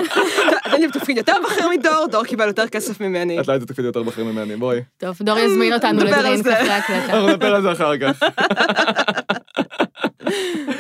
אני 0.76 0.88
בתפקיד 0.88 1.18
יותר 1.18 1.34
בכיר 1.46 1.70
מדור, 1.70 2.08
דור 2.12 2.24
קיבל 2.26 2.48
יותר 2.48 2.68
כסף 2.68 3.02
ממני. 3.02 3.40
את 3.40 3.48
לא 3.48 3.54
היית 3.54 3.64
תפקיד 3.64 3.86
יותר 3.86 4.04
בכיר 4.04 4.24
ממני, 4.24 4.56
בואי. 4.56 4.82
טוב, 4.98 5.18
דור 5.22 5.40
יזמין 5.40 5.74
אותנו 5.74 5.92
נדבר 6.04 6.14
על 6.16 6.20
לדרינק. 6.34 6.48
אחרי 6.48 6.70
ההקלטה. 6.70 7.06
אנחנו 7.14 7.28
נדבר 7.30 7.56
על 7.56 7.62
זה 7.62 7.72
אחר 7.72 7.94
כך. 7.98 8.24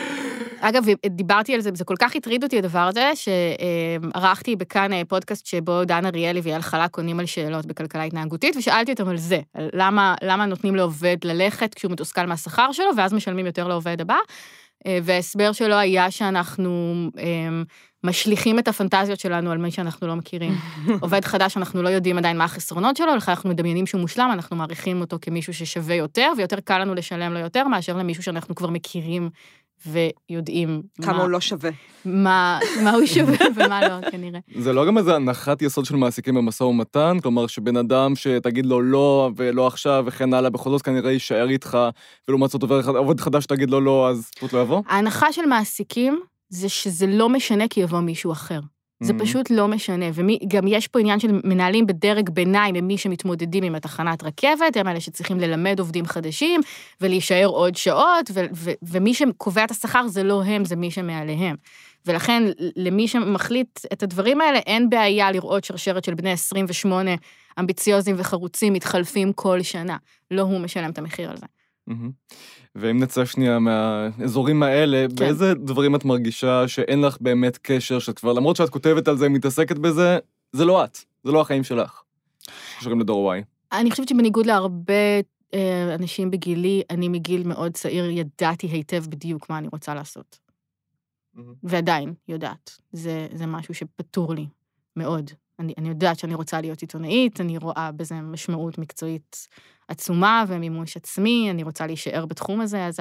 אגב, 0.62 0.84
דיברתי 1.06 1.54
על 1.54 1.62
זה, 1.62 1.70
זה 1.74 1.84
כל 1.84 1.96
כך 2.00 2.16
הטריד 2.16 2.44
אותי 2.44 2.58
הדבר 2.58 2.80
הזה, 2.80 3.12
שערכתי 3.16 4.56
בכאן 4.56 4.94
אה, 4.94 5.02
פודקאסט 5.08 5.46
שבו 5.46 5.86
דן 5.86 6.06
אריאלי 6.06 6.40
ויעל 6.40 6.62
חלק 6.62 6.98
עונים 6.98 7.20
על 7.20 7.26
שאלות 7.26 7.66
בכלכלה 7.66 8.04
התנהגותית, 8.04 8.56
ושאלתי 8.56 8.92
אותם 8.92 9.08
על 9.08 9.18
זה, 9.18 9.40
על 9.54 9.70
למה, 9.74 10.16
למה 10.24 10.46
נותנים 10.46 10.76
לעובד 10.76 11.18
ללכת 11.24 11.74
כשהוא 11.74 11.92
מתוסכל 11.92 12.26
מהשכר 12.26 12.72
שלו, 12.72 12.90
ואז 12.98 13.14
משלמים 13.14 13.46
יותר 13.46 13.68
לעובד 13.68 14.02
הבא. 14.02 14.18
אה, 14.86 15.00
וההסבר 15.04 15.52
שלו 15.52 15.76
היה 15.76 16.12
שאנחנו 16.12 16.94
אה, 17.18 17.24
משליכים 18.04 18.60
את 18.60 18.68
הפנטזיות 18.68 19.20
שלנו 19.20 19.52
על 19.52 19.58
מי 19.58 19.72
שאנחנו 19.72 20.08
לא 20.08 20.16
מכירים. 20.16 20.54
עובד 21.02 21.26
חדש, 21.26 21.58
אנחנו 21.58 21.82
לא 21.82 21.90
יודעים 21.90 22.18
עדיין 22.18 22.38
מה 22.38 22.44
החסרונות 22.44 22.98
שלו, 22.98 23.16
לכן 23.16 23.32
אנחנו 23.32 23.50
מדמיינים 23.50 23.86
שהוא 23.86 24.02
מושלם, 24.02 24.30
אנחנו 24.34 24.56
מעריכים 24.56 25.02
אותו 25.02 25.18
כמישהו 25.22 25.54
ששווה 25.54 25.96
יותר, 25.96 26.32
ויותר 26.38 26.60
קל 26.60 26.78
לנו 26.78 26.96
לשלם 26.96 27.34
לו 27.34 27.40
יותר 27.40 27.68
מאשר 27.68 27.98
למישהו 27.98 28.24
שאנחנו 28.24 28.56
כבר 28.56 28.70
מכירים 28.70 29.30
ויודעים 29.88 30.82
כמה 31.02 31.14
מה, 31.14 31.22
הוא 31.22 31.30
לא 31.30 31.40
שווה. 31.40 31.70
מה, 32.06 32.60
מה 32.84 32.92
הוא 32.92 33.06
שווה 33.06 33.36
ומה 33.56 33.88
לא, 33.88 34.10
כנראה. 34.12 34.40
זה 34.60 34.74
לא 34.74 34.86
גם 34.88 34.98
איזה 34.98 35.16
הנחת 35.16 35.62
יסוד 35.62 35.86
של 35.86 35.96
מעסיקים 35.96 36.36
במשא 36.36 36.64
ומתן? 36.64 37.18
כלומר, 37.24 37.48
שבן 37.48 37.78
אדם 37.78 38.16
שתגיד 38.16 38.66
לו 38.66 38.82
לא 38.82 39.30
ולא 39.36 39.68
עכשיו 39.68 40.04
וכן 40.08 40.34
הלאה, 40.34 40.50
בכל 40.50 40.70
זאת 40.70 40.82
כנראה 40.82 41.12
יישאר 41.12 41.50
איתך, 41.50 41.78
ולעומת 42.28 42.50
זאת 42.50 42.62
עובד- 42.62 42.86
עובד 42.88 43.20
חדש 43.20 43.46
תגיד 43.46 43.70
לו 43.70 43.82
לא, 43.82 44.10
אז 44.10 44.32
פשוט 44.36 44.54
לא 44.54 44.60
יבוא? 44.62 44.82
ההנחה 44.88 45.34
של 45.34 45.46
מעסיקים 45.46 46.20
זה 46.50 46.70
שזה 46.70 47.08
לא 47.08 47.30
משנה 47.30 47.68
כי 47.70 47.80
יבוא 47.82 48.00
מישהו 48.00 48.32
אחר. 48.32 48.60
זה 49.00 49.14
Mhm. 49.14 49.20
פשוט 49.20 49.50
לא 49.52 49.68
משנה, 49.68 50.06
וגם 50.14 50.68
יש 50.68 50.88
פה 50.88 51.00
עניין 51.00 51.20
של 51.20 51.40
מנהלים 51.44 51.88
בדרג 51.88 52.30
ביניים, 52.30 52.76
הם 52.76 52.88
מי 52.88 52.98
שמתמודדים 52.98 53.64
עם 53.64 53.76
התחנת 53.76 54.24
רכבת, 54.24 54.78
הם 54.78 54.88
אלה 54.88 55.00
שצריכים 55.00 55.40
ללמד 55.40 55.80
עובדים 55.80 56.06
חדשים 56.06 56.62
ולהישאר 57.02 57.46
עוד 57.46 57.76
שעות, 57.76 58.32
ו- 58.34 58.46
ו- 58.54 58.72
ומי 58.84 59.14
שקובע 59.14 59.64
את 59.64 59.72
השכר 59.72 60.08
זה 60.08 60.24
לא 60.24 60.44
הם, 60.44 60.66
זה 60.66 60.76
מי 60.76 60.92
שמעליהם. 60.92 61.56
ולכן 62.06 62.44
למי 62.76 63.08
שמחליט 63.08 63.80
את 63.94 64.04
הדברים 64.04 64.42
האלה, 64.42 64.60
אין 64.60 64.90
בעיה 64.90 65.32
לראות 65.32 65.64
שרשרת 65.64 66.04
של 66.04 66.14
בני 66.14 66.32
28 66.32 67.12
אמביציוזים 67.60 68.16
וחרוצים 68.20 68.74
מתחלפים 68.74 69.34
כל 69.34 69.62
שנה. 69.62 69.98
לא 70.32 70.42
הוא 70.42 70.60
משלם 70.60 70.90
את 70.90 70.98
המחיר 70.98 71.30
על 71.30 71.38
זה. 71.38 71.46
ואם 72.76 73.00
נצא 73.00 73.26
שנייה 73.26 73.60
מהאזורים 73.60 74.64
האלה, 74.64 75.06
כן. 75.10 75.16
באיזה 75.16 75.54
דברים 75.54 75.96
את 75.96 76.06
מרגישה 76.06 76.68
שאין 76.68 77.02
לך 77.02 77.18
באמת 77.22 77.60
קשר, 77.62 78.00
שאת 78.00 78.20
כבר, 78.20 78.34
למרות 78.34 78.56
שאת 78.56 78.70
כותבת 78.70 79.08
על 79.08 79.18
זה, 79.18 79.30
מתעסקת 79.30 79.78
בזה, 79.78 80.18
זה 80.52 80.66
לא 80.66 80.84
את, 80.84 80.98
זה 81.24 81.32
לא 81.32 81.42
החיים 81.42 81.64
שלך. 81.64 82.02
שקשורים 82.76 83.00
לדור 83.00 83.34
Y. 83.34 83.38
אני 83.72 83.92
חושבת 83.92 84.10
שבניגוד 84.10 84.46
להרבה 84.46 84.94
אה, 85.54 85.96
אנשים 85.96 86.32
בגילי, 86.32 86.82
אני 86.90 87.10
מגיל 87.10 87.48
מאוד 87.48 87.74
צעיר 87.74 88.10
ידעתי 88.10 88.68
היטב 88.68 89.04
בדיוק 89.10 89.50
מה 89.50 89.58
אני 89.58 89.68
רוצה 89.72 89.94
לעשות. 89.94 90.40
ועדיין 91.64 92.14
יודעת. 92.28 92.82
זה, 92.92 93.28
זה 93.34 93.46
משהו 93.46 93.74
שפתור 93.74 94.34
לי 94.34 94.48
מאוד. 94.96 95.32
אני, 95.60 95.74
אני 95.78 95.90
יודעת 95.90 96.20
שאני 96.20 96.36
רוצה 96.36 96.62
להיות 96.62 96.82
עיתונאית, 96.82 97.42
אני 97.42 97.58
רואה 97.58 97.90
בזה 97.96 98.16
משמעות 98.16 98.78
מקצועית 98.78 99.48
עצומה 99.88 100.44
ומימוש 100.48 100.98
עצמי, 100.98 101.48
אני 101.52 101.64
רוצה 101.64 101.88
להישאר 101.88 102.26
בתחום 102.26 102.62
הזה, 102.62 102.86
אז 102.86 103.00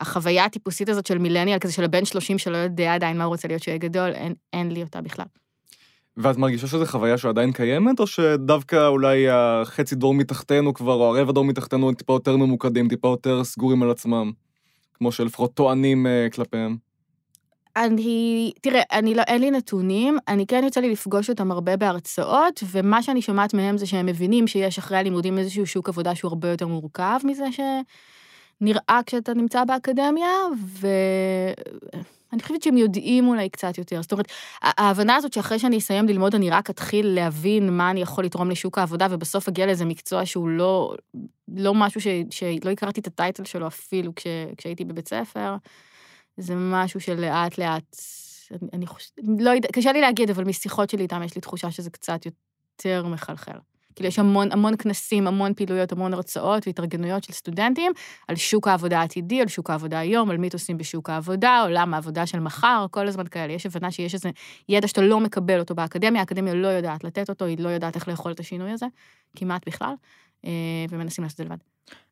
החוויה 0.00 0.44
הטיפוסית 0.44 0.88
הזאת 0.88 1.06
של 1.06 1.18
מילניאל, 1.18 1.58
כזה 1.58 1.72
של 1.72 1.84
הבן 1.84 2.04
30 2.04 2.38
שלא 2.38 2.56
יודע 2.56 2.94
עדיין 2.94 3.18
מה 3.18 3.24
הוא 3.24 3.30
רוצה 3.30 3.48
להיות 3.48 3.62
שהוא 3.62 3.72
יהיה 3.72 3.78
גדול, 3.78 4.10
אין, 4.10 4.34
אין 4.52 4.72
לי 4.72 4.82
אותה 4.82 5.00
בכלל. 5.00 5.26
ואת 6.16 6.36
מרגישה 6.36 6.66
שזו 6.66 6.86
חוויה 6.86 7.18
שעדיין 7.18 7.52
קיימת, 7.52 8.00
או 8.00 8.06
שדווקא 8.06 8.86
אולי 8.86 9.28
החצי 9.30 9.94
דור 9.94 10.14
מתחתנו 10.14 10.74
כבר, 10.74 10.94
או 10.94 11.16
הרבע 11.16 11.32
דור 11.32 11.44
מתחתנו, 11.44 11.88
הם 11.88 11.94
טיפה 11.94 12.12
יותר 12.12 12.36
ממוקדים, 12.36 12.88
טיפה 12.88 13.08
יותר 13.08 13.44
סגורים 13.44 13.82
על 13.82 13.90
עצמם, 13.90 14.32
כמו 14.94 15.12
שלפחות 15.12 15.54
טוענים 15.54 16.06
אה, 16.06 16.28
כלפיהם? 16.32 16.89
אני, 17.76 18.52
תראה, 18.60 18.82
אני 18.92 19.14
לא, 19.14 19.22
אין 19.22 19.40
לי 19.40 19.50
נתונים, 19.50 20.18
אני 20.28 20.46
כן 20.46 20.64
יוצא 20.64 20.80
לי 20.80 20.90
לפגוש 20.90 21.30
אותם 21.30 21.52
הרבה 21.52 21.76
בהרצאות, 21.76 22.60
ומה 22.70 23.02
שאני 23.02 23.22
שומעת 23.22 23.54
מהם 23.54 23.78
זה 23.78 23.86
שהם 23.86 24.06
מבינים 24.06 24.46
שיש 24.46 24.78
אחרי 24.78 24.98
הלימודים 24.98 25.38
איזשהו 25.38 25.66
שוק 25.66 25.88
עבודה 25.88 26.14
שהוא 26.14 26.28
הרבה 26.28 26.48
יותר 26.48 26.66
מורכב 26.66 27.18
מזה 27.24 27.44
שנראה 27.52 29.00
כשאתה 29.06 29.34
נמצא 29.34 29.64
באקדמיה, 29.64 30.30
ואני 30.80 32.42
חושבת 32.42 32.62
שהם 32.62 32.76
יודעים 32.76 33.28
אולי 33.28 33.48
קצת 33.48 33.78
יותר. 33.78 34.02
זאת 34.02 34.12
אומרת, 34.12 34.26
ההבנה 34.62 35.16
הזאת 35.16 35.32
שאחרי 35.32 35.58
שאני 35.58 35.78
אסיים 35.78 36.08
ללמוד, 36.08 36.34
אני 36.34 36.50
רק 36.50 36.70
אתחיל 36.70 37.06
להבין 37.06 37.76
מה 37.76 37.90
אני 37.90 38.00
יכול 38.00 38.24
לתרום 38.24 38.50
לשוק 38.50 38.78
העבודה, 38.78 39.06
ובסוף 39.10 39.48
אגיע 39.48 39.66
לאיזה 39.66 39.84
מקצוע 39.84 40.26
שהוא 40.26 40.48
לא, 40.48 40.94
לא 41.56 41.74
משהו 41.74 42.00
ש, 42.00 42.06
שלא 42.30 42.70
הכרתי 42.70 43.00
את 43.00 43.06
הטייטל 43.06 43.44
שלו 43.44 43.66
אפילו 43.66 44.14
כש, 44.14 44.26
כשהייתי 44.56 44.84
בבית 44.84 45.08
ספר. 45.08 45.56
זה 46.36 46.54
משהו 46.56 47.00
שלאט 47.00 47.58
לאט, 47.58 47.96
אני, 48.72 48.86
חושבת, 48.86 49.18
לא 49.38 49.50
יודע, 49.50 49.68
קשה 49.72 49.92
לי 49.92 50.00
להגיד, 50.00 50.30
אבל 50.30 50.44
משיחות 50.44 50.90
שלי 50.90 51.02
איתם 51.02 51.22
יש 51.22 51.34
לי 51.34 51.40
תחושה 51.40 51.70
שזה 51.70 51.90
קצת 51.90 52.26
יותר 52.26 53.06
מחלחל. 53.06 53.58
כאילו, 53.94 54.08
יש 54.08 54.18
המון 54.18 54.52
המון 54.52 54.76
כנסים, 54.76 55.26
המון 55.26 55.54
פעילויות, 55.54 55.92
המון 55.92 56.14
הרצאות 56.14 56.66
והתארגנויות 56.66 57.24
של 57.24 57.32
סטודנטים 57.32 57.92
על 58.28 58.36
שוק 58.36 58.68
העבודה 58.68 59.00
העתידי, 59.00 59.40
על 59.40 59.48
שוק 59.48 59.70
העבודה 59.70 59.98
היום, 59.98 60.30
על 60.30 60.36
מיתוסים 60.36 60.78
בשוק 60.78 61.10
העבודה, 61.10 61.62
עולם 61.62 61.94
העבודה 61.94 62.26
של 62.26 62.40
מחר, 62.40 62.86
כל 62.90 63.08
הזמן 63.08 63.26
כאלה. 63.26 63.52
יש 63.52 63.66
הבנה 63.66 63.90
שיש 63.90 64.14
איזה 64.14 64.30
ידע 64.68 64.88
שאתה 64.88 65.00
לא 65.00 65.20
מקבל 65.20 65.60
אותו 65.60 65.74
באקדמיה, 65.74 66.20
האקדמיה 66.20 66.54
לא 66.54 66.68
יודעת 66.68 67.04
לתת 67.04 67.28
אותו, 67.28 67.44
היא 67.44 67.58
לא 67.58 67.68
יודעת 67.68 67.96
איך 67.96 68.08
לאכול 68.08 68.32
את 68.32 68.40
השינוי 68.40 68.70
הזה, 68.70 68.86
כמעט 69.36 69.66
בכלל, 69.66 69.94
אה, 70.44 70.50
ומנסים 70.90 71.24
לעשות 71.24 71.40
את 71.40 71.46
זה 71.46 71.54
לבד. 71.54 71.62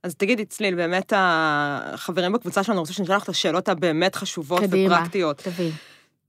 אז 0.02 0.14
תגידי, 0.14 0.44
צליל, 0.44 0.74
באמת 0.74 1.12
החברים 1.16 2.33
בקבוצה 2.33 2.62
שלנו 2.62 2.81
רוצים 2.81 2.94
שנשאל 2.94 3.16
לך 3.16 3.24
את 3.24 3.28
השאלות 3.28 3.68
הבאמת 3.68 4.14
חשובות 4.14 4.62
קדימה, 4.62 4.94
ופרקטיות. 4.94 5.38
תביא. 5.38 5.72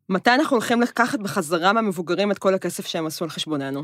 מתי 0.10 0.30
אנחנו 0.30 0.56
הולכים 0.56 0.82
לקחת 0.82 1.20
בחזרה 1.20 1.74
מהמבוגרים 1.74 2.32
את 2.32 2.40
כל 2.40 2.54
הכסף 2.54 2.88
שהם 2.88 3.06
עשו 3.06 3.26
על 3.26 3.30
חשבוננו? 3.30 3.84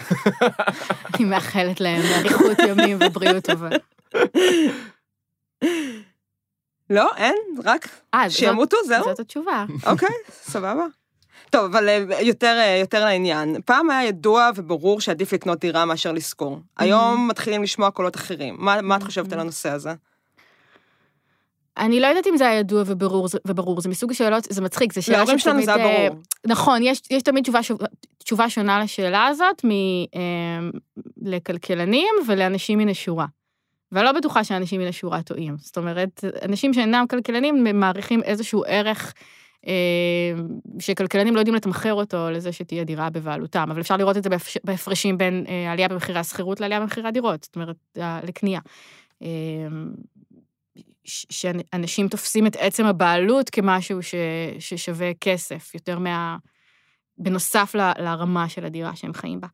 אני 1.14 1.24
מאחלת 1.24 1.80
להם 1.80 2.02
אריכות 2.02 2.58
ימים 2.68 2.98
ובריאות 3.00 3.44
טובה. 3.44 3.68
לא, 6.90 7.10
אין, 7.16 7.36
רק 7.64 7.88
אה, 8.14 8.30
שימותו, 8.30 8.76
זהו? 8.86 9.04
זאת 9.04 9.20
התשובה. 9.20 9.64
אוקיי, 9.86 10.16
סבבה. 10.30 10.84
טוב, 11.50 11.64
אבל 11.64 11.88
אה, 11.88 12.22
יותר, 12.22 12.56
אה, 12.58 12.76
יותר 12.80 13.04
לעניין. 13.04 13.56
פעם 13.64 13.90
היה 13.90 14.08
ידוע 14.08 14.50
וברור 14.56 15.00
שעדיף 15.00 15.32
לקנות 15.32 15.60
דירה 15.60 15.84
מאשר 15.84 16.12
לשכור. 16.12 16.60
היום 16.78 17.28
מתחילים 17.28 17.62
לשמוע 17.62 17.90
קולות 17.90 18.16
אחרים. 18.16 18.56
מה, 18.58 18.82
מה 18.82 18.96
את 18.96 19.02
חושבת 19.02 19.32
על 19.32 19.40
הנושא 19.40 19.70
הזה? 19.70 19.90
אני 21.78 22.00
לא 22.00 22.06
יודעת 22.06 22.26
אם 22.26 22.36
זה 22.36 22.48
היה 22.48 22.60
ידוע 22.60 22.82
וברור, 22.86 23.28
וברור, 23.46 23.80
זה 23.80 23.88
מסוג 23.88 24.10
השאלות, 24.10 24.44
זה 24.50 24.62
מצחיק, 24.62 24.92
זה 24.92 25.02
שאלה 25.02 25.18
להורים 25.18 25.38
שלנו 25.38 25.58
זה 25.58 25.62
שתמיד, 25.62 25.80
היה 25.86 26.04
אה, 26.04 26.08
ברור. 26.10 26.22
נכון, 26.46 26.82
יש, 26.82 27.02
יש 27.10 27.22
תמיד 27.22 27.42
תשובה, 27.42 27.62
שו- 27.62 27.76
תשובה 28.18 28.50
שונה 28.50 28.80
לשאלה 28.80 29.26
הזאת 29.26 29.64
מ, 29.64 29.70
אה, 29.70 30.20
לכלכלנים 31.22 32.14
ולאנשים 32.26 32.78
מן 32.78 32.88
השורה. 32.88 33.26
ואני 33.92 34.04
לא 34.04 34.12
בטוחה 34.12 34.44
שאנשים 34.44 34.80
מן 34.80 34.86
השורה 34.86 35.22
טועים. 35.22 35.56
זאת 35.58 35.76
אומרת, 35.76 36.24
אנשים 36.44 36.74
שאינם 36.74 37.04
כלכלנים 37.10 37.64
מעריכים 37.80 38.22
איזשהו 38.22 38.64
ערך 38.66 39.14
שכלכלנים 40.78 41.34
לא 41.34 41.40
יודעים 41.40 41.54
לתמחר 41.54 41.94
אותו 41.94 42.30
לזה 42.30 42.52
שתהיה 42.52 42.84
דירה 42.84 43.10
בבעלותם, 43.10 43.68
אבל 43.70 43.80
אפשר 43.80 43.96
לראות 43.96 44.16
את 44.16 44.22
זה 44.22 44.30
בהפרשים 44.64 45.18
בין 45.18 45.44
אה, 45.48 45.72
עלייה 45.72 45.88
במחירי 45.88 46.18
השכירות 46.18 46.60
לעלייה 46.60 46.80
במחירי 46.80 47.08
הדירות, 47.08 47.44
זאת 47.44 47.56
אומרת, 47.56 47.76
לקנייה. 48.22 48.60
אה, 49.22 49.28
ש- 51.04 51.26
שאנשים 51.30 52.08
תופסים 52.08 52.46
את 52.46 52.56
עצם 52.56 52.84
הבעלות 52.84 53.50
כמשהו 53.50 54.02
ש, 54.02 54.14
ששווה 54.58 55.10
כסף, 55.20 55.74
יותר 55.74 55.98
מה... 55.98 56.36
בנוסף 57.20 57.74
ל, 57.74 57.92
לרמה 57.98 58.48
של 58.48 58.64
הדירה 58.64 58.96
שהם 58.96 59.12
חיים 59.12 59.40
בה. 59.40 59.48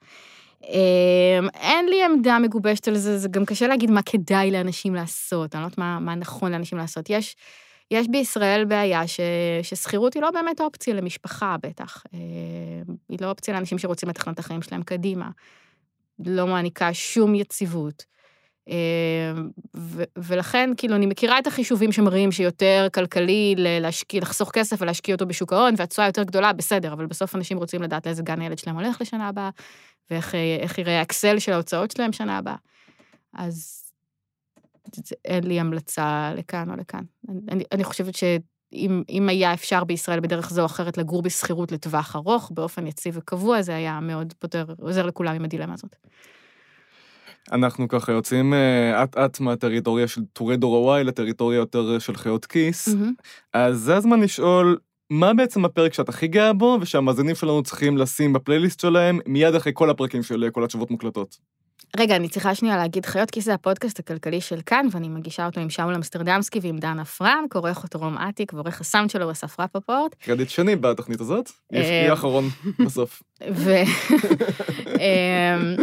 אמ, 0.65 1.49
אין 1.55 1.87
לי 1.89 2.05
עמדה 2.05 2.39
מגובשת 2.39 2.89
על 2.89 2.97
זה, 2.97 3.19
זה 3.19 3.29
גם 3.29 3.45
קשה 3.45 3.67
להגיד 3.67 3.91
מה 3.91 4.03
כדאי 4.03 4.51
לאנשים 4.51 4.95
לעשות, 4.95 5.55
אני 5.55 5.63
לא 5.63 5.67
יודעת 5.67 5.79
מה, 5.79 5.99
מה 6.01 6.15
נכון 6.15 6.53
לאנשים 6.53 6.79
לעשות. 6.79 7.11
יש, 7.11 7.37
יש 7.91 8.09
בישראל 8.09 8.65
בעיה 8.65 9.07
ש, 9.07 9.21
ששכירות 9.63 10.15
היא 10.15 10.23
לא 10.23 10.31
באמת 10.31 10.61
אופציה 10.61 10.95
למשפחה, 10.95 11.57
בטח. 11.63 12.03
אמ, 12.15 12.21
היא 13.09 13.19
לא 13.21 13.31
אופציה 13.31 13.55
לאנשים 13.55 13.79
שרוצים 13.79 14.09
לתכנן 14.09 14.33
את 14.33 14.39
החיים 14.39 14.63
שלהם 14.63 14.83
קדימה. 14.83 15.31
לא 16.27 16.47
מעניקה 16.47 16.95
שום 16.95 17.35
יציבות. 17.35 18.05
אמ, 18.69 18.75
ו- 19.77 20.05
ולכן, 20.19 20.71
כאילו, 20.77 20.97
אני 20.97 21.07
מכירה 21.07 21.39
את 21.39 21.47
החישובים 21.47 21.93
שמראים 21.93 22.33
שיותר 22.33 22.87
כלכלי 22.95 23.55
להשקיע, 23.59 24.21
לחסוך 24.21 24.51
כסף 24.51 24.83
ולהשקיע 24.83 25.15
אותו 25.15 25.27
בשוק 25.27 25.53
ההון, 25.53 25.75
והתשואה 25.77 26.07
יותר 26.07 26.23
גדולה, 26.23 26.53
בסדר, 26.53 26.93
אבל 26.93 27.07
בסוף 27.07 27.35
אנשים 27.35 27.59
רוצים 27.59 27.83
לדעת 27.83 28.07
לאיזה 28.07 28.23
גן 28.23 28.41
הילד 28.41 28.59
שלהם 28.59 28.77
הולך 28.77 29.01
לשנה 29.01 29.29
הבאה, 29.29 29.51
ואיך 30.11 30.35
אה, 30.35 30.65
יראה 30.79 30.99
האקסל 30.99 31.39
של 31.39 31.53
ההוצאות 31.53 31.91
שלהם 31.91 32.13
שנה 32.13 32.39
הבאה. 32.39 32.57
אז 33.35 33.86
אין 35.25 35.45
לי 35.45 35.61
המלצה 35.61 36.33
לכאן 36.37 36.71
או 36.71 36.77
לכאן. 36.77 37.03
אני, 37.49 37.65
אני, 37.73 37.85
חושבת 37.85 38.15
שאם 38.15 39.03
אם 39.09 39.29
היה 39.29 39.55
אפשר 39.55 39.85
בישראל 39.85 40.21
בדרך 40.21 40.51
זו 40.51 40.61
או 40.61 40.67
אחרת 40.67 40.99
לגור 40.99 41.23
בשכירות 41.23 41.73
לטווח 41.73 42.17
ארוך, 42.17 42.51
באופן 42.55 42.87
יציב 42.87 43.15
וקבוע, 43.19 43.63
זה 43.63 43.75
היה 43.75 44.01
מאוד 44.01 44.35
פותר, 44.39 44.65
עוזר 44.81 45.07
לכולם 45.07 45.35
עם 45.35 45.45
הדילמה 45.45 45.75
הזאת. 45.75 45.97
אנחנו 47.53 47.89
ככה 47.89 48.13
יוצאים 48.13 48.55
אה, 48.55 49.03
אט-אט 49.03 49.41
מהטריטוריה 49.41 50.09
של 50.09 50.25
טורי 50.33 50.57
דור 50.57 50.95
ה-Y 50.95 51.03
לטריטוריה 51.03 51.57
יותר 51.57 51.99
של 51.99 52.17
חיות 52.17 52.47
כיס. 52.47 52.89
מהמם. 52.89 53.13
אז 53.53 53.79
זה 53.79 53.97
הזמן 53.97 54.21
לשאול, 54.21 54.79
מה 55.11 55.35
בעצם 55.35 55.65
הפרק 55.65 55.95
שאת 55.95 56.09
הכי 56.09 56.29
גאה 56.29 56.53
בו, 56.53 56.79
ושהמאזינים 56.81 57.35
שלנו 57.35 57.63
צריכים 57.63 57.99
לשים 57.99 58.33
בפלייליסט 58.33 58.81
שלהם 58.81 59.19
מיד 59.27 59.55
אחרי 59.55 59.73
כל 59.75 59.91
הפרקים 59.91 60.23
של 60.23 60.45
אה, 60.45 60.51
כל 60.51 60.65
התשובות 60.65 60.91
מוקלטות? 60.91 61.37
רגע, 61.97 62.17
אני 62.17 62.29
צריכה 62.29 62.55
שנייה 62.55 62.77
להגיד 62.77 63.07
חיות, 63.07 63.31
כי 63.31 63.41
זה 63.41 63.55
הפודקאסט 63.55 63.99
הכלכלי 63.99 64.41
של 64.41 64.61
כאן, 64.67 64.87
ואני 64.91 65.09
מגישה 65.09 65.47
אותו 65.47 65.61
עם 65.61 65.71
שאול 65.71 65.95
אמסטרדמסקי 65.95 66.59
ועם 66.63 66.79
דנה 66.79 67.05
פרנק, 67.05 67.55
עורך 67.55 67.83
אותו 67.83 67.99
רום 67.99 68.19
אטיק, 68.19 68.53
ועורך 68.53 68.81
הסאונד 68.81 69.11
שלו 69.11 69.31
אסף 69.31 69.61
רפפורט. 69.61 70.15
קרדיט 70.15 70.49
שני 70.49 70.77
בתוכנית 70.77 71.21
הזאת, 71.21 71.51
אה, 71.75 71.79
יהיה 71.79 72.13
אחרון 72.13 72.45
בסוף. 72.87 73.23
אמ, 75.01 75.77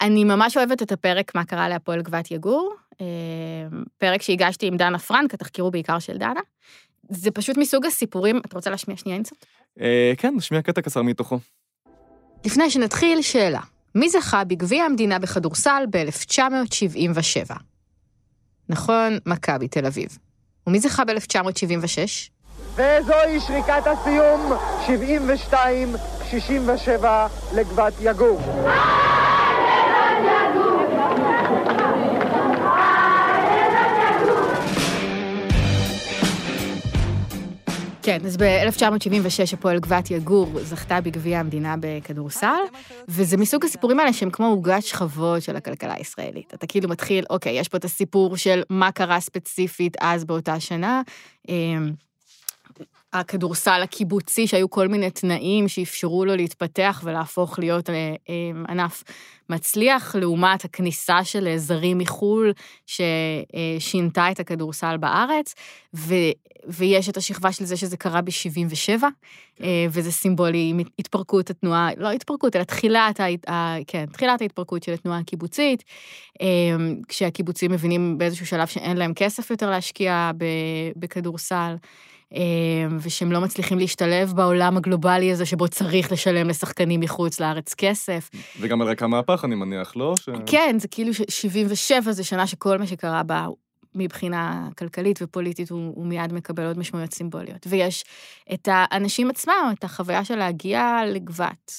אני 0.00 0.24
ממש 0.24 0.56
אוהבת 0.56 0.82
את 0.82 0.92
הפרק 0.92 1.34
מה 1.34 1.44
קרה 1.44 1.68
להפועל 1.68 2.02
גבת 2.02 2.30
יגור, 2.30 2.74
אמ, 3.00 3.06
פרק 3.98 4.22
שהגשתי 4.22 4.66
עם 4.66 4.76
דנה 4.76 4.98
פרנק, 4.98 5.34
התחקיר 5.34 5.64
הוא 5.64 5.72
בעיקר 5.72 5.98
של 5.98 6.16
דנה. 6.16 6.40
זה 7.08 7.30
פשוט 7.30 7.56
מסוג 7.56 7.86
הסיפורים, 7.86 8.40
את 8.46 8.52
רוצה 8.52 8.70
להשמיע 8.70 8.96
שנייה 8.96 9.16
אינסט? 9.16 9.46
אה, 9.80 10.12
כן, 10.18 10.34
נשמיע 10.36 10.62
קטע 10.62 10.80
קצר 10.80 11.02
מתוכו. 11.02 11.38
לפני 12.44 12.70
שנתחיל, 12.70 13.22
שאלה. 13.22 13.60
מי 13.94 14.10
זכה 14.10 14.44
בגביע 14.44 14.84
המדינה 14.84 15.18
בכדורסל 15.18 15.84
ב-1977? 15.90 17.54
נכון, 18.68 19.18
מכבי 19.26 19.68
תל 19.68 19.86
אביב. 19.86 20.18
ומי 20.66 20.80
זכה 20.80 21.04
ב-1976? 21.04 22.30
וזוהי 22.74 23.40
שריקת 23.40 23.82
הסיום, 23.86 24.52
72-67 25.52 27.04
לגבת 27.54 27.92
יגור. 28.00 28.40
כן, 38.04 38.18
אז 38.26 38.36
ב-1976 38.36 39.54
הפועל 39.54 39.78
גבת 39.78 40.10
יגור 40.10 40.60
זכתה 40.62 41.00
בגביע 41.00 41.40
המדינה 41.40 41.74
בכדורסל, 41.80 42.62
וזה 43.08 43.36
מסוג 43.36 43.64
הסיפורים 43.64 44.00
האלה 44.00 44.12
שהם 44.12 44.30
כמו 44.30 44.46
עוגת 44.46 44.82
שכבות 44.82 45.42
של 45.42 45.56
הכלכלה 45.56 45.94
הישראלית. 45.94 46.54
אתה 46.54 46.66
כאילו 46.66 46.88
מתחיל, 46.88 47.24
אוקיי, 47.30 47.52
יש 47.58 47.68
פה 47.68 47.76
את 47.76 47.84
הסיפור 47.84 48.36
של 48.36 48.62
מה 48.70 48.92
קרה 48.92 49.20
ספציפית 49.20 49.96
אז 50.00 50.24
באותה 50.24 50.60
שנה. 50.60 51.02
הכדורסל 53.14 53.80
הקיבוצי, 53.82 54.46
שהיו 54.46 54.70
כל 54.70 54.88
מיני 54.88 55.10
תנאים 55.10 55.68
שאפשרו 55.68 56.24
לו 56.24 56.36
להתפתח 56.36 57.00
ולהפוך 57.04 57.58
להיות 57.58 57.90
אה, 57.90 57.94
אה, 58.28 58.34
ענף 58.68 59.04
מצליח, 59.50 60.16
לעומת 60.16 60.64
הכניסה 60.64 61.24
של 61.24 61.46
אה, 61.46 61.58
זרים 61.58 61.98
מחו"ל, 61.98 62.52
ששינתה 62.86 64.30
את 64.30 64.40
הכדורסל 64.40 64.96
בארץ, 64.96 65.54
ו, 65.94 66.14
ויש 66.68 67.08
את 67.08 67.16
השכבה 67.16 67.52
של 67.52 67.64
זה 67.64 67.76
שזה 67.76 67.96
קרה 67.96 68.20
ב-77, 68.20 69.02
וזה 69.90 70.12
סימבולי 70.12 70.68
עם 70.70 70.80
התפרקות 70.98 71.50
התנועה, 71.50 71.88
לא 71.96 72.10
התפרקות, 72.10 72.56
אלא 72.56 72.62
תחילת, 72.62 73.20
ה, 73.48 73.74
כן, 73.86 74.06
תחילת 74.06 74.42
ההתפרקות 74.42 74.82
של 74.82 74.92
התנועה 74.92 75.18
הקיבוצית, 75.18 75.84
כשהקיבוצים 77.08 77.72
מבינים 77.72 78.18
באיזשהו 78.18 78.46
שלב 78.46 78.66
שאין 78.66 78.96
להם 78.96 79.14
כסף 79.14 79.50
יותר 79.50 79.70
להשקיע 79.70 80.30
בכדורסל. 80.96 81.74
ושהם 83.00 83.32
לא 83.32 83.40
מצליחים 83.40 83.78
להשתלב 83.78 84.32
בעולם 84.32 84.76
הגלובלי 84.76 85.32
הזה 85.32 85.46
שבו 85.46 85.68
צריך 85.68 86.12
לשלם 86.12 86.48
לשחקנים 86.48 87.00
מחוץ 87.00 87.40
לארץ 87.40 87.74
כסף. 87.74 88.30
וגם 88.60 88.82
על 88.82 88.88
רקע 88.88 89.06
מהפך, 89.06 89.44
אני 89.44 89.54
מניח, 89.54 89.96
לא? 89.96 90.14
ש... 90.20 90.28
כן, 90.46 90.76
זה 90.78 90.88
כאילו 90.88 91.14
ש-77 91.14 92.10
זה 92.10 92.24
שנה 92.24 92.46
שכל 92.46 92.78
מה 92.78 92.86
שקרה 92.86 93.22
בה 93.22 93.46
מבחינה 93.94 94.68
כלכלית 94.78 95.18
ופוליטית 95.22 95.70
הוא, 95.70 95.92
הוא 95.94 96.06
מיד 96.06 96.32
מקבל 96.32 96.66
עוד 96.66 96.78
משמעויות 96.78 97.14
סימבוליות. 97.14 97.66
ויש 97.66 98.04
את 98.54 98.68
האנשים 98.72 99.30
עצמם, 99.30 99.72
את 99.78 99.84
החוויה 99.84 100.24
של 100.24 100.36
להגיע 100.36 101.00
לגבת, 101.06 101.72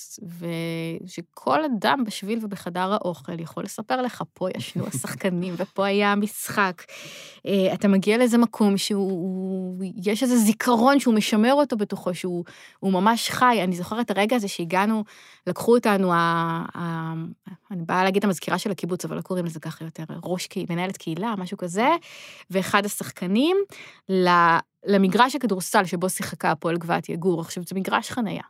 ושכל 1.05 1.65
אדם 1.65 2.03
בשביל 2.05 2.39
ובחדר 2.41 2.93
האוכל 2.93 3.39
יכול 3.39 3.63
לספר 3.63 4.01
לך, 4.01 4.23
פה 4.33 4.47
ישנו 4.57 4.87
השחקנים 4.93 5.53
ופה 5.57 5.85
היה 5.85 6.11
המשחק. 6.11 6.83
אתה 7.73 7.87
מגיע 7.87 8.17
לאיזה 8.17 8.37
מקום 8.37 8.77
שהוא, 8.77 9.83
יש 10.03 10.23
איזה 10.23 10.37
זיכרון 10.37 10.99
שהוא 10.99 11.13
משמר 11.13 11.53
אותו 11.53 11.77
בתוכו, 11.77 12.13
שהוא 12.13 12.43
ממש 12.83 13.29
חי. 13.29 13.59
אני 13.63 13.75
זוכרת 13.75 14.05
את 14.05 14.17
הרגע 14.17 14.35
הזה 14.35 14.47
שהגענו, 14.47 15.03
לקחו 15.47 15.75
אותנו, 15.75 16.13
ה, 16.13 16.17
ה, 16.77 17.13
אני 17.71 17.83
באה 17.85 18.03
להגיד 18.03 18.25
המזכירה 18.25 18.57
של 18.57 18.71
הקיבוץ, 18.71 19.05
אבל 19.05 19.15
לא 19.15 19.21
קוראים 19.21 19.45
לזה 19.45 19.59
ככה 19.59 19.85
יותר, 19.85 20.03
ראש, 20.23 20.49
מנהלת 20.69 20.97
קהילה, 20.97 21.33
משהו 21.37 21.57
כזה, 21.57 21.87
ואחד 22.49 22.85
השחקנים 22.85 23.57
למגרש 24.85 25.35
הכדורסל 25.35 25.85
שבו 25.85 26.09
שיחקה 26.09 26.51
הפועל 26.51 26.77
גבת 26.77 27.09
יגור. 27.09 27.41
עכשיו, 27.41 27.63
זה 27.67 27.75
מגרש 27.75 28.11
חנייה. 28.11 28.43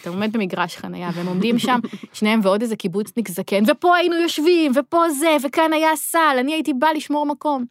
אתה 0.00 0.10
עומד 0.10 0.32
במגרש 0.32 0.76
חנייה, 0.76 1.10
והם 1.14 1.26
עומדים 1.26 1.58
שם, 1.58 1.78
שניהם 2.12 2.40
ועוד 2.42 2.62
איזה 2.62 2.76
קיבוצניק 2.76 3.28
זקן, 3.28 3.62
ופה 3.66 3.96
היינו 3.96 4.16
יושבים, 4.16 4.72
ופה 4.74 5.10
זה, 5.10 5.36
וכאן 5.44 5.72
היה 5.72 5.96
סל, 5.96 6.36
אני 6.40 6.52
הייתי 6.52 6.72
באה 6.72 6.92
לשמור 6.92 7.26
מקום. 7.26 7.64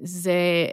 זה, 0.00 0.66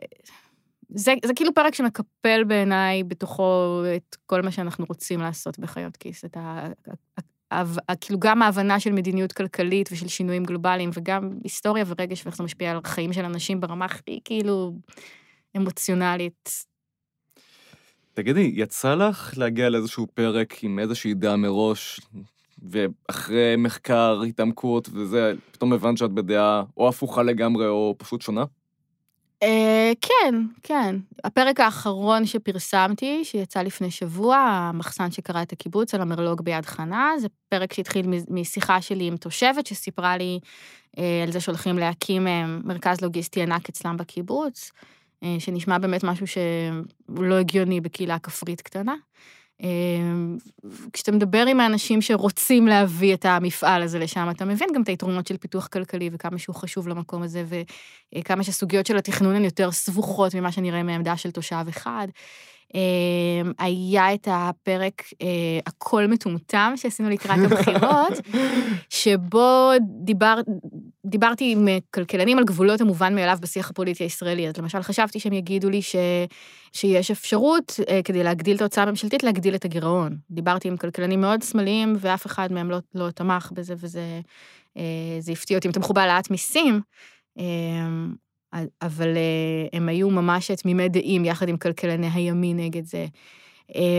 זה, 0.89 1.13
זה 1.25 1.33
כאילו 1.33 1.53
פרק 1.53 1.75
שמקפל 1.75 2.43
בעיניי 2.47 3.03
בתוכו 3.03 3.81
את 3.95 4.15
כל 4.25 4.41
מה 4.41 4.51
שאנחנו 4.51 4.85
רוצים 4.89 5.19
לעשות 5.19 5.59
בחיות 5.59 5.97
כיס, 5.97 6.25
את 6.25 6.37
ה- 6.37 6.67
כאילו 8.01 8.19
גם 8.19 8.41
ההבנה 8.41 8.79
של 8.79 8.91
מדיניות 8.91 9.31
כלכלית 9.31 9.89
ושל 9.91 10.07
שינויים 10.07 10.43
גלובליים, 10.43 10.89
וגם 10.93 11.29
היסטוריה 11.43 11.83
ורגש 11.87 12.25
ואיך 12.25 12.35
זה 12.35 12.43
משפיע 12.43 12.71
על 12.71 12.79
חיים 12.83 13.13
של 13.13 13.25
אנשים 13.25 13.61
ברמה 13.61 13.85
הכי 13.85 14.19
כאילו 14.25 14.73
אמוציונלית. 15.57 16.65
תגידי, 18.13 18.51
יצא 18.55 18.95
לך 18.95 19.33
להגיע 19.37 19.69
לאיזשהו 19.69 20.07
פרק 20.13 20.63
עם 20.63 20.79
איזושהי 20.79 21.13
דעה 21.13 21.37
מראש, 21.37 21.99
ואחרי 22.69 23.55
מחקר, 23.57 24.21
התעמקות 24.27 24.89
וזה, 24.93 25.33
פתאום 25.51 25.73
הבנת 25.73 25.97
שאת 25.97 26.11
בדעה 26.11 26.63
או 26.77 26.89
הפוכה 26.89 27.23
לגמרי 27.23 27.67
או 27.67 27.95
פשוט 27.97 28.21
שונה? 28.21 28.43
אה, 29.43 29.91
כן, 30.01 30.35
כן. 30.63 30.95
הפרק 31.23 31.59
האחרון 31.59 32.25
שפרסמתי, 32.25 33.25
שיצא 33.25 33.61
לפני 33.61 33.91
שבוע, 33.91 34.37
המחסן 34.37 35.11
שקרא 35.11 35.41
את 35.41 35.51
הקיבוץ 35.51 35.95
על 35.95 36.01
המרלוג 36.01 36.41
ביד 36.41 36.65
חנה, 36.65 37.11
זה 37.19 37.27
פרק 37.49 37.73
שהתחיל 37.73 38.05
משיחה 38.29 38.81
שלי 38.81 39.07
עם 39.07 39.17
תושבת 39.17 39.65
שסיפרה 39.65 40.17
לי 40.17 40.39
אה, 40.97 41.23
על 41.23 41.31
זה 41.31 41.39
שהולכים 41.39 41.77
להקים 41.77 42.27
אה, 42.27 42.45
מרכז 42.63 43.01
לוגיסטי 43.01 43.41
ענק 43.41 43.69
אצלם 43.69 43.97
בקיבוץ, 43.97 44.71
שנשמע 45.39 45.77
באמת 45.77 46.03
משהו 46.03 46.27
שהוא 46.27 47.23
לא 47.23 47.35
הגיוני 47.35 47.81
בקהילה 47.81 48.19
כפרית 48.19 48.61
קטנה. 48.61 48.95
אה, 49.63 49.69
כשאתה 50.93 51.11
מדבר 51.11 51.45
עם 51.45 51.59
האנשים 51.59 52.01
שרוצים 52.01 52.67
להביא 52.67 53.13
את 53.13 53.25
המפעל 53.25 53.81
הזה 53.81 53.99
לשם, 53.99 54.27
אתה 54.31 54.45
מבין 54.45 54.69
גם 54.75 54.81
את 54.81 54.87
היתרונות 54.87 55.27
של 55.27 55.37
פיתוח 55.37 55.67
כלכלי 55.67 56.09
וכמה 56.13 56.37
שהוא 56.37 56.55
חשוב 56.55 56.87
למקום 56.87 57.21
הזה, 57.21 57.43
וכמה 58.15 58.43
שהסוגיות 58.43 58.85
של 58.85 58.97
התכנון 58.97 59.35
הן 59.35 59.43
יותר 59.43 59.71
סבוכות 59.71 60.35
ממה 60.35 60.51
שנראה 60.51 60.83
מעמדה 60.83 61.17
של 61.17 61.31
תושב 61.31 61.65
אחד. 61.69 62.07
אה, 62.75 63.51
היה 63.59 64.13
את 64.13 64.27
הפרק 64.31 65.03
אה, 65.21 65.59
הכל 65.65 66.07
מטומטם 66.07 66.73
שעשינו 66.75 67.09
לקראת 67.09 67.39
הבחירות, 67.45 68.13
שבו 68.89 69.71
דיבר, 70.03 70.39
דיברתי 71.05 71.51
עם 71.51 71.67
כלכלנים 71.91 72.37
על 72.37 72.43
גבולות 72.43 72.81
המובן 72.81 73.15
מאליו 73.15 73.37
בשיח 73.41 73.69
הפוליטי 73.69 74.03
הישראלי. 74.03 74.47
אז 74.47 74.57
למשל 74.57 74.81
חשבתי 74.81 75.19
שהם 75.19 75.33
יגידו 75.33 75.69
לי 75.69 75.81
ש, 75.81 75.95
שיש 76.71 77.11
אפשרות 77.11 77.79
אה, 77.89 78.01
כדי 78.03 78.23
להגדיל 78.23 78.55
את 78.55 78.61
ההוצאה 78.61 78.83
הממשלתית, 78.83 79.23
להגדיל 79.23 79.55
את 79.55 79.65
הגירעון. 79.65 80.17
דיברתי 80.31 80.67
עם 80.67 80.77
כלכלנים 80.77 81.21
מאוד 81.21 81.41
שמאליים, 81.41 81.95
ואף 81.99 82.25
אחד 82.25 82.51
מהם 82.51 82.71
לא, 82.71 82.77
לא 82.95 83.11
תמך 83.11 83.51
בזה, 83.55 83.73
וזה 83.77 84.19
זה 85.19 85.31
הפתיע 85.31 85.57
אותי. 85.57 85.67
הם 85.67 85.71
תמכו 85.71 85.93
בהעלאת 85.93 86.31
מיסים. 86.31 86.81
אבל 88.81 89.17
הם 89.73 89.89
היו 89.89 90.09
ממש 90.09 90.51
תמימי 90.51 90.89
דעים 90.89 91.25
יחד 91.25 91.49
עם 91.49 91.57
כלכלני 91.57 92.09
הימין 92.13 92.57
נגד 92.57 92.85
זה. 92.85 93.05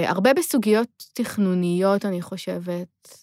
הרבה 0.06 0.34
בסוגיות 0.34 1.04
תכנוניות, 1.14 2.04
אני 2.04 2.22
חושבת. 2.22 3.20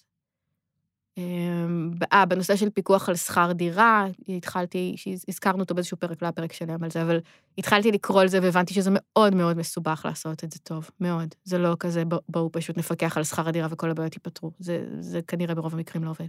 אה, 2.14 2.26
בנושא 2.26 2.56
של 2.56 2.70
פיקוח 2.70 3.10
על 3.10 3.16
שכר 3.16 3.52
דירה, 3.52 4.08
התחלתי, 4.30 4.96
הזכרנו 5.28 5.60
אותו 5.60 5.76
באיזשהו 5.76 5.98
פרק, 5.98 6.22
לא 6.22 6.28
הפרק 6.28 6.54
שלם 6.54 6.84
על 6.84 6.92
זה, 6.92 7.02
אבל 7.02 7.20
התחלתי 7.58 7.92
לקרוא 7.92 8.22
על 8.22 8.28
זה 8.28 8.40
והבנתי 8.42 8.74
שזה 8.74 8.90
מאוד 8.94 9.36
מאוד 9.36 9.58
מסובך 9.58 10.02
לעשות 10.06 10.44
את 10.44 10.52
זה 10.52 10.60
טוב, 10.60 10.90
מאוד. 11.00 11.36
זה 11.44 11.58
לא 11.58 11.76
כזה, 11.80 12.04
בואו 12.30 12.52
פשוט 12.52 12.78
נפקח 12.78 13.18
על 13.18 13.24
שכר 13.24 13.48
הדירה 13.48 13.68
וכל 13.72 13.90
הבעיות 13.90 14.14
ייפתרו. 14.14 14.52
זה, 14.60 14.86
זה 15.00 15.22
כנראה 15.28 15.56
ברוב 15.56 15.74
המקרים 15.74 16.04
לא 16.04 16.10
עובד. 16.10 16.28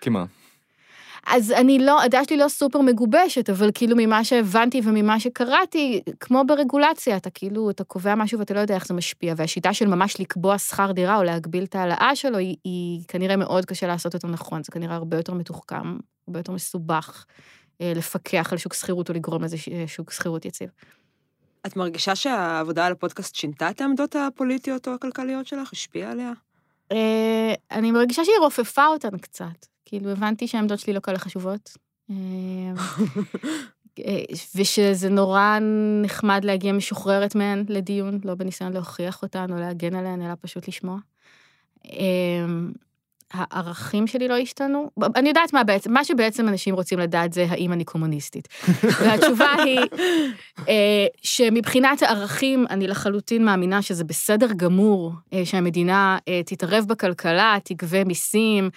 כי 0.00 0.10
מה? 0.10 0.24
אז 1.26 1.52
אני 1.52 1.78
לא, 1.78 2.02
הדעה 2.02 2.24
שלי 2.24 2.36
לא 2.36 2.48
סופר 2.48 2.80
מגובשת, 2.80 3.50
אבל 3.50 3.70
כאילו 3.74 3.96
ממה 3.98 4.24
שהבנתי 4.24 4.80
וממה 4.84 5.20
שקראתי, 5.20 6.00
כמו 6.20 6.42
ברגולציה, 6.46 7.16
אתה 7.16 7.30
כאילו, 7.30 7.70
אתה 7.70 7.84
קובע 7.84 8.14
משהו 8.14 8.38
ואתה 8.38 8.54
לא 8.54 8.60
יודע 8.60 8.74
איך 8.74 8.86
זה 8.86 8.94
משפיע, 8.94 9.34
והשיטה 9.36 9.72
של 9.72 9.86
ממש 9.86 10.20
לקבוע 10.20 10.58
שכר 10.58 10.92
דירה 10.92 11.16
או 11.16 11.22
להגביל 11.22 11.64
את 11.64 11.74
ההעלאה 11.74 12.16
שלו, 12.16 12.38
היא, 12.38 12.56
היא 12.64 13.02
כנראה 13.08 13.36
מאוד 13.36 13.64
קשה 13.64 13.86
לעשות 13.86 14.14
אותו 14.14 14.28
נכון, 14.28 14.62
זה 14.62 14.72
כנראה 14.72 14.94
הרבה 14.94 15.16
יותר 15.16 15.34
מתוחכם, 15.34 15.98
הרבה 16.28 16.40
יותר 16.40 16.52
מסובך 16.52 17.24
אה, 17.80 17.92
לפקח 17.96 18.52
על 18.52 18.58
שוק 18.58 18.74
שכירות 18.74 19.08
או 19.08 19.14
לגרום 19.14 19.44
לזה 19.44 19.56
שוק 19.86 20.12
שכירות 20.12 20.44
יציב. 20.44 20.70
את 21.66 21.76
מרגישה 21.76 22.16
שהעבודה 22.16 22.86
על 22.86 22.92
הפודקאסט 22.92 23.34
שינתה 23.34 23.70
את 23.70 23.80
העמדות 23.80 24.16
הפוליטיות 24.16 24.88
או 24.88 24.94
הכלכליות 24.94 25.46
שלך? 25.46 25.72
השפיעה 25.72 26.10
עליה? 26.10 26.32
אה, 26.92 27.54
אני 27.70 27.90
מרגישה 27.90 28.24
שהיא 28.24 28.38
רופפה 28.40 28.86
אותן 28.86 29.18
קצת. 29.18 29.75
כאילו, 29.88 30.10
הבנתי 30.10 30.48
שהעמדות 30.48 30.78
שלי 30.78 30.92
לא 30.92 31.00
כאלה 31.00 31.18
חשובות. 31.18 31.76
אה, 33.98 34.22
ושזה 34.54 35.08
נורא 35.08 35.58
נחמד 36.02 36.44
להגיע 36.44 36.72
משוחררת 36.72 37.34
מהן 37.34 37.64
לדיון, 37.68 38.20
לא 38.24 38.34
בניסיון 38.34 38.72
להוכיח 38.72 39.22
אותן 39.22 39.46
או 39.52 39.56
להגן 39.56 39.94
עליהן, 39.94 40.22
אלא 40.22 40.34
פשוט 40.40 40.68
לשמוע. 40.68 40.98
אה, 41.86 42.46
הערכים 43.32 44.06
שלי 44.06 44.28
לא 44.28 44.36
השתנו. 44.36 44.90
אני 45.16 45.28
יודעת 45.28 45.52
מה 45.52 45.64
בעצם, 45.64 45.92
מה 45.92 46.04
שבעצם 46.04 46.48
אנשים 46.48 46.74
רוצים 46.74 46.98
לדעת 46.98 47.32
זה 47.32 47.46
האם 47.48 47.72
אני 47.72 47.84
קומוניסטית. 47.84 48.48
והתשובה 49.00 49.52
היא 49.64 49.80
אה, 50.68 51.06
שמבחינת 51.22 52.02
הערכים, 52.02 52.66
אני 52.70 52.86
לחלוטין 52.86 53.44
מאמינה 53.44 53.82
שזה 53.82 54.04
בסדר 54.04 54.52
גמור 54.56 55.12
שהמדינה 55.44 56.18
תתערב 56.46 56.84
בכלכלה, 56.88 57.56
תגבה 57.64 58.04
מיסים, 58.04 58.64
אמ, 58.64 58.70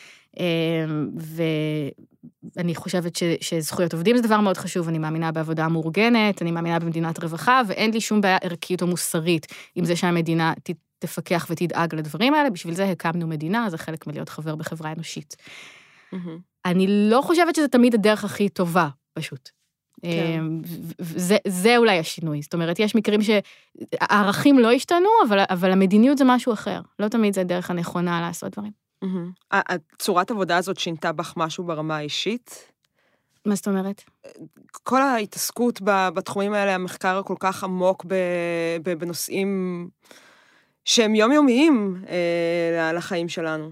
ואני 2.55 2.75
חושבת 2.75 3.15
ש, 3.15 3.23
שזכויות 3.41 3.93
עובדים 3.93 4.17
זה 4.17 4.23
דבר 4.23 4.39
מאוד 4.39 4.57
חשוב, 4.57 4.87
אני 4.87 4.97
מאמינה 4.97 5.31
בעבודה 5.31 5.67
מאורגנת, 5.67 6.41
אני 6.41 6.51
מאמינה 6.51 6.79
במדינת 6.79 7.23
רווחה, 7.23 7.61
ואין 7.67 7.91
לי 7.91 8.01
שום 8.01 8.21
בעיה 8.21 8.37
ערכית 8.43 8.81
או 8.81 8.87
מוסרית 8.87 9.47
עם 9.75 9.85
זה 9.85 9.95
שהמדינה 9.95 10.53
ת, 10.63 10.69
תפקח 10.99 11.47
ותדאג 11.49 11.95
לדברים 11.95 12.33
האלה, 12.33 12.49
בשביל 12.49 12.75
זה 12.75 12.85
הקמנו 12.85 13.27
מדינה, 13.27 13.69
זה 13.69 13.77
חלק 13.77 14.07
מלהיות 14.07 14.29
חבר 14.29 14.55
בחברה 14.55 14.91
אנושית. 14.91 15.35
Mm-hmm. 16.13 16.17
אני 16.65 17.09
לא 17.09 17.21
חושבת 17.21 17.55
שזה 17.55 17.67
תמיד 17.67 17.93
הדרך 17.93 18.25
הכי 18.25 18.49
טובה, 18.49 18.89
פשוט. 19.13 19.49
כן. 20.01 20.39
אמ, 20.39 20.61
זה, 20.99 21.37
זה 21.47 21.77
אולי 21.77 21.99
השינוי, 21.99 22.41
זאת 22.41 22.53
אומרת, 22.53 22.79
יש 22.79 22.95
מקרים 22.95 23.19
שהערכים 23.21 24.59
לא 24.59 24.71
השתנו, 24.71 25.09
אבל, 25.27 25.39
אבל 25.49 25.71
המדיניות 25.71 26.17
זה 26.17 26.23
משהו 26.27 26.53
אחר. 26.53 26.81
לא 26.99 27.07
תמיד 27.07 27.33
זה 27.33 27.41
הדרך 27.41 27.71
הנכונה 27.71 28.21
לעשות 28.21 28.51
דברים. 28.51 28.71
הצורת 29.51 30.31
עבודה 30.31 30.57
הזאת 30.57 30.79
שינתה 30.79 31.11
בך 31.11 31.33
משהו 31.37 31.63
ברמה 31.63 31.97
האישית? 31.97 32.71
מה 33.45 33.55
זאת 33.55 33.67
אומרת? 33.67 34.03
כל 34.83 35.01
ההתעסקות 35.01 35.81
בתחומים 35.83 36.53
האלה, 36.53 36.75
המחקר 36.75 37.17
הכל 37.17 37.35
כך 37.39 37.63
עמוק 37.63 38.05
בנושאים 38.83 39.89
שהם 40.85 41.15
יומיומיים 41.15 42.03
אה, 42.09 42.93
לחיים 42.93 43.29
שלנו. 43.29 43.71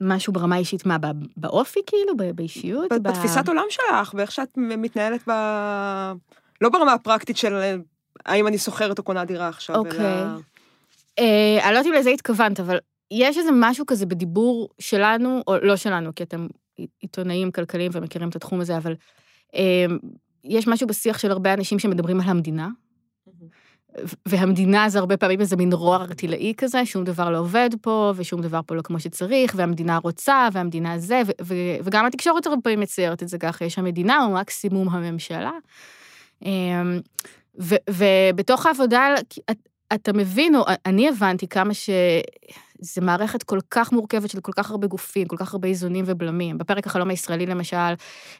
משהו 0.00 0.32
ברמה 0.32 0.56
אישית, 0.56 0.86
מה, 0.86 0.96
באופי 1.36 1.80
כאילו? 1.86 2.16
באישיות? 2.34 2.92
בתפיסת 3.02 3.48
עולם 3.48 3.64
שלך, 3.70 4.14
באיך 4.14 4.32
שאת 4.32 4.48
מתנהלת 4.56 5.28
ב... 5.28 5.32
לא 6.60 6.68
ברמה 6.68 6.92
הפרקטית 6.92 7.36
של 7.36 7.80
האם 8.26 8.46
אני 8.46 8.58
שוכרת 8.58 8.98
או 8.98 9.02
קונה 9.02 9.24
דירה 9.24 9.48
עכשיו, 9.48 9.76
אלא... 9.76 9.80
אוקיי. 9.80 10.22
אה, 11.18 11.58
אני 11.64 11.72
לא 11.72 11.78
יודעת 11.78 11.86
אם 11.86 11.92
לזה 11.92 12.10
התכוונת, 12.10 12.60
אבל 12.60 12.78
יש 13.12 13.38
איזה 13.38 13.50
משהו 13.54 13.86
כזה 13.86 14.06
בדיבור 14.06 14.68
שלנו, 14.78 15.42
או 15.46 15.56
לא 15.62 15.76
שלנו, 15.76 16.14
כי 16.14 16.22
אתם 16.22 16.46
עיתונאים 17.00 17.50
כלכליים 17.50 17.90
ומכירים 17.94 18.28
את 18.28 18.36
התחום 18.36 18.60
הזה, 18.60 18.76
אבל 18.76 18.94
אה, 19.54 19.86
יש 20.44 20.68
משהו 20.68 20.86
בשיח 20.86 21.18
של 21.18 21.30
הרבה 21.30 21.54
אנשים 21.54 21.78
שמדברים 21.78 22.20
על 22.20 22.28
המדינה, 22.28 22.68
והמדינה 24.28 24.88
זה 24.88 24.98
הרבה 24.98 25.16
פעמים 25.16 25.40
איזה 25.40 25.56
מין 25.56 25.72
רוע 25.72 25.96
ארטילאי 25.96 26.52
כזה, 26.56 26.86
שום 26.86 27.04
דבר 27.04 27.30
לא 27.30 27.38
עובד 27.38 27.70
פה, 27.80 28.12
ושום 28.16 28.40
דבר 28.40 28.60
פה 28.66 28.74
לא 28.74 28.82
כמו 28.82 29.00
שצריך, 29.00 29.54
והמדינה 29.56 29.98
רוצה, 29.98 30.48
והמדינה 30.52 30.98
זה, 30.98 31.22
וגם 31.84 32.06
התקשורת 32.06 32.46
הרבה 32.46 32.62
פעמים 32.62 32.80
מציירת 32.80 33.22
את 33.22 33.28
זה 33.28 33.38
ככה, 33.38 33.64
יש 33.64 33.78
המדינה, 33.78 34.24
או 34.24 34.30
מקסימום 34.30 34.88
הממשלה. 34.88 35.52
אמ, 36.44 37.00
ובתוך 37.90 38.66
העבודה, 38.66 39.14
אתה 39.94 40.12
מבין, 40.12 40.56
או 40.56 40.62
אני 40.86 41.08
הבנתי 41.08 41.48
כמה 41.48 41.74
ש... 41.74 41.90
זה 42.82 43.00
מערכת 43.00 43.42
כל 43.42 43.58
כך 43.70 43.92
מורכבת 43.92 44.30
של 44.30 44.40
כל 44.40 44.52
כך 44.52 44.70
הרבה 44.70 44.86
גופים, 44.86 45.26
כל 45.26 45.36
כך 45.36 45.52
הרבה 45.52 45.68
איזונים 45.68 46.04
ובלמים. 46.08 46.58
בפרק 46.58 46.86
החלום 46.86 47.10
הישראלי, 47.10 47.46
למשל, 47.46 47.94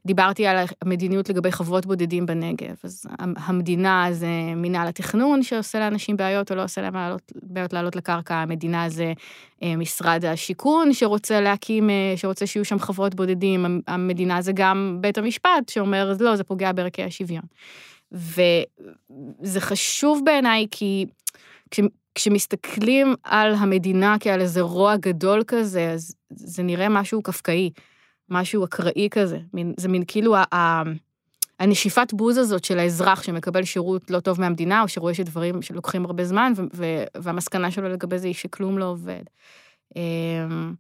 דיברתי 0.07 0.47
על 0.47 0.67
המדיניות 0.83 1.29
לגבי 1.29 1.53
חוות 1.53 1.87
בודדים 1.87 2.27
בנגב. 2.27 2.75
אז 2.85 3.07
המדינה 3.19 4.07
זה 4.11 4.29
מינהל 4.57 4.89
התכנון 4.89 5.43
שעושה 5.43 5.81
לאנשים 5.81 6.17
בעיות 6.17 6.51
או 6.51 6.57
לא 6.57 6.65
עושה 6.65 6.83
להם 6.83 6.95
בעיות 7.43 7.73
לעלות 7.73 7.97
לקרקע, 7.97 8.35
המדינה 8.35 8.89
זה 8.89 9.13
אה, 9.63 9.77
משרד 9.77 10.25
השיכון 10.25 10.93
שרוצה 10.93 11.41
להקים, 11.41 11.91
אה, 11.91 12.15
שרוצה 12.17 12.47
שיהיו 12.47 12.65
שם 12.65 12.79
חוות 12.79 13.15
בודדים, 13.15 13.81
המדינה 13.87 14.43
זה 14.43 14.53
גם 14.55 14.99
בית 15.01 15.19
המשפט 15.19 15.69
שאומר, 15.71 16.13
לא, 16.21 16.37
זה 16.37 16.45
פוגע 16.45 16.73
בערכי 16.73 17.03
השוויון. 17.03 17.43
וזה 18.13 19.61
חשוב 19.61 20.21
בעיניי 20.25 20.67
כי... 20.71 21.07
כשמסתכלים 22.15 23.15
על 23.23 23.55
המדינה 23.55 24.17
כעל 24.21 24.41
איזה 24.41 24.61
רוע 24.61 24.97
גדול 24.97 25.43
כזה, 25.47 25.91
אז 25.91 26.15
זה 26.31 26.63
נראה 26.63 26.89
משהו 26.89 27.23
קפקאי, 27.23 27.71
משהו 28.29 28.65
אקראי 28.65 29.09
כזה. 29.11 29.39
מין, 29.55 29.75
זה 29.77 29.89
מין 29.89 30.05
כאילו 30.07 30.37
ה, 30.37 30.45
ה, 30.55 30.83
הנשיפת 31.61 32.13
בוז 32.13 32.37
הזאת 32.37 32.65
של 32.65 32.79
האזרח 32.79 33.23
שמקבל 33.23 33.65
שירות 33.65 34.11
לא 34.11 34.21
טוב 34.21 34.41
מהמדינה, 34.41 34.83
או 34.83 34.89
שרואה 34.89 35.15
שדברים 35.15 35.63
שלוקחים 35.63 36.05
הרבה 36.05 36.25
זמן, 36.25 36.53
ו, 36.57 36.63
ו, 36.75 36.85
והמסקנה 37.19 37.71
שלו 37.71 37.89
לגבי 37.89 38.19
זה 38.19 38.27
היא 38.27 38.35
שכלום 38.35 38.79
לא 38.79 38.85
עובד. 38.85 39.23
אמ, 39.97 40.75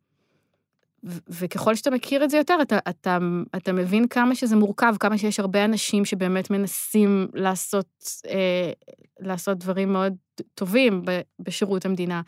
וככל 1.28 1.74
שאתה 1.74 1.90
מכיר 1.90 2.24
את 2.24 2.30
זה 2.30 2.36
יותר, 2.36 2.58
אתה, 2.62 2.78
אתה, 2.88 3.18
אתה 3.56 3.72
מבין 3.72 4.08
כמה 4.08 4.34
שזה 4.34 4.56
מורכב, 4.56 4.94
כמה 5.00 5.18
שיש 5.18 5.40
הרבה 5.40 5.64
אנשים 5.64 6.04
שבאמת 6.04 6.50
מנסים 6.50 7.28
לעשות, 7.34 7.86
אה, 8.26 8.72
לעשות 9.20 9.58
דברים 9.58 9.92
מאוד 9.92 10.14
טובים 10.54 11.02
בשירות 11.40 11.86
המדינה, 11.86 12.22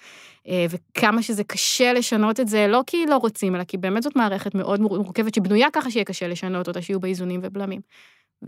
אה, 0.48 0.66
וכמה 0.70 1.22
שזה 1.22 1.44
קשה 1.44 1.92
לשנות 1.92 2.40
את 2.40 2.48
זה, 2.48 2.66
לא 2.66 2.82
כי 2.86 3.06
לא 3.06 3.16
רוצים, 3.16 3.54
אלא 3.54 3.64
כי 3.64 3.76
באמת 3.76 4.02
זאת 4.02 4.16
מערכת 4.16 4.54
מאוד 4.54 4.80
מורכבת, 4.80 5.34
שבנויה 5.34 5.68
ככה 5.72 5.90
שיהיה 5.90 6.04
קשה 6.04 6.28
לשנות 6.28 6.68
אותה, 6.68 6.82
שיהיו 6.82 7.00
בה 7.00 7.08
איזונים 7.08 7.40
ובלמים. 7.42 7.80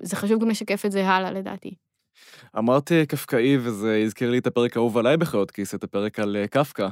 זה 0.03 0.17
חשוב 0.17 0.41
גם 0.41 0.51
לשקף 0.51 0.87
את 0.87 0.93
זה 0.93 1.09
הלאה, 1.09 1.33
לדעתי. 1.33 1.75
אמרתי 2.59 3.07
קפקאי, 3.07 3.59
וזה 3.59 4.03
הזכיר 4.05 4.31
לי 4.31 4.39
את 4.39 4.47
הפרק 4.47 4.77
האהוב 4.77 4.99
עליי 4.99 5.17
בחיות 5.17 5.51
כיס, 5.51 5.75
את 5.75 5.85
הפרק 5.85 6.19
על 6.19 6.37
אה, 6.37 6.47
קפקא. 6.47 6.89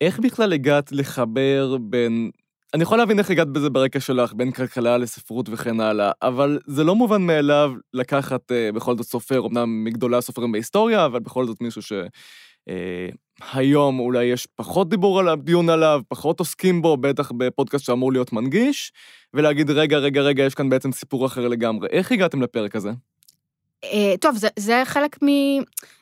איך 0.00 0.20
בכלל 0.20 0.52
הגעת 0.52 0.92
לחבר 0.92 1.76
בין 1.80 2.30
אני 2.74 2.82
יכול 2.82 2.98
להבין 2.98 3.18
איך 3.18 3.30
הגעת 3.30 3.48
בזה 3.48 3.70
ברקע 3.70 4.00
שלך, 4.00 4.32
בין 4.32 4.52
כלכלה 4.52 4.98
לספרות 4.98 5.48
וכן 5.48 5.80
הלאה, 5.80 6.12
אבל 6.22 6.58
זה 6.66 6.84
לא 6.84 6.94
מובן 6.94 7.22
מאליו 7.22 7.72
לקחת 7.94 8.52
uh, 8.52 8.74
בכל 8.74 8.96
זאת 8.96 9.06
סופר, 9.06 9.46
אמנם 9.46 9.84
מגדולי 9.84 10.16
הסופרים 10.16 10.52
בהיסטוריה, 10.52 11.06
אבל 11.06 11.20
בכל 11.20 11.46
זאת 11.46 11.60
מישהו 11.60 11.82
שהיום 11.82 13.98
אה, 13.98 14.04
אולי 14.04 14.24
יש 14.24 14.46
פחות 14.46 14.88
דיבור 14.88 15.20
עליו, 15.20 15.38
דיון 15.42 15.70
עליו, 15.70 16.00
פחות 16.08 16.38
עוסקים 16.38 16.82
בו, 16.82 16.96
בטח 16.96 17.32
בפודקאסט 17.36 17.84
שאמור 17.84 18.12
להיות 18.12 18.32
מנגיש, 18.32 18.92
ולהגיד, 19.34 19.70
רגע, 19.70 19.98
רגע, 19.98 20.20
רגע, 20.20 20.44
יש 20.44 20.54
כאן 20.54 20.70
בעצם 20.70 20.92
סיפור 20.92 21.26
אחר 21.26 21.48
לגמרי. 21.48 21.88
איך 21.90 22.12
הגעתם 22.12 22.42
לפרק 22.42 22.76
הזה? 22.76 22.90
Uh, 23.84 23.88
טוב, 24.20 24.36
זה, 24.36 24.48
זה 24.58 24.82
חלק 24.84 25.22
מ... 25.22 25.26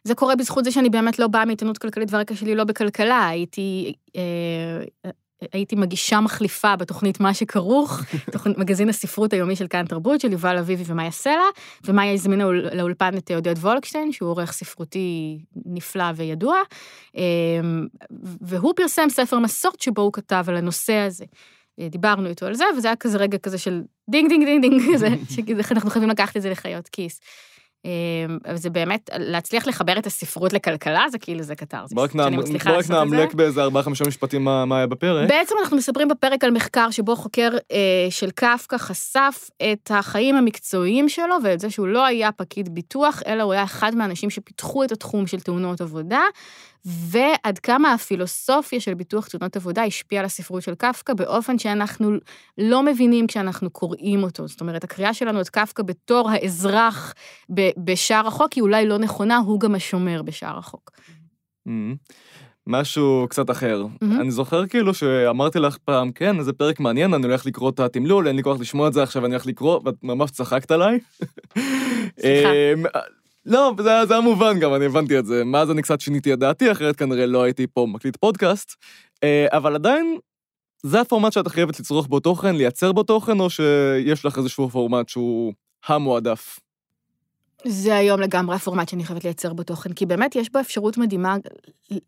זה 0.04 0.14
קורה 0.14 0.36
בזכות 0.36 0.64
זה 0.64 0.70
שאני 0.70 0.90
באמת 0.90 1.18
לא 1.18 1.26
באה 1.26 1.44
מעיתונות 1.44 1.78
כלכלית 1.78 2.12
והרקע 2.12 2.34
שלי 2.34 2.54
לא 2.54 2.64
בכלכלה, 2.64 3.28
הייתי... 3.28 3.92
Uh, 4.08 5.08
הייתי 5.52 5.76
מגישה 5.76 6.20
מחליפה 6.20 6.76
בתוכנית 6.76 7.20
מה 7.20 7.34
שכרוך, 7.34 8.00
מגזין 8.58 8.88
הספרות 8.88 9.32
היומי 9.32 9.56
של 9.56 9.66
כאן 9.66 9.86
תרבות, 9.86 10.20
של 10.20 10.32
יובל 10.32 10.58
אביבי 10.58 10.82
ומאיה 10.86 11.10
סלע, 11.10 11.44
ומאיה 11.84 12.12
הזמינה 12.12 12.44
לאולפן 12.50 13.16
את 13.16 13.30
עודד 13.30 13.58
וולקשטיין, 13.58 14.12
שהוא 14.12 14.30
עורך 14.30 14.52
ספרותי 14.52 15.38
נפלא 15.66 16.04
וידוע, 16.16 16.56
אמ, 17.14 17.86
והוא 18.40 18.72
פרסם 18.76 19.08
ספר 19.08 19.38
מסות 19.38 19.80
שבו 19.80 20.02
הוא 20.02 20.12
כתב 20.12 20.44
על 20.48 20.56
הנושא 20.56 20.94
הזה. 20.94 21.24
דיברנו 21.90 22.28
איתו 22.28 22.46
על 22.46 22.54
זה, 22.54 22.64
וזה 22.76 22.88
היה 22.88 22.96
כזה 22.96 23.18
רגע 23.18 23.38
כזה 23.38 23.58
של 23.58 23.82
דינג 24.10 24.28
דינג 24.28 24.44
דינג 24.44 24.60
דינג 24.60 24.82
כזה, 24.94 25.08
שאנחנו 25.68 25.90
חייבים 25.90 26.10
לקחת 26.10 26.36
את 26.36 26.42
זה 26.42 26.50
לחיות 26.50 26.88
כיס. 26.88 27.20
אמ, 27.84 28.38
זה 28.54 28.70
באמת, 28.70 29.10
להצליח 29.18 29.66
לחבר 29.66 29.98
את 29.98 30.06
הספרות 30.06 30.52
לכלכלה, 30.52 31.04
זה 31.10 31.18
כאילו, 31.18 31.42
זה 31.42 31.54
קתרזיס. 31.54 31.92
בוא 31.92 32.04
רק 32.04 32.14
נאמלק 32.90 33.34
באיזה 33.34 33.62
ארבעה 33.62 33.82
חמישה 33.82 34.04
משפטים 34.04 34.44
מה 34.44 34.76
היה 34.76 34.86
בפרק. 34.86 35.28
בעצם 35.28 35.54
אנחנו 35.62 35.76
מספרים 35.76 36.08
בפרק 36.08 36.44
על 36.44 36.50
מחקר 36.50 36.90
שבו 36.90 37.16
חוקר 37.16 37.50
אה, 37.72 38.06
של 38.10 38.30
קפקא 38.30 38.78
חשף 38.78 39.50
את 39.72 39.90
החיים 39.94 40.34
המקצועיים 40.34 41.08
שלו 41.08 41.34
ואת 41.44 41.60
זה 41.60 41.70
שהוא 41.70 41.86
לא 41.86 42.06
היה 42.06 42.32
פקיד 42.32 42.74
ביטוח, 42.74 43.22
אלא 43.26 43.42
הוא 43.42 43.52
היה 43.52 43.64
אחד 43.64 43.94
מהאנשים 43.94 44.30
שפיתחו 44.30 44.84
את 44.84 44.92
התחום 44.92 45.26
של 45.26 45.40
תאונות 45.40 45.80
עבודה, 45.80 46.20
ועד 46.84 47.58
כמה 47.58 47.92
הפילוסופיה 47.92 48.80
של 48.80 48.94
ביטוח 48.94 49.28
תאונות 49.28 49.56
עבודה 49.56 49.84
השפיעה 49.84 50.20
על 50.20 50.26
הספרות 50.26 50.62
של 50.62 50.74
קפקא 50.74 51.14
באופן 51.14 51.58
שאנחנו 51.58 52.10
לא 52.58 52.82
מבינים 52.82 53.26
כשאנחנו 53.26 53.70
קוראים 53.70 54.22
אותו. 54.22 54.48
זאת 54.48 54.60
אומרת, 54.60 54.84
הקריאה 54.84 55.14
שלנו 55.14 55.40
את 55.40 55.48
קפקא 55.48 55.82
בתור 55.82 56.30
האזרח 56.30 57.14
בשער 57.78 58.26
החוק 58.26 58.52
היא 58.52 58.62
אולי 58.62 58.86
לא 58.86 58.98
נכונה, 58.98 59.36
הוא 59.36 59.60
גם 59.60 59.74
השומר 59.74 60.22
בשער 60.22 60.58
החוק. 60.58 60.90
Mm-hmm. 61.68 62.14
משהו 62.66 63.26
קצת 63.30 63.50
אחר. 63.50 63.84
Mm-hmm. 63.84 64.20
אני 64.20 64.30
זוכר 64.30 64.66
כאילו 64.66 64.94
שאמרתי 64.94 65.58
לך 65.58 65.76
פעם, 65.84 66.12
כן, 66.12 66.38
איזה 66.38 66.52
פרק 66.52 66.80
מעניין, 66.80 67.14
אני 67.14 67.26
הולך 67.26 67.46
לקרוא 67.46 67.70
את 67.70 67.80
התמלול, 67.80 68.28
אין 68.28 68.36
לי 68.36 68.42
כוח 68.42 68.60
לשמוע 68.60 68.88
את 68.88 68.92
זה 68.92 69.02
עכשיו, 69.02 69.24
אני 69.24 69.34
הולך 69.34 69.46
לקרוא, 69.46 69.80
ואת 69.84 69.94
ממש 70.02 70.30
צחקת 70.30 70.70
עליי. 70.70 70.98
סליחה. 72.20 72.48
לא, 73.48 73.72
זה, 73.78 74.06
זה 74.06 74.14
היה 74.14 74.20
מובן 74.20 74.58
גם, 74.58 74.74
אני 74.74 74.84
הבנתי 74.84 75.18
את 75.18 75.26
זה. 75.26 75.44
מאז 75.44 75.70
אני 75.70 75.82
קצת 75.82 76.00
שיניתי 76.00 76.32
את 76.32 76.38
דעתי, 76.38 76.72
אחרת 76.72 76.96
כנראה 76.96 77.26
לא 77.26 77.42
הייתי 77.42 77.66
פה 77.66 77.86
מקליט 77.88 78.16
פודקאסט. 78.16 78.74
אה, 79.24 79.46
אבל 79.50 79.74
עדיין, 79.74 80.18
זה 80.82 81.00
הפורמט 81.00 81.32
שאת 81.32 81.48
חייבת 81.48 81.80
לצרוך 81.80 82.06
בו 82.06 82.20
תוכן, 82.20 82.56
לייצר 82.56 82.92
בו 82.92 83.02
תוכן, 83.02 83.40
או 83.40 83.50
שיש 83.50 84.24
לך 84.24 84.38
איזשהו 84.38 84.68
פורמט 84.68 85.08
שהוא 85.08 85.52
המועדף? 85.86 86.58
זה 87.64 87.96
היום 87.96 88.20
לגמרי 88.20 88.56
הפורמט 88.56 88.88
שאני 88.88 89.04
חייבת 89.04 89.24
לייצר 89.24 89.52
בו 89.52 89.62
תוכן, 89.62 89.92
כי 89.92 90.06
באמת 90.06 90.36
יש 90.36 90.52
בו 90.52 90.60
אפשרות 90.60 90.98
מדהימה 90.98 91.36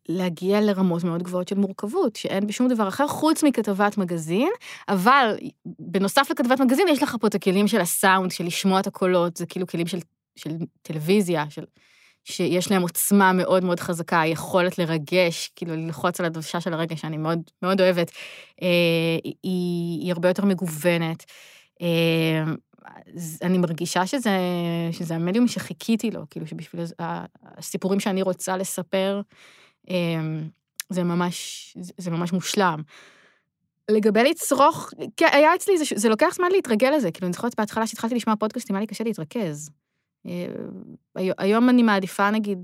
להגיע 0.09 0.61
לרמות 0.61 1.05
מאוד 1.05 1.23
גבוהות 1.23 1.49
של 1.49 1.59
מורכבות, 1.59 2.17
שאין 2.17 2.47
בשום 2.47 2.69
דבר 2.69 2.89
אחר 2.89 3.07
חוץ 3.07 3.45
מכתבת 3.45 3.99
מגזין, 3.99 4.51
אבל 4.89 5.37
בנוסף 5.79 6.31
לכתבת 6.31 6.61
מגזין 6.61 6.89
יש 6.89 7.03
לך 7.03 7.17
פה 7.21 7.27
את 7.27 7.35
הכלים 7.35 7.69
של 7.69 7.81
הסאונד, 7.81 8.31
של 8.31 8.45
לשמוע 8.45 8.81
את 8.81 8.87
הקולות, 8.87 9.37
זה 9.37 9.47
כאילו 9.47 9.67
כלים 9.67 9.87
של 9.87 9.99
של 10.41 10.51
טלוויזיה, 10.83 11.45
של, 11.51 11.65
שיש 12.25 12.71
להם 12.71 12.83
עוצמה 12.83 13.33
מאוד 13.33 13.65
מאוד 13.65 13.81
חזקה, 13.81 14.21
היכולת 14.21 14.79
לרגש, 14.79 15.51
כאילו 15.57 15.77
ללחוץ 15.77 16.21
על 16.21 16.27
הדוושה 16.27 16.61
של 16.61 16.73
הרגש, 16.75 17.01
שאני 17.01 17.17
מאוד 17.17 17.41
מאוד 17.63 17.81
אוהבת, 17.81 18.11
אה, 18.63 18.69
היא, 19.25 20.01
היא 20.03 20.13
הרבה 20.13 20.29
יותר 20.29 20.45
מגוונת. 20.45 21.25
אה, 21.83 22.45
אני 23.43 23.59
מרגישה 23.59 24.07
שזה, 24.07 24.39
שזה 24.93 25.15
המדיום 25.15 25.49
שחיכיתי 25.49 26.11
לו, 26.11 26.23
כאילו 26.31 26.47
שבשביל 26.47 26.83
הסיפורים 27.57 28.01
שאני 28.01 28.23
רוצה 28.23 28.57
לספר, 28.57 29.21
אה, 29.91 29.97
זה 30.91 31.05
ממש, 31.05 31.77
זה 31.99 32.11
ממש 32.11 32.33
מושלם. 32.33 32.83
לגבי 33.91 34.23
לצרוך, 34.23 34.91
כן, 35.17 35.27
היה 35.33 35.55
אצלי, 35.55 35.79
זה, 35.79 35.85
זה 35.95 36.09
לוקח 36.09 36.35
זמן 36.35 36.49
להתרגל 36.53 36.91
לזה, 36.97 37.11
כאילו, 37.11 37.27
אני 37.27 37.33
זוכרת 37.33 37.55
בהתחלה 37.59 37.87
שהתחלתי 37.87 38.15
לשמוע 38.15 38.37
פודקאסטים, 38.37 38.77
היה 38.77 38.81
לי 38.81 38.87
קשה 38.87 39.05
להתרכז. 39.05 39.71
אה, 40.27 40.47
היום 41.39 41.69
אני 41.69 41.83
מעדיפה, 41.83 42.31
נגיד, 42.31 42.59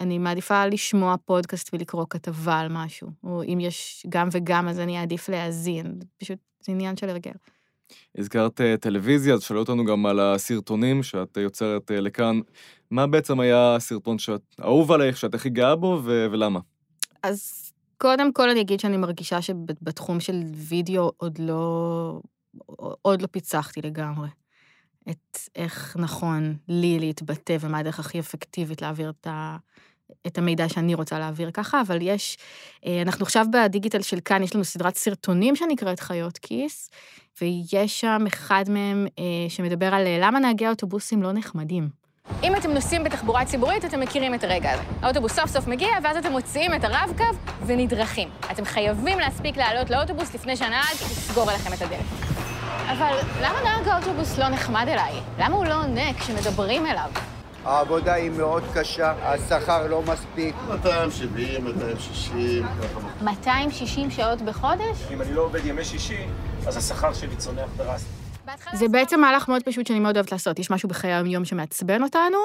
אני 0.00 0.18
מעדיפה 0.18 0.66
לשמוע 0.66 1.14
פודקאסט 1.24 1.70
ולקרוא 1.72 2.04
כתבה 2.10 2.58
על 2.58 2.68
משהו, 2.70 3.08
או 3.24 3.42
אם 3.42 3.58
יש 3.60 4.06
גם 4.08 4.28
וגם, 4.32 4.68
אז 4.68 4.80
אני 4.80 5.00
אעדיף 5.00 5.28
להאזין, 5.28 5.98
פשוט 6.18 6.38
זה 6.60 6.72
עניין 6.72 6.96
של 6.96 7.08
הרגל. 7.08 7.32
הזכרת 8.18 8.60
אה, 8.60 8.76
טלוויזיה, 8.76 9.34
אז 9.34 9.42
שאלו 9.42 9.60
אותנו 9.60 9.84
גם 9.84 10.06
על 10.06 10.20
הסרטונים 10.20 11.02
שאת 11.02 11.36
יוצרת 11.36 11.90
אה, 11.90 12.00
לכאן. 12.00 12.40
מה 12.90 13.06
בעצם 13.06 13.40
היה 13.40 13.74
הסרטון 13.74 14.18
שאת 14.18 14.42
אהוב 14.60 14.92
עלייך, 14.92 15.16
שאת 15.16 15.34
הכי 15.34 15.50
גאה 15.50 15.76
בו, 15.76 16.00
ו- 16.04 16.26
ולמה? 16.32 16.60
אז 17.22 17.72
קודם 17.98 18.32
כל 18.32 18.50
אני 18.50 18.60
אגיד 18.60 18.80
שאני 18.80 18.96
מרגישה 18.96 19.42
שבתחום 19.42 20.20
של 20.20 20.42
וידאו 20.54 21.12
עוד 21.16 21.38
לא, 21.38 22.20
עוד 23.02 23.22
לא 23.22 23.26
פיצחתי 23.26 23.82
לגמרי. 23.82 24.28
את 25.10 25.38
איך 25.56 25.96
נכון 25.98 26.56
לי 26.68 26.98
להתבטא 26.98 27.56
ומה 27.60 27.78
הדרך 27.78 28.00
הכי 28.00 28.20
אפקטיבית 28.20 28.82
להעביר 28.82 29.10
את, 29.10 29.26
ה, 29.26 29.56
את 30.26 30.38
המידע 30.38 30.68
שאני 30.68 30.94
רוצה 30.94 31.18
להעביר 31.18 31.50
ככה, 31.50 31.80
אבל 31.80 31.98
יש, 32.02 32.38
אה, 32.86 33.02
אנחנו 33.02 33.22
עכשיו 33.22 33.46
בדיגיטל 33.52 34.02
של 34.02 34.20
כאן, 34.24 34.42
יש 34.42 34.54
לנו 34.54 34.64
סדרת 34.64 34.96
סרטונים 34.96 35.56
שנקראת 35.56 36.00
חיות 36.00 36.38
כיס, 36.38 36.90
ויש 37.40 38.00
שם 38.00 38.24
אחד 38.26 38.64
מהם 38.68 39.06
אה, 39.18 39.24
שמדבר 39.48 39.94
על 39.94 40.06
אה, 40.06 40.18
למה 40.20 40.38
נהגי 40.38 40.66
האוטובוסים 40.66 41.22
לא 41.22 41.32
נחמדים. 41.32 41.88
אם 42.42 42.56
אתם 42.56 42.70
נוסעים 42.70 43.04
בתחבורה 43.04 43.44
ציבורית, 43.44 43.84
אתם 43.84 44.00
מכירים 44.00 44.34
את 44.34 44.44
הרגע 44.44 44.72
הזה. 44.72 44.82
האוטובוס 45.02 45.32
סוף 45.32 45.50
סוף 45.50 45.66
מגיע, 45.66 45.88
ואז 46.02 46.16
אתם 46.16 46.32
מוציאים 46.32 46.74
את 46.74 46.84
הרב-קו 46.84 47.24
ונדרכים. 47.66 48.28
אתם 48.52 48.64
חייבים 48.64 49.18
להספיק 49.18 49.56
לעלות 49.56 49.90
לאוטובוס 49.90 50.34
לפני 50.34 50.56
שהנהג 50.56 50.94
יסגור 50.94 51.50
עליכם 51.50 51.72
את 51.72 51.82
הדלת. 51.82 52.33
אבל 52.92 53.16
למה 53.42 53.62
נהג 53.64 53.88
האוטובוס 53.88 54.38
לא 54.38 54.48
נחמד 54.48 54.86
אליי? 54.88 55.12
למה 55.38 55.56
הוא 55.56 55.64
לא 55.64 55.74
עונה 55.82 56.14
כשמדברים 56.14 56.86
אליו? 56.86 57.10
העבודה 57.64 58.12
היא 58.14 58.30
מאוד 58.30 58.62
קשה, 58.74 59.14
השכר 59.22 59.86
לא 59.86 60.02
מספיק. 60.02 60.54
270, 60.68 61.64
260, 61.64 62.66
260 63.22 64.10
שעות 64.10 64.42
בחודש? 64.42 64.98
אם 65.12 65.22
אני 65.22 65.34
לא 65.34 65.42
עובד 65.42 65.66
ימי 65.66 65.84
שישי, 65.84 66.26
אז 66.66 66.76
השכר 66.76 67.14
שלי 67.14 67.36
צונח 67.36 67.68
דרסטי. 67.76 68.08
זה 68.72 68.88
בעצם 68.88 69.20
מהלך 69.20 69.48
מאוד 69.48 69.62
פשוט 69.62 69.86
שאני 69.86 69.98
מאוד 69.98 70.16
אוהבת 70.16 70.32
לעשות. 70.32 70.58
יש 70.58 70.70
משהו 70.70 70.88
בחיי 70.88 71.12
היום 71.12 71.44
שמעצבן 71.44 72.02
אותנו, 72.02 72.38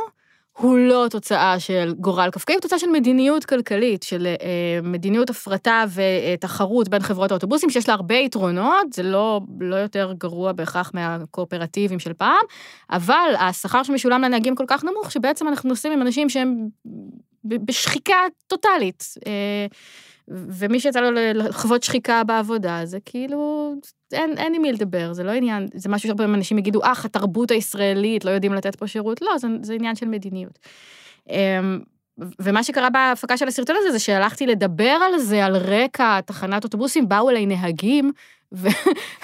הוא 0.59 0.77
לא 0.77 1.05
תוצאה 1.09 1.59
של 1.59 1.93
גורל 1.99 2.29
קפקאי, 2.31 2.55
הוא 2.55 2.61
תוצאה 2.61 2.79
של 2.79 2.87
מדיניות 2.87 3.45
כלכלית, 3.45 4.03
של 4.03 4.27
אה, 4.27 4.79
מדיניות 4.83 5.29
הפרטה 5.29 5.85
ותחרות 5.93 6.89
בין 6.89 7.01
חברות 7.01 7.31
האוטובוסים, 7.31 7.69
שיש 7.69 7.89
לה 7.89 7.93
הרבה 7.93 8.15
יתרונות, 8.15 8.93
זה 8.93 9.03
לא, 9.03 9.41
לא 9.59 9.75
יותר 9.75 10.13
גרוע 10.17 10.51
בהכרח 10.51 10.91
מהקואופרטיבים 10.93 11.99
של 11.99 12.13
פעם, 12.13 12.45
אבל 12.89 13.33
השכר 13.39 13.83
שמשולם 13.83 14.21
לנהגים 14.21 14.55
כל 14.55 14.65
כך 14.67 14.83
נמוך, 14.83 15.11
שבעצם 15.11 15.47
אנחנו 15.47 15.69
נוסעים 15.69 15.93
עם 15.93 16.01
אנשים 16.01 16.29
שהם 16.29 16.67
בשחיקה 17.43 18.17
טוטאלית. 18.47 19.03
אה, 19.27 19.65
ומי 20.29 20.79
שיצא 20.79 21.01
לו 21.01 21.11
לחוות 21.33 21.83
שחיקה 21.83 22.23
בעבודה, 22.23 22.81
זה 22.85 22.97
כאילו, 23.05 23.73
אין, 24.11 24.37
אין 24.37 24.53
עם 24.55 24.61
מי 24.61 24.71
לדבר, 24.71 25.13
זה 25.13 25.23
לא 25.23 25.31
עניין, 25.31 25.67
זה 25.73 25.89
משהו 25.89 26.07
שהרבה 26.07 26.23
פעמים 26.23 26.35
אנשים 26.35 26.57
יגידו, 26.57 26.79
אך, 26.83 27.05
התרבות 27.05 27.51
הישראלית, 27.51 28.25
לא 28.25 28.31
יודעים 28.31 28.53
לתת 28.53 28.75
פה 28.75 28.87
שירות, 28.87 29.21
לא, 29.21 29.37
זה, 29.37 29.47
זה 29.61 29.73
עניין 29.73 29.95
של 29.95 30.07
מדיניות. 30.07 30.59
אמ, 31.29 31.79
ומה 32.39 32.63
שקרה 32.63 32.89
בהפקה 32.89 33.37
של 33.37 33.47
הסרטון 33.47 33.75
הזה, 33.79 33.91
זה 33.91 33.99
שהלכתי 33.99 34.47
לדבר 34.47 34.97
על 35.05 35.19
זה, 35.19 35.45
על 35.45 35.57
רקע 35.57 36.21
תחנת 36.21 36.63
אוטובוסים, 36.63 37.09
באו 37.09 37.29
אליי 37.29 37.45
נהגים, 37.45 38.11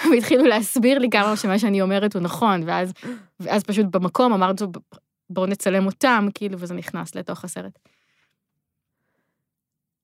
והתחילו 0.04 0.44
להסביר 0.44 0.98
לי 0.98 1.10
כמה 1.10 1.36
שמה 1.36 1.58
שאני 1.58 1.82
אומרת 1.82 2.14
הוא 2.14 2.22
נכון, 2.22 2.62
ואז, 2.66 2.92
ואז 3.40 3.64
פשוט 3.64 3.86
במקום 3.86 4.32
אמרתי, 4.32 4.64
בואו 5.30 5.46
נצלם 5.46 5.86
אותם, 5.86 6.28
כאילו, 6.34 6.58
וזה 6.58 6.74
נכנס 6.74 7.14
לתוך 7.14 7.44
הסרט. 7.44 7.78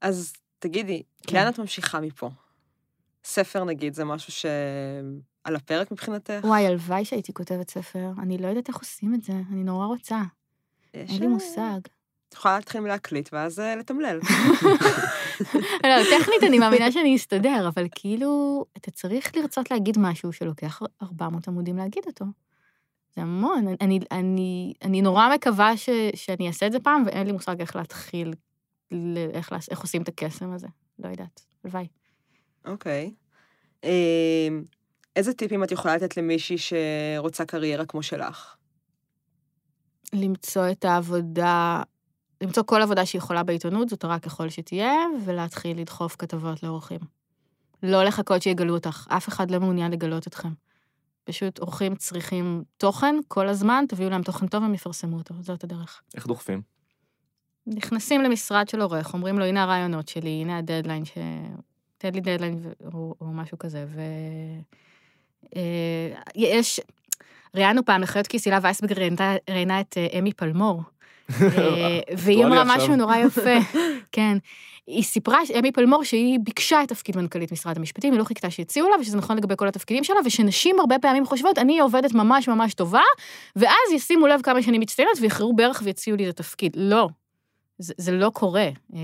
אז 0.01 0.33
תגידי, 0.63 1.03
כן. 1.27 1.37
לאן 1.37 1.49
את 1.49 1.59
ממשיכה 1.59 2.01
מפה? 2.01 2.31
ספר, 3.25 3.65
נגיד, 3.65 3.95
זה 3.95 4.05
משהו 4.05 4.33
שעל 4.33 5.57
הפרק 5.57 5.93
מבחינתך? 5.93 6.41
וואי, 6.45 6.67
הלוואי 6.67 7.05
שהייתי 7.05 7.33
כותבת 7.33 7.71
ספר, 7.71 8.11
אני 8.23 8.39
לא 8.39 8.47
יודעת 8.47 8.69
איך 8.69 8.77
עושים 8.77 9.15
את 9.15 9.23
זה, 9.23 9.33
אני 9.33 9.65
נורא 9.65 9.87
רוצה, 9.87 10.21
יש, 10.95 11.11
אין 11.11 11.21
לי 11.21 11.27
אה, 11.27 11.31
מושג. 11.31 11.81
את 12.29 12.35
יכולה 12.35 12.55
להתחיל 12.55 12.81
מלהקליט 12.81 13.29
ואז 13.33 13.61
אה, 13.61 13.77
לתמלל. 13.77 14.21
לא, 15.85 16.19
טכנית 16.19 16.43
אני 16.47 16.59
מאמינה 16.59 16.93
שאני 16.93 17.17
אסתדר, 17.17 17.69
אבל 17.69 17.87
כאילו, 17.95 18.65
אתה 18.77 18.91
צריך 18.91 19.37
לרצות 19.37 19.71
להגיד 19.71 19.99
משהו 19.99 20.33
שלוקח 20.33 20.83
400 21.03 21.49
עמודים 21.49 21.77
להגיד 21.77 22.03
אותו. 22.07 22.25
זה 23.17 23.23
המון. 23.23 23.67
אני, 23.81 24.01
אני, 24.11 24.73
אני 24.83 25.03
נורא 25.03 25.35
מקווה 25.35 25.77
ש, 25.77 25.89
שאני 26.15 26.49
אעשה 26.49 26.67
את 26.67 26.73
זה 26.73 26.81
פעם, 26.81 27.03
ואין 27.07 27.27
לי 27.27 27.33
מושג 27.33 27.61
איך 27.61 27.77
להתחיל, 27.77 28.35
איך, 29.35 29.53
לעש- 29.53 29.69
איך 29.71 29.81
עושים 29.81 30.03
את 30.03 30.09
הקסם 30.09 30.53
הזה. 30.53 30.67
לא 30.99 31.09
יודעת, 31.09 31.41
הלוואי. 31.65 31.87
אוקיי. 32.65 33.15
אה, 33.85 34.49
איזה 35.17 35.33
טיפים 35.33 35.65
את 35.65 35.73
יכולה 35.73 35.97
לתת 35.97 36.17
למישהי 36.17 36.57
שרוצה 36.59 37.45
קריירה 37.45 37.87
כמו 37.87 38.03
שלך? 38.03 38.57
למצוא 40.13 40.71
את 40.71 40.85
העבודה, 40.85 41.83
למצוא 42.43 42.63
כל 42.63 42.83
עבודה 42.83 43.07
שיכולה 43.07 43.43
בעיתונות, 43.43 43.89
זאת 43.89 44.05
רע 44.05 44.19
ככל 44.19 44.49
שתהיה, 44.49 44.95
ולהתחיל 45.27 45.81
לדחוף 45.81 46.17
כתבות 46.19 46.63
לאורחים. 46.63 47.01
לא 47.83 48.05
לחכות 48.05 48.43
שיגלו 48.43 48.75
אותך, 48.75 49.07
אף 49.09 49.29
אחד 49.29 49.51
לא 49.51 49.61
מעוניין 49.61 49.93
לגלות 49.93 50.27
אתכם. 50.27 50.49
פשוט 51.25 51.59
אורחים 51.59 51.95
צריכים 51.95 52.65
תוכן 52.77 53.15
כל 53.29 53.49
הזמן, 53.49 53.85
תביאו 53.89 54.11
להם 54.11 54.23
תוכן 54.23 54.47
טוב, 54.47 54.65
הם 54.65 54.75
יפרסמו 54.75 55.17
אותו, 55.17 55.35
זאת 55.41 55.65
הדרך. 55.65 56.03
איך 56.15 56.27
דוחפים? 56.27 56.63
נכנסים 57.67 58.23
למשרד 58.23 58.69
של 58.69 58.81
עורך, 58.81 59.15
אומרים 59.15 59.39
לו, 59.39 59.45
הנה 59.45 59.63
הרעיונות 59.63 60.09
שלי, 60.09 60.31
הנה 60.31 60.59
הדדליין, 60.59 61.05
ש... 61.05 61.13
תן 61.99 62.15
לי 62.15 62.21
דדליין. 62.21 62.63
או, 62.95 63.15
או 63.21 63.27
משהו 63.27 63.59
כזה, 63.59 63.85
ו... 63.89 64.01
אה, 65.57 66.13
יש... 66.35 66.81
ראיינו 67.57 67.85
פעם 67.85 68.01
לחיות 68.03 68.27
כיס, 68.27 68.45
הילה 68.47 68.59
וייסברגר 68.63 68.97
ראיינה- 69.51 69.81
את 69.81 69.99
אה, 69.99 70.19
אמי 70.19 70.33
פלמור, 70.33 70.83
אה, 71.31 71.47
והיא 72.19 72.45
אמרה. 72.45 72.63
משהו 72.67 72.97
נורא 72.97 73.17
יפה, 73.17 73.59
כן. 74.13 74.39
היא 74.87 75.03
סיפרה, 75.03 75.39
אמי 75.59 75.73
פלמור, 75.73 76.05
שהיא 76.05 76.39
ביקשה 76.43 76.83
את 76.83 76.89
תפקיד 76.89 77.17
מנכ"לית 77.17 77.53
משרד 77.53 77.77
המשפטים, 77.77 78.13
היא 78.13 78.19
לא 78.19 78.25
חיכתה 78.25 78.51
שיציעו 78.51 78.89
לה, 78.89 78.97
ושזה 79.01 79.17
נכון 79.17 79.37
לגבי 79.37 79.55
כל 79.57 79.69
התפקידים 79.69 80.05
שלה, 80.05 80.17
ושנשים 80.25 80.81
הרבה 80.81 80.99
פעמים 80.99 81.27
חושבות, 81.27 81.59
אני 81.59 81.79
עובדת 81.81 82.15
ממש 82.15 82.49
ממש 82.49 82.75
טובה, 82.75 83.03
ואז 83.57 83.93
ישימו 83.95 84.27
לב 84.27 84.41
כמה 84.43 84.63
שאני 84.63 84.79
מצטיינת, 84.79 85.13
ויחרו 85.21 85.57
בערך 85.57 85.83
ויציעו 85.85 86.17
לי 86.17 86.29
את 86.29 86.41
התפקיד. 86.41 86.73
לא. 86.77 87.09
זה, 87.79 87.95
זה 87.97 88.13
לא 88.13 88.31
קורה. 88.31 88.69
אה, 88.95 89.01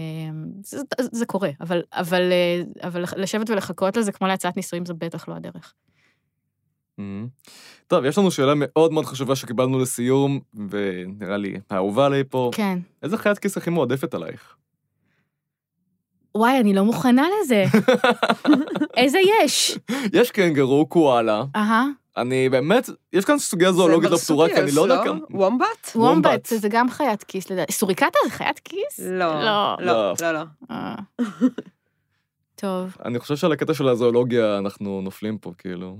זה, 0.64 0.78
זה 1.00 1.26
קורה, 1.26 1.50
אבל, 1.60 1.82
אבל, 1.92 2.32
אה, 2.32 2.88
אבל 2.88 3.04
לשבת 3.16 3.50
ולחכות 3.50 3.96
לזה 3.96 4.12
כמו 4.12 4.26
להצעת 4.26 4.56
נישואים, 4.56 4.86
זה 4.86 4.94
בטח 4.94 5.28
לא 5.28 5.34
הדרך. 5.34 5.74
Mhm. 6.98 7.02
טוב, 7.86 8.04
יש 8.04 8.18
לנו 8.18 8.30
שאלה 8.30 8.52
מאוד 8.56 8.92
מאוד 8.92 9.04
חשובה 9.04 9.36
שקיבלנו 9.36 9.78
לסיום, 9.78 10.40
ונראה 10.70 11.36
לי 11.36 11.60
האהובה 11.70 12.06
עליי 12.06 12.24
פה. 12.24 12.50
כן. 12.54 12.78
איזה 13.02 13.18
חיית 13.18 13.38
כיס 13.38 13.56
הכי 13.56 13.70
מועדפת 13.70 14.14
עלייך? 14.14 14.56
וואי, 16.34 16.60
אני 16.60 16.74
לא 16.74 16.84
מוכנה 16.84 17.26
לזה. 17.40 17.64
איזה 18.96 19.18
יש? 19.44 19.78
יש 20.12 20.30
קנגרו, 20.30 20.86
קואלה. 20.86 21.44
אהה. 21.56 21.86
אני 22.20 22.48
באמת, 22.48 22.90
יש 23.12 23.24
כאן 23.24 23.38
סוגיה 23.38 23.72
זואולוגית 23.72 24.10
לא 24.10 24.16
פתורה, 24.16 24.48
כי 24.48 24.60
אני 24.60 24.70
לא 24.72 24.80
יודע 24.80 25.04
כמה... 25.04 25.18
וומבט? 25.30 25.92
וומבט, 25.94 26.46
זה 26.46 26.68
גם 26.68 26.90
חיית 26.90 27.24
כיס 27.24 27.50
לדעתי. 27.50 27.72
סוריקטה 27.72 28.18
זה 28.24 28.30
חיית 28.30 28.58
כיס? 28.58 29.00
לא. 29.00 29.44
לא. 29.44 29.76
לא, 29.80 30.12
לא, 30.20 30.32
לא. 30.32 30.42
אה. 30.70 30.94
טוב, 32.60 32.96
אני 33.04 33.18
חושב 33.18 33.36
שעל 33.36 33.52
הקטע 33.52 33.74
של 33.74 33.88
הזואולוגיה 33.88 34.58
אנחנו 34.58 35.00
נופלים 35.00 35.38
פה, 35.38 35.52
כאילו. 35.58 35.98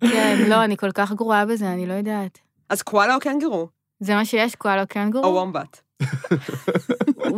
כן, 0.00 0.36
לא, 0.50 0.64
אני 0.64 0.76
כל 0.76 0.92
כך 0.92 1.12
גרועה 1.12 1.46
בזה, 1.46 1.72
אני 1.72 1.86
לא 1.86 1.92
יודעת. 1.92 2.38
אז 2.68 2.82
קואלה 2.82 3.14
או 3.14 3.20
קנגרו? 3.20 3.68
זה 4.00 4.14
מה 4.14 4.24
שיש, 4.24 4.54
קואלה 4.54 4.82
או 4.82 4.86
קנגורו? 4.86 5.34
וומבט? 5.34 5.80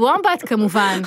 וומבט 0.02 0.42
כמובן. 0.46 1.00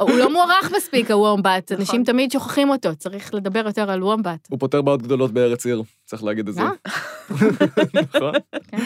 הוא 0.00 0.18
לא 0.18 0.32
מוערך 0.32 0.72
מספיק, 0.76 1.10
הוומבט, 1.10 1.72
נכון. 1.72 1.80
אנשים 1.80 2.04
תמיד 2.04 2.30
שוכחים 2.30 2.70
אותו, 2.70 2.96
צריך 2.96 3.34
לדבר 3.34 3.62
יותר 3.66 3.90
על 3.90 4.02
וומבט. 4.02 4.48
הוא 4.50 4.58
פותר 4.58 4.82
בעיות 4.82 5.02
גדולות 5.02 5.32
בארץ 5.32 5.66
עיר, 5.66 5.82
צריך 6.04 6.24
להגיד 6.24 6.48
את 6.48 6.54
זה. 6.54 6.60
אה? 6.62 6.70
נכון? 8.14 8.32
כן. 8.70 8.78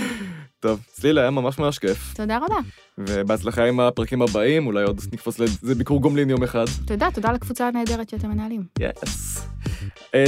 טוב, 0.61 0.81
צלילה 0.93 1.21
היה 1.21 1.31
ממש 1.31 1.59
ממש 1.59 1.79
כיף. 1.79 2.15
תודה 2.15 2.37
רבה. 2.37 2.59
ובהצלחה 2.99 3.65
עם 3.65 3.81
הפרקים 3.81 4.23
הבאים, 4.23 4.67
אולי 4.67 4.85
עוד 4.85 5.01
נקפוץ 5.13 5.39
לאיזה 5.39 5.75
ביקור 5.75 6.01
גומלין 6.01 6.31
יום 6.31 6.43
אחד. 6.43 6.65
תודה, 6.87 7.09
תודה 7.15 7.33
לקבוצה 7.33 7.69
הנהדרת 7.69 8.09
שאתם 8.09 8.29
מנהלים. 8.31 8.63
יס. 8.79 9.47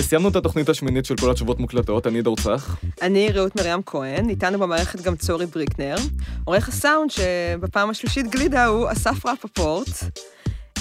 סיימנו 0.01 0.28
את 0.28 0.37
התוכנית 0.37 0.68
השמינית 0.68 1.05
של 1.05 1.16
כל 1.16 1.30
התשובות 1.30 1.61
מוקלטות, 1.61 2.07
אני 2.07 2.22
דור 2.22 2.37
צח. 2.37 2.76
אני 3.03 3.28
רעות 3.33 3.57
מרים 3.57 3.83
כהן, 3.87 4.28
איתנו 4.28 4.59
במערכת 4.59 5.01
גם 5.01 5.16
צורי 5.16 5.47
בריקנר. 5.47 5.97
עורך 6.45 6.68
הסאונד 6.68 7.11
שבפעם 7.11 7.91
השלישית 7.91 8.26
גלידה 8.30 8.66
הוא 8.66 8.93
אסף 8.93 9.26
רפפורט. 9.26 9.89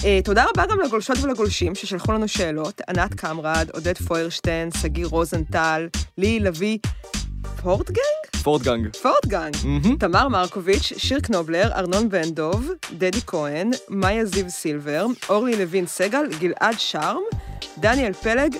אה, 0.05 0.19
תודה 0.23 0.45
רבה 0.49 0.65
גם 0.65 0.79
לגולשות 0.79 1.17
ולגולשים 1.21 1.75
ששלחו 1.75 2.11
לנו 2.11 2.27
שאלות, 2.27 2.81
ענת 2.89 3.13
קמרד, 3.13 3.69
עודד 3.73 3.97
פוירשטיין, 3.97 4.69
שגיא 4.81 5.05
רוזנטל, 5.05 5.87
לי 6.17 6.39
לביא, 6.39 6.77
פורטגנג? 7.63 8.41
פורטגנג. 8.43 8.95
פורטגנג. 9.01 9.55
מהמם. 9.63 9.97
תמר 9.97 10.27
מרקוביץ', 10.27 10.93
שיר 10.97 11.19
קנובלר, 11.19 11.71
ארנון 11.73 12.09
בן 12.09 12.29
דוב, 12.29 12.69
דדי 12.97 13.21
כהן, 13.27 13.71
מאיה 13.89 14.25
זיו 14.25 14.49
סילבר, 14.49 15.05
אורלי 15.29 15.55
לוין 15.55 15.87
סגל, 15.87 16.23
גלעד 16.39 16.75
שרם, 16.77 17.21
דניאל 17.77 18.13
פלג, 18.13 18.55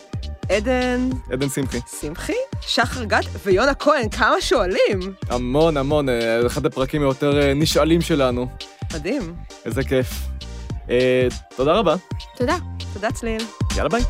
עדן 0.50 1.10
עדן 1.32 1.50
שמחי. 1.50 1.80
שמחי, 2.02 2.34
שחר 2.62 3.04
גת 3.04 3.26
ויונה 3.46 3.74
כהן, 3.74 4.10
כמה 4.10 4.42
שואלים. 4.42 5.00
המון 5.30 5.78
המון, 5.78 6.10
אה, 6.10 6.46
אחד 6.46 6.66
הפרקים 6.66 7.02
היותר 7.02 7.42
אה, 7.42 7.54
נשאלים 7.54 8.02
שלנו. 8.02 8.48
מדהים. 8.94 9.36
איזה 9.66 9.84
כיף. 9.84 10.31
אה, 10.90 11.28
תודה 11.56 11.74
רבה, 11.74 11.96
תודה. 12.38 12.56
תודה 12.94 13.12
צליל. 13.12 13.42
יאללה 13.76 13.90
ביי. 13.90 14.02